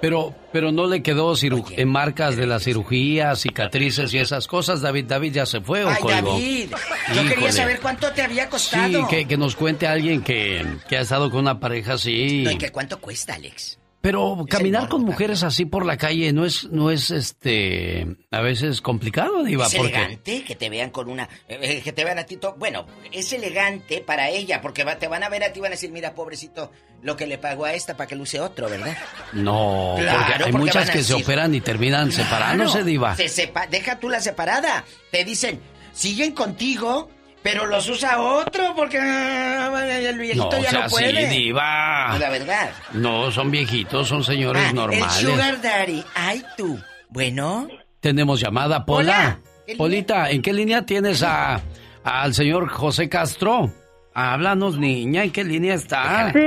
[0.00, 4.82] Pero, pero no le quedó en marcas de la cirugía, cicatrices y esas cosas.
[4.82, 6.32] David, David ya se fue o Ay, colgó.
[6.32, 6.70] David.
[7.14, 8.88] Yo quería saber cuánto te había costado.
[8.88, 12.42] Sí, que, que nos cuente alguien que, que ha estado con una pareja así.
[12.44, 13.78] No, ¿y que cuánto cuesta, Alex?
[14.06, 18.80] Pero caminar con mujeres así por la calle no es, no es este, a veces
[18.80, 21.24] complicado, Diva, Es porque elegante que te vean con una.
[21.48, 22.36] eh, eh, que te vean a ti.
[22.36, 25.62] to- Bueno, es elegante para ella, porque va- te van a ver a ti y
[25.62, 26.70] van a decir, mira, pobrecito,
[27.02, 28.96] lo que le pagó a esta para que luce otro, ¿verdad?
[29.32, 33.16] no, Claro, porque hay porque muchas que se operan y terminan separándose, Claro, Diva.
[33.16, 34.84] se sepa- deja tú la separada.
[35.10, 35.60] Te dicen,
[35.92, 37.10] siguen contigo,
[37.46, 39.70] pero los usa otro porque ah,
[40.00, 41.28] el viejito No, ya sea no puede.
[41.28, 42.18] Diva.
[42.18, 42.70] La verdad.
[42.92, 45.22] No, son viejitos, son señores Ah, normales.
[45.22, 46.04] El Sugar Daddy.
[46.16, 46.76] Ay, tú.
[47.08, 47.68] Bueno.
[48.00, 49.38] Tenemos llamada, Pola.
[49.68, 49.76] Hola.
[49.78, 51.60] Polita, ¿en qué línea tienes a
[52.02, 53.72] al señor José Castro?
[54.18, 56.32] Háblanos, niña, ¿en qué línea está?
[56.32, 56.40] Sí,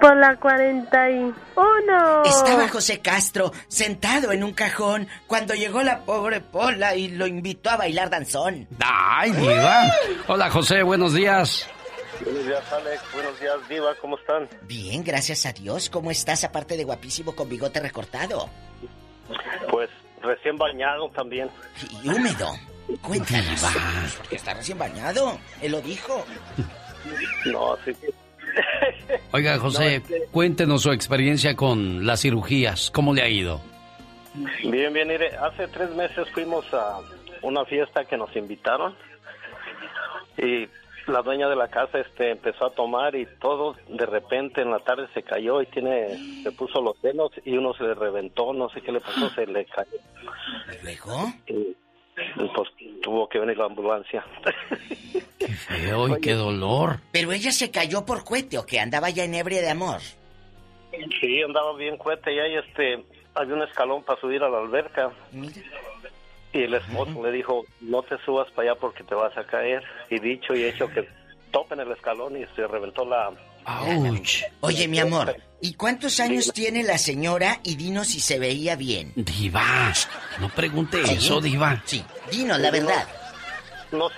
[0.00, 1.34] por la 41.
[2.24, 7.68] Estaba José Castro sentado en un cajón cuando llegó la pobre Pola y lo invitó
[7.68, 8.66] a bailar danzón.
[8.82, 9.92] Ay, Diva.
[10.26, 11.68] Hola, José, buenos días.
[12.24, 13.02] Buenos días, Alex.
[13.12, 13.94] Buenos días, Diva.
[14.00, 14.48] ¿Cómo están?
[14.62, 15.90] Bien, gracias a Dios.
[15.90, 18.48] ¿Cómo estás aparte de guapísimo con bigote recortado?
[19.70, 19.90] Pues
[20.22, 21.50] recién bañado también.
[22.02, 22.54] Y húmedo.
[23.02, 23.66] Cuéntanos.
[24.16, 25.38] Porque está recién bañado.
[25.60, 26.24] Él lo dijo.
[27.46, 27.92] No, sí.
[29.32, 32.90] Oiga, José, cuéntenos su experiencia con las cirugías.
[32.90, 33.60] ¿Cómo le ha ido?
[34.62, 35.08] Bien, bien.
[35.08, 37.00] Mire, hace tres meses fuimos a
[37.42, 38.94] una fiesta que nos invitaron
[40.38, 40.68] y
[41.06, 44.78] la dueña de la casa este empezó a tomar y todo de repente en la
[44.78, 48.68] tarde se cayó y tiene se puso los senos y uno se le reventó, no
[48.70, 49.98] sé qué le pasó, se le cayó.
[51.46, 51.76] Y, y,
[52.14, 52.68] pues
[53.02, 54.24] tuvo que venir la ambulancia.
[55.38, 56.98] Qué feo y qué dolor.
[57.10, 60.00] Pero ella se cayó por cohete o que andaba ya en ebria de amor.
[61.20, 65.10] Sí, andaba bien cuete y ahí este había un escalón para subir a la alberca.
[66.52, 69.82] Y el esposo le dijo, no te subas para allá porque te vas a caer.
[70.10, 71.08] Y dicho y hecho que
[71.50, 73.32] topen el escalón y se reventó la...
[73.64, 74.42] ¡Auch!
[74.60, 77.60] Oye, mi amor, ¿y cuántos años tiene la señora?
[77.62, 79.12] Y dinos si se veía bien.
[79.16, 79.92] Diva,
[80.40, 81.14] no pregunte ¿Sí?
[81.14, 81.82] eso, Diva.
[81.84, 83.06] Sí, dinos la verdad.
[83.92, 84.08] No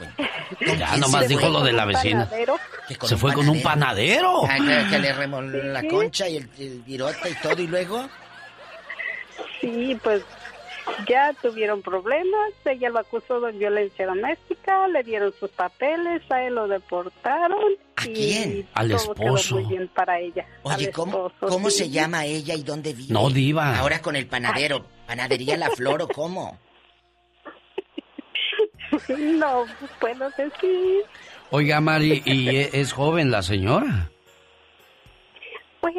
[0.00, 0.10] Diva.
[0.16, 1.50] No sigues con- ¿Con Ya nomás se dijo fue?
[1.50, 2.24] lo de la vecina.
[2.26, 2.56] Panadero.
[3.04, 4.44] Se fue con un panadero.
[4.46, 8.08] Ah, que, que le remoló la concha y el, el virote y todo, y luego.
[9.60, 10.22] Sí, pues
[11.08, 12.52] ya tuvieron problemas.
[12.64, 17.58] Ella lo acusó de violencia doméstica, le dieron sus papeles, a él lo deportaron.
[18.06, 18.68] y quién?
[18.74, 19.54] Al todo quedó esposo.
[19.56, 20.46] muy bien para ella.
[20.62, 21.78] Oye, Al ¿cómo, esposo, ¿cómo sí.
[21.78, 23.12] se llama ella y dónde vive?
[23.12, 23.78] No, diva.
[23.78, 24.84] Ahora con el panadero.
[25.06, 26.58] ¿Panadería La Flor o cómo?
[29.38, 29.64] No
[30.00, 31.02] puedo decir.
[31.50, 34.10] Oiga, Mari, ¿y e- es joven la señora?
[35.80, 35.94] Pues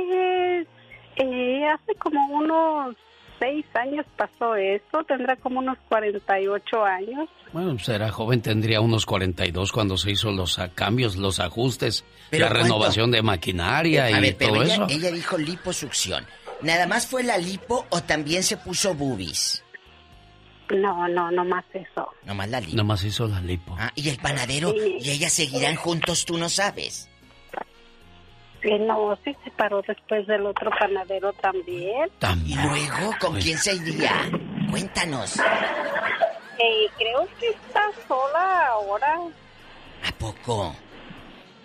[1.17, 2.95] eh, hace como unos
[3.39, 7.27] seis años pasó eso, tendrá como unos 48 años.
[7.51, 12.45] Bueno, pues era joven, tendría unos 42 cuando se hizo los cambios, los ajustes, ¿Pero
[12.45, 12.63] la cuánto?
[12.65, 14.87] renovación de maquinaria A y ver, pero todo ella, eso.
[14.89, 16.25] ella dijo liposucción.
[16.61, 19.63] ¿Nada más fue la lipo o también se puso boobies?
[20.77, 22.09] No, no, no más eso.
[22.23, 22.75] Nomás la lipo.
[22.75, 23.75] Nomás hizo la lipo.
[23.77, 27.09] Ah, y el panadero y ella seguirán juntos, tú no sabes.
[28.63, 32.09] Eh, no, se separó después del otro panadero también.
[32.45, 34.29] ¿Y luego con quién se iría?
[34.69, 35.39] Cuéntanos.
[35.39, 39.15] Eh, creo que está sola ahora.
[40.07, 40.75] ¿A poco?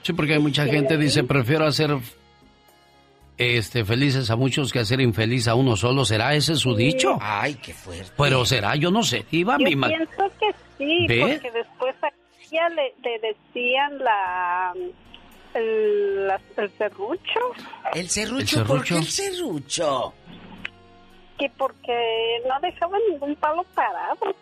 [0.02, 1.90] Sí, porque hay mucha gente dice, prefiero hacer
[3.38, 6.04] este felices a muchos que hacer infeliz a uno solo.
[6.04, 7.18] ¿Será ese su dicho?
[7.20, 8.12] Ay, qué fuerte.
[8.16, 9.24] Pero será, yo no sé.
[9.30, 11.20] Iba Yo mi pienso que sí, ¿Ve?
[11.20, 12.08] porque después a
[12.50, 14.72] ella le, le decían la
[15.54, 17.40] el, la- el serrucho,
[17.94, 18.64] ¿El serrucho?
[18.64, 20.12] ¿Por qué el serrucho?
[21.38, 24.16] Que porque no dejaba ningún palo parado.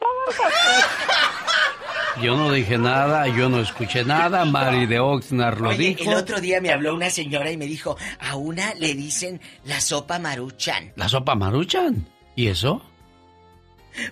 [2.23, 4.45] Yo no dije nada, yo no escuché nada.
[4.45, 6.13] Mari de Oxnard lo Oye, dijo.
[6.13, 9.81] el otro día me habló una señora y me dijo, a una le dicen la
[9.81, 12.07] sopa maruchan, La sopa maruchan.
[12.37, 12.83] ¿Y eso?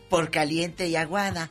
[0.09, 1.49] por caliente y aguada.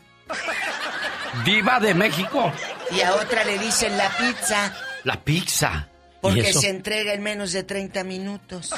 [1.46, 2.52] Diva de México.
[2.92, 5.88] Y a otra le dicen la pizza, La pizza.
[6.22, 8.72] ¿Y porque se entrega en menos de 30 minutos.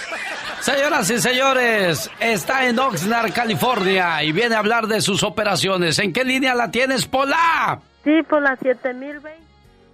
[0.62, 6.00] Señoras y señores, está en Oxnard, California y viene a hablar de sus operaciones.
[6.00, 7.82] ¿En qué línea la tienes, Pola?
[8.06, 9.44] Sí, por la 7020.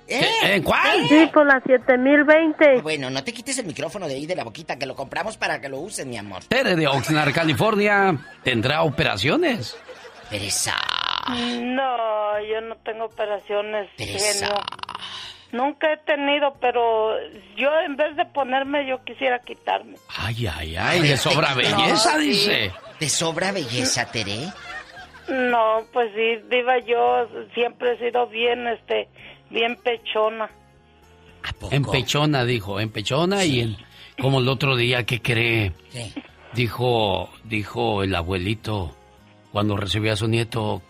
[0.08, 1.08] ¿En cuál?
[1.08, 2.82] Sí, por la 7020.
[2.82, 5.60] Bueno, no te quites el micrófono de ahí de la boquita, que lo compramos para
[5.60, 6.44] que lo usen, mi amor.
[6.46, 9.76] Tere de Oxnard, California, tendrá operaciones.
[10.30, 10.76] Teresa.
[11.28, 14.46] No, yo no tengo operaciones, Teresa.
[14.46, 14.62] genio.
[15.52, 17.16] Nunca he tenido, pero
[17.58, 19.96] yo en vez de ponerme, yo quisiera quitarme.
[20.16, 22.72] Ay, ay, ay, le sobra belleza, No, dice.
[23.00, 24.48] ¿Te sobra belleza, Tere?
[25.28, 29.08] No, pues sí, diva, yo siempre he sido bien, este,
[29.50, 30.50] bien pechona.
[31.72, 33.78] Empechona, dijo, empechona y en,
[34.20, 35.72] como el otro día que cree,
[36.54, 38.96] dijo, dijo el abuelito
[39.52, 40.82] cuando recibió a su nieto,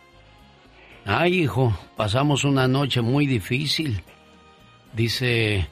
[1.05, 4.01] ay hijo, pasamos una noche muy difícil.
[4.93, 5.67] Dice,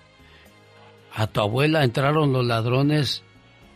[1.15, 3.23] a tu abuela entraron los ladrones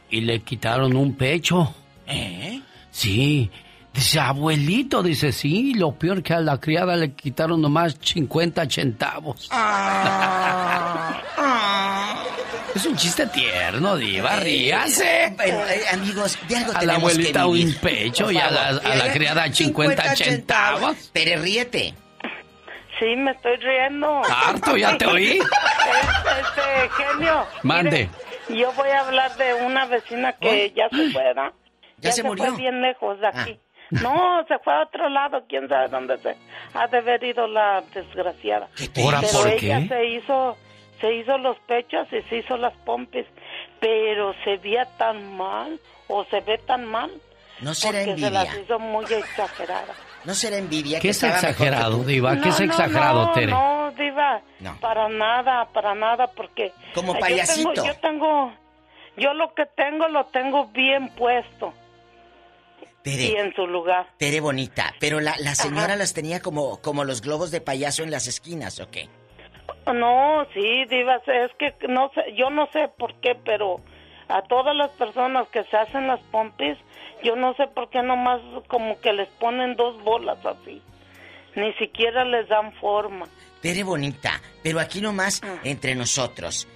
[0.09, 1.73] y le quitaron un pecho.
[2.07, 2.61] ¿Eh?
[2.91, 3.49] Sí.
[3.93, 9.49] Dice, abuelito, dice, sí, lo peor que a la criada le quitaron nomás 50 centavos.
[12.73, 15.33] Es un chiste tierno, diva, ríase.
[15.35, 17.67] Bueno, eh, amigos, de algo A la abuelita que vivir.
[17.67, 20.95] un pecho y a la, a la criada 50 centavos.
[21.11, 21.93] Tere, ríete.
[23.01, 24.21] Sí, me estoy riendo.
[24.23, 25.39] Harto, ya te oí.
[25.39, 25.41] Es-
[26.39, 27.45] Este, genio.
[27.63, 28.09] Mande.
[28.47, 31.51] mire, yo voy a hablar de una vecina que ya se fue, ¿verdad?
[31.97, 32.43] ¿Ya se murió?
[32.45, 32.47] Ah.
[32.49, 33.59] fue bien lejos de aquí.
[33.89, 36.37] No, se fue a otro lado, quién sabe dónde se
[36.75, 38.67] ha de haber ido la desgraciada.
[39.03, 39.87] Ahora, Pero ¿por ella qué?
[39.89, 40.57] se hizo,
[41.01, 43.25] se hizo los pechos y se hizo las pompis,
[43.81, 47.11] pero se veía tan mal, o se ve tan mal,
[47.59, 49.93] No será porque se las hizo muy exagerada.
[50.25, 50.97] No será envidia.
[50.99, 52.39] ¿Qué que es estaba mejor que exagerado, diva?
[52.41, 53.51] ¿Qué es No, exagerado, no, Tere?
[53.51, 54.77] No, diva, No.
[54.79, 56.71] para nada, para nada, porque...
[56.93, 57.73] Como eh, payasito.
[57.73, 58.53] Yo tengo, yo tengo,
[59.17, 61.73] yo lo que tengo lo tengo bien puesto
[63.03, 64.05] y Tere, en su lugar.
[64.17, 64.93] Tere bonita.
[64.99, 68.79] Pero la, la señora las tenía como, como los globos de payaso en las esquinas,
[68.79, 69.09] ¿o qué?
[69.91, 73.77] No, sí, diva, es que no sé, yo no sé por qué, pero
[74.31, 76.77] a todas las personas que se hacen las pompis,
[77.23, 80.81] yo no sé por qué nomás como que les ponen dos bolas así.
[81.55, 83.25] Ni siquiera les dan forma.
[83.61, 84.41] Tere bonita.
[84.63, 85.59] Pero aquí nomás, Ah.
[85.63, 86.67] entre nosotros.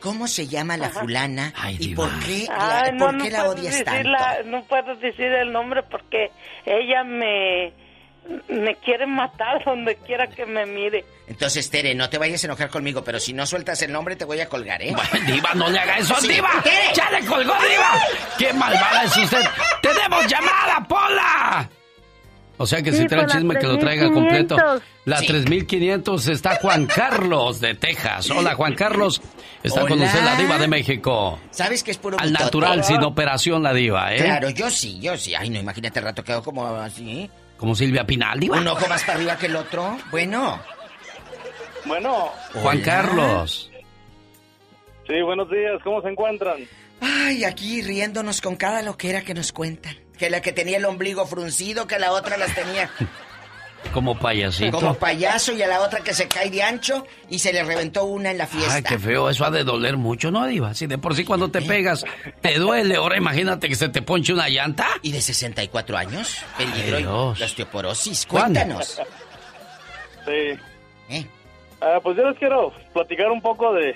[0.00, 1.52] ¿Cómo se llama la fulana?
[1.78, 4.08] ¿Y por qué la, Ay, no, por no qué la odias decir tanto?
[4.10, 6.30] la- no puedo decir el nombre porque
[6.64, 7.72] ella me,
[8.48, 11.04] me quiere matar donde quiera que me mire.
[11.26, 14.24] Entonces, Tere, no te vayas a enojar conmigo, pero si no sueltas el nombre te
[14.24, 14.94] voy a colgar, ¿eh?
[15.26, 16.50] Diva, no le haga eso, Sí, Diva.
[16.62, 16.76] Tere.
[16.94, 17.94] ¡Ya le colgó, Diva!
[18.38, 19.42] ¡Qué malvada es usted!
[19.82, 21.70] ¡Tenemos llamada, Pola!
[22.60, 24.56] O sea que Sí, si trae la chisme que lo traiga completo.
[24.56, 24.82] 3500.
[25.04, 25.26] La Sí.
[25.28, 28.28] 3500 está Juan Carlos de Texas.
[28.30, 29.22] Hola, Juan Carlos.
[29.62, 30.06] Está con Hola.
[30.06, 31.38] usted la Diva de México.
[31.52, 34.18] ¿Sabes que es puro Al natural, sin operación, la Diva, ¿eh?
[34.24, 35.34] Claro, yo sí, yo sí.
[35.36, 37.30] Ay, no, imagínate el rato quedó como así.
[37.58, 38.56] Como Silvia Pinal, Diva.
[38.56, 39.98] Un ojo más para arriba que el otro.
[40.10, 40.60] Bueno.
[41.84, 42.32] Bueno.
[42.54, 43.70] Juan Carlos.
[45.06, 46.56] Sí, buenos días, ¿cómo se encuentran?
[47.00, 49.96] Ay, aquí riéndonos con cada loquera que nos cuentan.
[50.16, 52.90] Que la que tenía el ombligo fruncido, que la otra las tenía
[53.92, 54.78] Como payasito.
[54.78, 58.04] como payaso y a la otra que se cae de ancho y se le reventó
[58.04, 58.74] una en la fiesta.
[58.74, 59.30] Ay, qué feo.
[59.30, 60.74] Eso ha de doler mucho, ¿no, Diva?
[60.74, 62.04] Si de por sí cuando te pegas
[62.40, 64.86] te duele, ahora imagínate que se te ponche una llanta.
[65.02, 66.38] ¿Y de 64 años?
[66.56, 68.26] Peligro la osteoporosis.
[68.26, 68.60] ¿Cuándo?
[68.60, 69.00] Cuéntanos.
[70.26, 70.58] Sí.
[71.10, 71.26] ¿Eh?
[71.80, 73.94] Ah, pues yo les quiero platicar un poco de,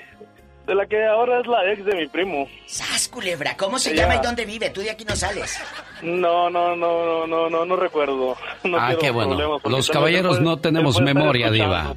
[0.67, 2.49] de la que ahora es la ex de mi primo.
[2.67, 3.57] ¡Sas, culebra!
[3.57, 4.71] ¿Cómo se Ella- llama y dónde vive?
[4.71, 5.61] Tú de aquí no sales.
[6.03, 8.37] No, no, no, no, no, no, no recuerdo.
[8.65, 9.61] No ah, qué bueno.
[9.65, 11.95] Los caballeros no tenemos memoria, Diva.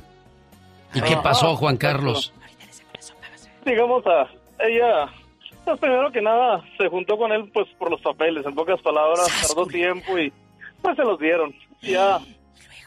[0.94, 1.78] ¿Y qué pasó, Juan.
[1.78, 2.34] Carlos?
[3.66, 4.28] Digamos a
[4.60, 5.08] ella,
[5.64, 9.28] pues primero que nada se juntó con él pues por los papeles, en pocas palabras,
[9.48, 10.32] tardó tiempo y
[10.82, 11.54] pues se los dieron.
[11.82, 12.20] Ya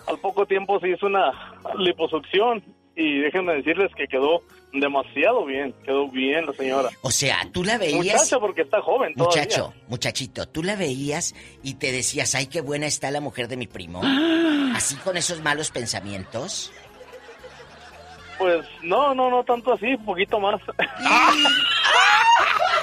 [0.06, 1.32] al poco tiempo se hizo una
[1.76, 2.62] liposucción
[2.94, 4.42] y déjenme decirles que quedó
[4.72, 6.90] demasiado bien, quedó bien la señora.
[7.02, 8.14] O sea, tú la veías.
[8.14, 9.42] Muchacha porque está joven todavía.
[9.42, 13.56] Muchacho, muchachito, tú la veías y te decías, ay, qué buena está la mujer de
[13.56, 14.00] mi primo.
[14.74, 16.72] Así con esos malos pensamientos.
[18.38, 20.60] Pues no, no, no tanto así, un poquito más.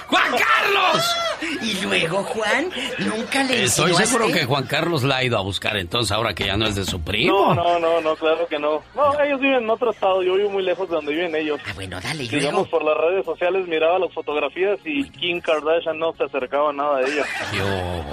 [0.08, 1.16] ¡Juan Carlos!
[1.62, 2.70] Y luego, Juan,
[3.00, 4.06] nunca le Estoy insinuaste?
[4.06, 6.76] seguro que Juan Carlos la ha ido a buscar entonces ahora que ya no es
[6.76, 7.54] de su primo.
[7.54, 8.84] No, no, no, no, claro que no.
[8.96, 11.60] No, ellos viven en otro estado, yo vivo muy lejos de donde viven ellos.
[11.66, 12.70] Ah, bueno, dale, y Digamos, luego.
[12.70, 17.00] por las redes sociales miraba las fotografías y Kim Kardashian no se acercaba a nada
[17.00, 17.26] de ella.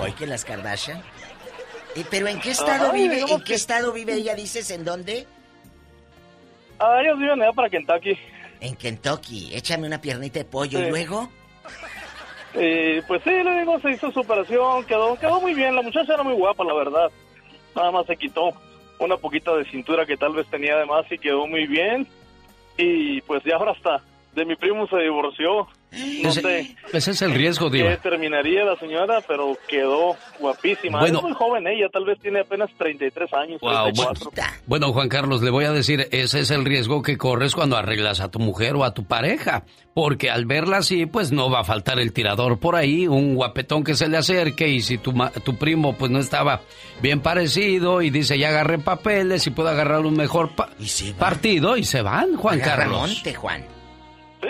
[0.01, 1.03] Hoy que las Kardashian.
[1.95, 3.21] Eh, pero ¿en qué estado Ajá, vive?
[3.29, 4.35] ¿En qué estado vive ella?
[4.35, 5.27] Dices, ¿en dónde?
[6.85, 8.19] Ah, ellos viven allá para Kentucky.
[8.61, 9.55] En Kentucky.
[9.55, 10.85] Échame una piernita de pollo Sí.
[10.87, 11.29] y luego.
[12.55, 15.75] Y pues sí, le digo, se hizo su operación, quedó, quedó muy bien.
[15.75, 17.11] La muchacha era muy guapa, la verdad.
[17.75, 18.51] Nada más se quitó
[18.99, 22.07] una poquita de cintura que tal vez tenía de más y quedó muy bien.
[22.77, 24.03] Y pues ya ahora está.
[24.35, 25.69] De mi primo se divorció.
[26.23, 27.95] No Ese, sé ese es el riesgo, Diva.
[27.99, 31.01] terminaría la señora, pero quedó guapísima.
[31.01, 31.19] Bueno.
[31.19, 33.61] es muy joven ella, tal vez tiene apenas 33 años.
[33.61, 34.31] Wow, 34.
[34.67, 38.21] Bueno, Juan Carlos, le voy a decir, ese es el riesgo que corres cuando arreglas
[38.21, 39.65] a tu mujer o a tu pareja.
[39.95, 43.85] Porque al verla así, pues no va a faltar el tirador por ahí, un guapetón
[43.85, 46.63] que se le acerque y si tu, ma- tu primo pues no estaba
[47.03, 50.71] bien parecido y dice ya agarré papeles y puedo agarrar un mejor pa-
[51.19, 53.01] partido y se van, Juan Agarra Carlos.
[53.01, 53.65] monte, Juan.
[54.43, 54.49] Sí,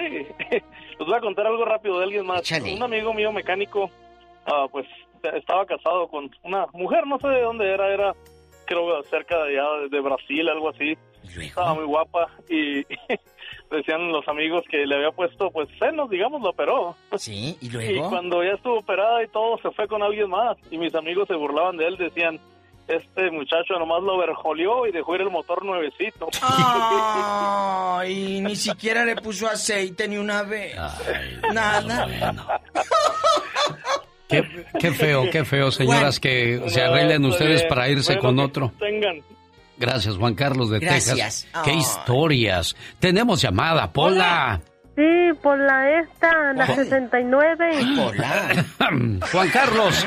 [1.03, 2.51] les voy a contar algo rápido de alguien más.
[2.51, 3.91] Un amigo mío mecánico,
[4.47, 4.87] ah, pues
[5.35, 8.15] estaba casado con una mujer, no sé de dónde era, era
[8.65, 10.97] creo cerca de allá, de Brasil, algo así.
[11.41, 12.85] Estaba muy guapa y
[13.71, 16.97] decían los amigos que le había puesto pues senos, digamos, lo operó.
[17.17, 18.09] Sí, y Y luego.
[18.11, 20.57] cuando ya estuvo operada y todo, se fue con alguien más.
[20.71, 22.41] Y mis amigos se burlaban de él, decían,
[22.89, 26.29] este muchacho nomás lo verjoleó y dejó ir el motor nuevecito.
[26.43, 30.77] Ay, ni siquiera le puso aceite ni una vez.
[31.53, 32.09] Nada.
[34.29, 37.69] Qué, qué feo, qué feo, señoras, que se arreglen ustedes bien.
[37.69, 38.73] para irse Bueno, con otro.
[38.79, 39.21] Tengan.
[39.77, 41.17] Gracias, Juan Carlos de Gracias.
[41.17, 41.49] Texas.
[41.53, 41.63] Ay.
[41.65, 42.75] Qué historias.
[42.99, 44.59] Tenemos llamada, Pola.
[44.97, 45.03] Sí,
[45.43, 47.85] por la esta, la 69.
[49.33, 50.07] Juan Carlos,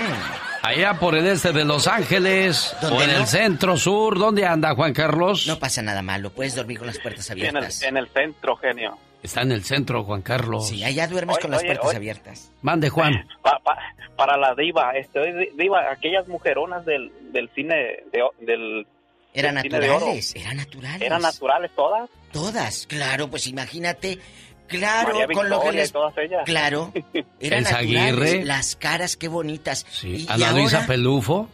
[0.66, 3.18] allá por el este de Los Ángeles o en no?
[3.18, 5.48] el centro sur, ¿dónde anda Juan Carlos?
[5.48, 7.82] No pasa nada malo, puedes dormir con las puertas en el, abiertas.
[7.84, 8.98] en el centro, genio.
[9.24, 10.68] Está en el centro, Juan Carlos.
[10.68, 11.98] Sí, allá duermes Oye, con las oye, puertas oye.
[11.98, 12.52] abiertas.
[12.62, 13.28] Mande, Juan.
[13.42, 13.78] Pa- pa-
[14.16, 18.86] para la diva, este, diva, aquellas mujeronas del, del cine de, o- del
[19.34, 21.02] Eran naturales, eran naturales.
[21.02, 22.10] eran naturales todas.
[22.32, 24.20] Todas, claro, pues imagínate.
[24.68, 25.92] Claro, María con lo que les.
[25.92, 26.42] todas ellas.
[26.46, 26.92] Claro,
[27.40, 27.68] eran.
[27.68, 28.44] Aguirre.
[28.46, 29.86] Las caras, qué bonitas.
[30.04, 31.50] Y- y Ana Luisa ahora, Pelufo.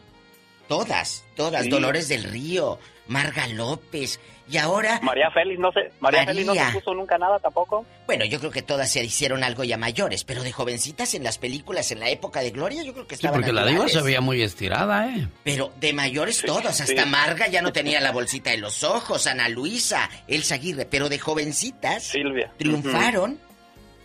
[0.68, 1.64] Todas, todas.
[1.64, 1.70] Sí.
[1.70, 4.20] Dolores del Río, Marga López.
[4.52, 5.00] Y ahora.
[5.02, 6.74] María Félix no se, María Félix no se María.
[6.74, 7.86] puso nunca nada tampoco.
[8.06, 11.38] Bueno, yo creo que todas se hicieron algo ya mayores, pero de jovencitas en las
[11.38, 14.02] películas en la época de Gloria, yo creo que Sí, estaban porque la diva se
[14.02, 15.28] veía muy estirada, ¿eh?
[15.46, 17.10] Pero de mayores todos, hasta sí.
[17.10, 21.18] Marga ya no tenía la bolsita de los ojos, Ana Luisa, Elsa Aguirre, pero de
[21.18, 22.52] jovencitas Silvia.
[22.58, 23.40] triunfaron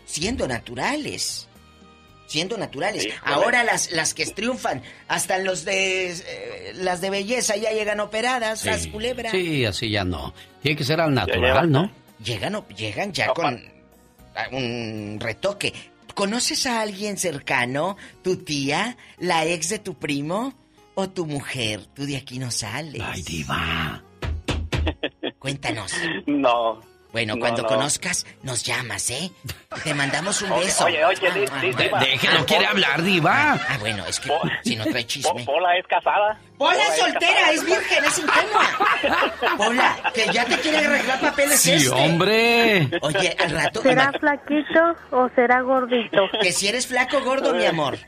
[0.04, 1.45] siendo naturales.
[2.26, 3.06] Siendo naturales.
[3.06, 3.20] Híjole.
[3.34, 8.64] Ahora las, las que triunfan, hasta los de eh, las de belleza ya llegan operadas,
[8.64, 9.32] las culebras.
[9.32, 10.34] Sí, así ya no.
[10.62, 11.90] Tiene que ser al natural, ¿no?
[12.24, 13.62] Llegan, o- llegan ya con
[14.52, 15.72] un retoque.
[16.14, 17.96] ¿Conoces a alguien cercano?
[18.22, 18.96] ¿Tu tía?
[19.18, 20.54] ¿La ex de tu primo?
[20.94, 21.86] ¿O tu mujer?
[21.94, 23.02] Tú de aquí no sales.
[23.04, 24.02] Ay, diva.
[25.38, 25.92] Cuéntanos.
[26.26, 26.80] No.
[27.12, 27.68] Bueno, No, cuando no.
[27.68, 29.30] conozcas, nos llamas, ¿eh?
[29.84, 30.84] Te mandamos un Oye, beso.
[30.84, 31.98] oye, oye, di- di- Ah, diva.
[31.98, 32.04] ah,
[32.40, 33.52] ah, quiere ah, hablar, diva.
[33.68, 34.30] Ah, bueno, es que
[34.64, 35.44] si no trae chisme.
[35.44, 36.38] Pola es casada.
[36.58, 37.52] Pola es es soltera, casada.
[37.52, 39.56] es virgen, es ingenua.
[39.56, 41.88] Pola, que ya te quiere arreglar papeles Sí, este.
[41.90, 42.88] hombre.
[43.00, 43.82] Oye, al rato...
[43.82, 46.28] ¿Será flaquito o será gordito?
[46.42, 47.98] Que si eres flaco o gordo, mi amor.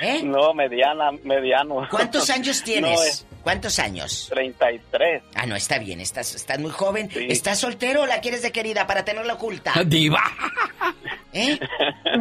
[0.00, 0.22] ¿Eh?
[0.24, 1.86] No, mediana, mediano.
[1.88, 3.00] ¿Cuántos años No, tienes?
[3.00, 4.28] es ¿Cuántos años?
[4.32, 5.22] 33.
[5.34, 7.10] Ah, no, está bien, estás, estás muy joven.
[7.28, 9.72] ¿Estás soltero o la quieres de querida para tenerla oculta?
[9.86, 10.22] Diva.
[11.32, 11.58] ¿Eh?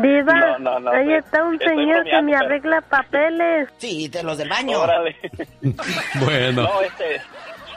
[0.01, 3.69] Diva, No, no, no, ahí está un señor que me arregla papeles.
[3.77, 4.79] Sí, de los del baño.
[4.81, 5.15] Órale.
[6.15, 6.63] Bueno.
[6.63, 7.21] No, este,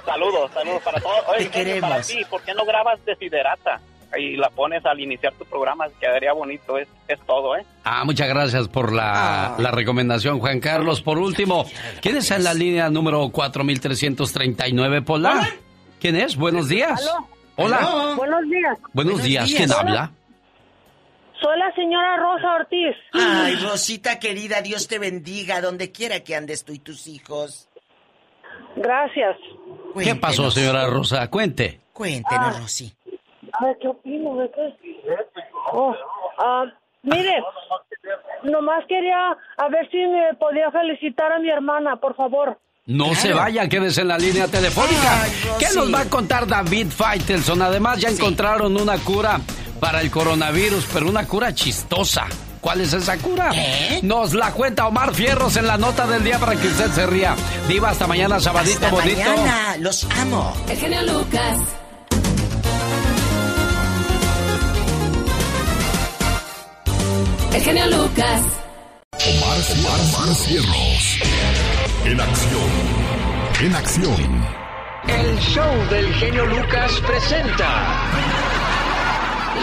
[0.04, 1.24] saludos, saludos para todos.
[1.28, 2.06] Oye, Te genio, para queremos.
[2.06, 3.80] ti, ¿por qué no grabas Desiderata?
[4.18, 7.64] Y la pones al iniciar tu programa, quedaría bonito, es, es todo, ¿eh?
[7.84, 11.02] Ah, muchas gracias por la, la recomendación, Juan Carlos.
[11.02, 11.64] Por último,
[12.00, 15.48] ¿quién está en la línea número 4339, Pola?
[16.00, 16.36] ¿Quién es?
[16.36, 17.00] Buenos días.
[17.08, 17.28] ¿Aló?
[17.56, 18.14] Hola.
[18.16, 18.78] Buenos días.
[18.92, 19.50] Buenos, días.
[19.54, 19.80] ¿Quién Hola.
[19.80, 20.10] habla?
[21.40, 22.96] Soy la señora Rosa Ortiz.
[23.12, 27.68] Ay, Rosita querida, Dios te bendiga, donde quiera que andes tú y tus hijos.
[28.76, 29.36] Gracias.
[30.02, 31.28] ¿Qué pasó, señora Rosa?
[31.30, 31.80] Cuente.
[31.92, 32.60] Cuéntenos, Ah.
[32.60, 32.92] Rosy.
[33.58, 34.74] A ver, ¿qué opino de qué?
[35.72, 35.94] Oh,
[36.38, 36.64] ah,
[37.02, 37.42] mire,
[38.42, 42.58] nomás quería a ver si me podía felicitar a mi hermana, por favor.
[42.86, 45.24] No se vaya, quédese en la línea telefónica.
[45.58, 47.62] ¿Qué nos va a contar David Faitelson?
[47.62, 49.40] Además, ya encontraron una cura
[49.80, 52.26] para el coronavirus, pero una cura chistosa.
[52.60, 53.52] ¿Cuál es esa cura?
[54.02, 57.34] Nos la cuenta Omar Fierros en la nota del día para que usted se ría.
[57.68, 59.18] Diva, hasta mañana, sabadito Hasta bonito.
[59.18, 60.52] mañana, los amo.
[60.68, 61.83] El genio Lucas.
[67.54, 68.42] El genio Lucas.
[69.12, 71.18] Omar, Omar Cierros.
[72.04, 72.70] En acción.
[73.62, 74.44] En acción.
[75.06, 78.10] El show del genio Lucas presenta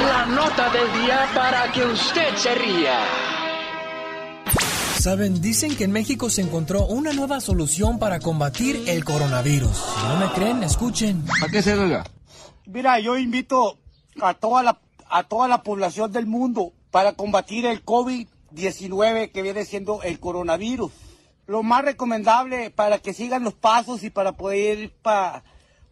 [0.07, 2.97] la nota del día para que usted se ría.
[4.97, 9.75] Saben, dicen que en México se encontró una nueva solución para combatir el coronavirus.
[9.75, 11.25] Si no me creen, escuchen.
[11.41, 12.05] ¿Para qué se oiga?
[12.67, 13.79] Mira, yo invito
[14.21, 19.65] a toda la a toda la población del mundo para combatir el COVID-19 que viene
[19.65, 20.91] siendo el coronavirus.
[21.47, 25.43] Lo más recomendable para que sigan los pasos y para poder para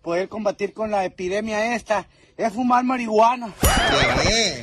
[0.01, 2.07] poder combatir con la epidemia esta
[2.38, 3.53] es fumar marihuana.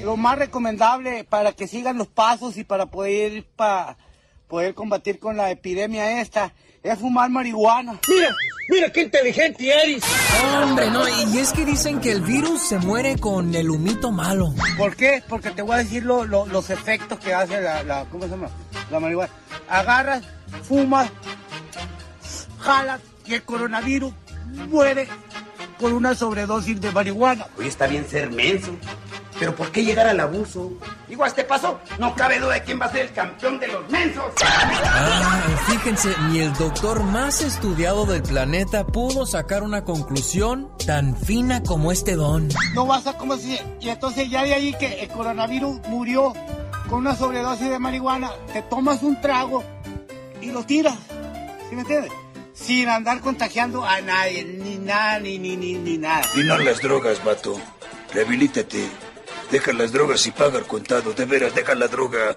[0.03, 3.97] Lo más recomendable para que sigan los pasos y para poder para
[4.49, 6.55] poder combatir con la epidemia esta
[6.93, 7.99] es fumar marihuana.
[8.09, 8.35] Mira,
[8.69, 10.03] mira qué inteligente eres.
[10.63, 14.55] Hombre, no, y es que dicen que el virus se muere con el humito malo.
[14.79, 15.23] ¿Por qué?
[15.29, 18.31] Porque te voy a decir lo- lo- los efectos que hace la, la- ¿cómo se
[18.31, 18.49] llama?
[18.91, 19.33] La marihuana.
[19.69, 20.23] Agarras,
[20.63, 21.11] fumas,
[22.61, 24.13] jalas y el coronavirus
[24.69, 25.09] muere
[25.79, 27.47] por una sobredosis de marihuana.
[27.59, 28.71] Hoy está bien ser menso.
[29.39, 30.73] Pero ¿por qué llegar al abuso?
[31.09, 33.69] Digo, a este paso, no cabe duda de quién va a ser el campeón de
[33.69, 34.25] los mensos.
[34.43, 41.63] Ah, fíjense, ni el doctor más estudiado del planeta pudo sacar una conclusión tan fina
[41.63, 42.49] como este don.
[42.75, 43.59] No vas a como si...
[43.81, 46.33] Y entonces ya de ahí que el coronavirus murió
[46.89, 49.63] con una sobredosis de marihuana, te tomas un trago
[50.41, 50.97] y lo tiras.
[51.69, 52.13] ¿Sí me entiendes?
[52.55, 56.23] Sin andar contagiando a nadie, ni nada, ni, ni, ni, ni nada.
[56.35, 57.61] Y no las drogas, vato.
[58.15, 58.89] Rehabilítate.
[59.51, 61.13] Deja las drogas y paga el contado.
[61.13, 62.35] De veras, deja la droga.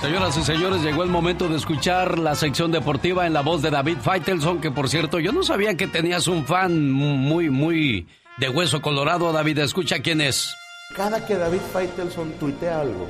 [0.00, 3.70] Señoras y señores, llegó el momento de escuchar la sección deportiva en la voz de
[3.70, 8.48] David Faitelson, que por cierto, yo no sabía que tenías un fan muy, muy de
[8.48, 9.30] hueso colorado.
[9.32, 10.56] David, escucha quién es.
[10.96, 13.06] Cada que David Faitelson tuitea algo,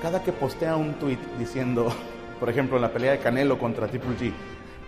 [0.00, 1.94] cada que postea un tuit diciendo,
[2.40, 4.32] por ejemplo, en la pelea de Canelo contra Triple G,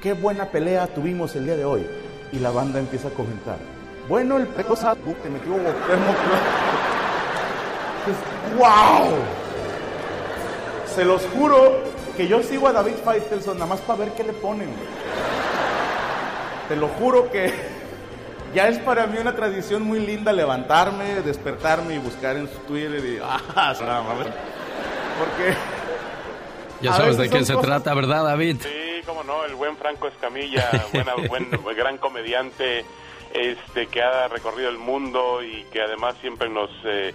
[0.00, 1.86] qué buena pelea tuvimos el día de hoy.
[2.32, 3.58] Y la banda empieza a comentar,
[4.08, 5.52] bueno, el cosa te metió
[8.56, 9.14] ¡Wow!
[10.94, 11.80] Se los juro
[12.16, 14.70] que yo sigo a David Faitelson nada más para ver qué le ponen.
[16.68, 17.52] Te lo juro que
[18.54, 23.04] ya es para mí una tradición muy linda levantarme, despertarme y buscar en su Twitter
[23.04, 23.74] y ah,
[24.10, 24.32] a ver.
[25.18, 25.54] Porque
[26.80, 28.58] Ya sabes de qué son se cosas- trata, ¿verdad, David?
[28.62, 32.84] Sí, cómo no, el buen Franco Escamilla, buena, buen gran comediante
[33.36, 37.14] este que ha recorrido el mundo y que además siempre nos eh,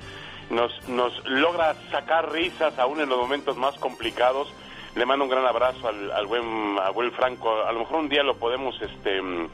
[0.50, 4.54] nos nos logra sacar risas aún en los momentos más complicados.
[4.96, 7.64] Le mando un gran abrazo al, al buen al buen Franco.
[7.64, 9.50] A lo mejor un día lo podemos este mm,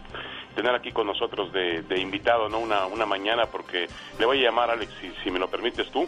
[0.56, 3.88] tener aquí con nosotros de, de invitado, no una una mañana porque
[4.20, 6.08] le voy a llamar Alex si, si me lo permites tú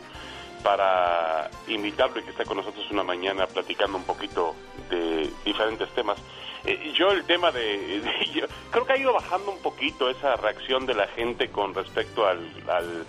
[0.64, 4.56] para invitarlo y que esté con nosotros una mañana platicando un poquito
[4.90, 6.18] de diferentes temas.
[6.66, 8.02] Eh, yo el tema de,
[8.34, 12.26] yo creo que ha ido bajando un poquito esa reacción de la gente con respecto
[12.28, 13.06] al, al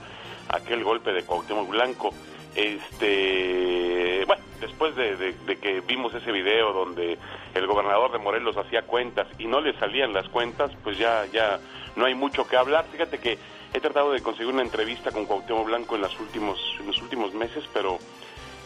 [0.48, 2.10] aquel golpe de Cuauhtémoc Blanco.
[2.54, 7.16] Este, bueno, después de, de- de que vimos ese video donde
[7.54, 11.58] el gobernador de Morelos hacía cuentas y no le salían las cuentas, pues ya ya
[11.96, 12.86] no hay mucho que hablar.
[12.90, 13.38] Fíjate que
[13.72, 17.32] he tratado de conseguir una entrevista con Cuauhtémoc Blanco en, las últimos, en los últimos
[17.34, 17.98] meses, pero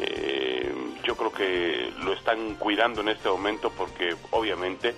[0.01, 0.64] eh,
[1.03, 4.95] yo creo que lo están cuidando en este momento porque obviamente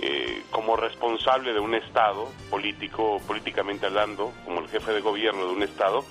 [0.00, 5.52] eh, como responsable de un estado político, políticamente hablando, como el jefe de gobierno de
[5.52, 6.04] un estado,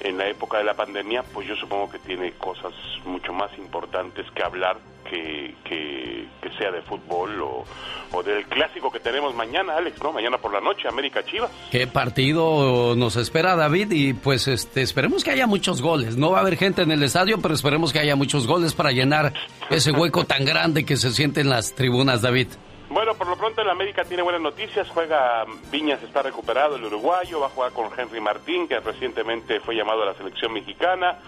[0.00, 2.72] en la época de la pandemia, pues yo supongo que tiene cosas
[3.04, 4.78] mucho más importantes que hablar
[5.12, 7.64] que, que, que sea de fútbol o,
[8.12, 10.10] o del clásico que tenemos mañana, Alex, ¿no?
[10.10, 11.50] Mañana por la noche, América Chivas.
[11.70, 13.90] ¿Qué partido nos espera David?
[13.90, 16.16] Y pues este, esperemos que haya muchos goles.
[16.16, 18.90] No va a haber gente en el estadio, pero esperemos que haya muchos goles para
[18.90, 19.34] llenar
[19.68, 22.48] ese hueco tan grande que se siente en las tribunas, David.
[22.88, 24.88] Bueno, por lo pronto el América tiene buenas noticias.
[24.88, 27.40] Juega Viñas está recuperado, el uruguayo.
[27.40, 31.18] Va a jugar con Henry Martín, que recientemente fue llamado a la selección mexicana.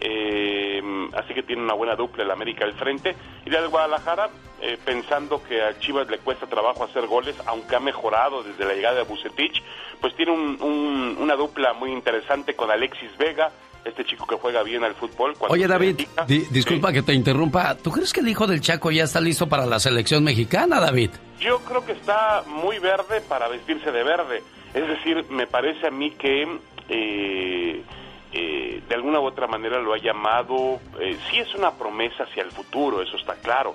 [0.00, 0.82] Eh,
[1.14, 3.14] así que tiene una buena dupla el América al frente.
[3.44, 4.28] Y del Guadalajara,
[4.60, 8.74] eh, pensando que a Chivas le cuesta trabajo hacer goles, aunque ha mejorado desde la
[8.74, 9.62] llegada de Bucetich,
[10.00, 13.50] pues tiene un- un- una dupla muy interesante con Alexis Vega,
[13.84, 15.34] este chico que juega bien al fútbol.
[15.48, 16.24] Oye, David, dedica.
[16.26, 17.74] di- disculpa que te interrumpa.
[17.76, 21.10] ¿Tú crees que el hijo del Chaco ya está listo para la selección mexicana, David?
[21.40, 24.42] Yo creo que está muy verde para vestirse de verde.
[24.74, 26.46] Es decir, me parece a mí que
[26.90, 27.82] eh,
[28.32, 30.80] eh, de alguna u otra manera lo ha llamado.
[31.00, 33.74] eh, sí es una promesa hacia el futuro, eso está claro,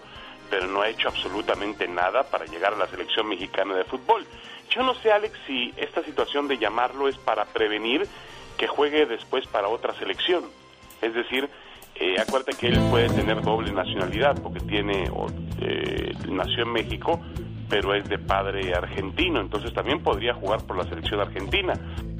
[0.49, 4.25] pero no ha hecho absolutamente nada para llegar a la selección mexicana de fútbol.
[4.69, 8.07] Yo no sé, Alex, si esta situación de llamarlo es para prevenir
[8.57, 10.45] que juegue después para otra selección.
[11.01, 11.49] Es decir,
[11.95, 15.09] eh, acuérdate que él puede tener doble nacionalidad porque tiene
[15.61, 17.19] eh, nació en México,
[17.69, 21.73] pero es de padre argentino, entonces también podría jugar por la selección argentina.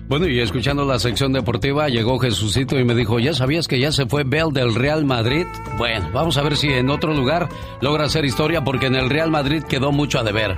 [0.07, 3.91] Bueno, y escuchando la sección deportiva, llegó Jesucito y me dijo, ¿ya sabías que ya
[3.91, 5.45] se fue Bell del Real Madrid?
[5.77, 7.47] Bueno, vamos a ver si en otro lugar
[7.81, 10.57] logra hacer historia porque en el Real Madrid quedó mucho a deber.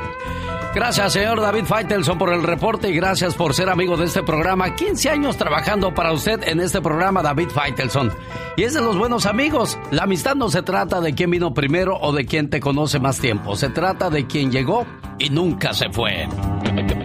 [0.76, 4.76] Gracias, señor David Faitelson, por el reporte y gracias por ser amigo de este programa.
[4.76, 8.12] 15 años trabajando para usted en este programa, David Faitelson.
[8.58, 9.80] Y es de los buenos amigos.
[9.92, 13.20] La amistad no se trata de quién vino primero o de quién te conoce más
[13.20, 13.56] tiempo.
[13.56, 14.86] Se trata de quién llegó
[15.18, 16.28] y nunca se fue.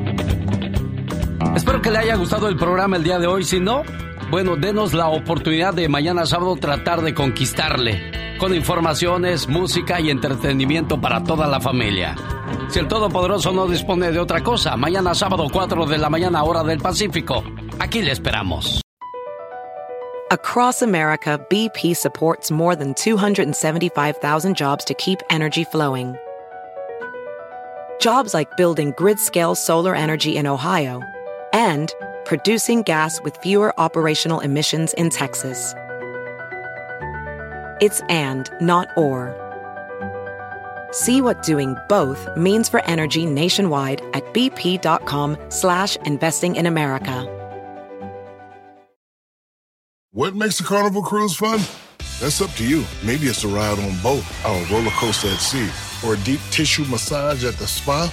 [1.61, 3.45] Espero que le haya gustado el programa el día de hoy.
[3.45, 3.83] Si no,
[4.31, 8.39] bueno, denos la oportunidad de mañana sábado tratar de conquistarle.
[8.39, 12.17] Con informaciones, música y entretenimiento para toda la familia.
[12.71, 16.65] Si el Todopoderoso no dispone de otra cosa, mañana sábado 4 de la mañana hora
[16.65, 17.45] del Pacífico.
[17.79, 18.81] Aquí le esperamos.
[20.31, 26.17] Across America, BP supports more than 275,000 jobs to keep energy flowing.
[28.01, 31.03] Jobs like building grid scale solar energy in Ohio
[31.53, 31.95] and
[32.25, 35.75] producing gas with fewer operational emissions in Texas.
[37.81, 39.35] It's and, not or.
[40.93, 47.37] See what doing both means for energy nationwide at bp.com slash investing in America.
[50.13, 51.61] What makes a carnival cruise fun?
[52.21, 52.85] That's up to you.
[53.05, 55.71] Maybe it's a ride on boat, a roller coaster at sea,
[56.05, 58.13] or a deep tissue massage at the spa.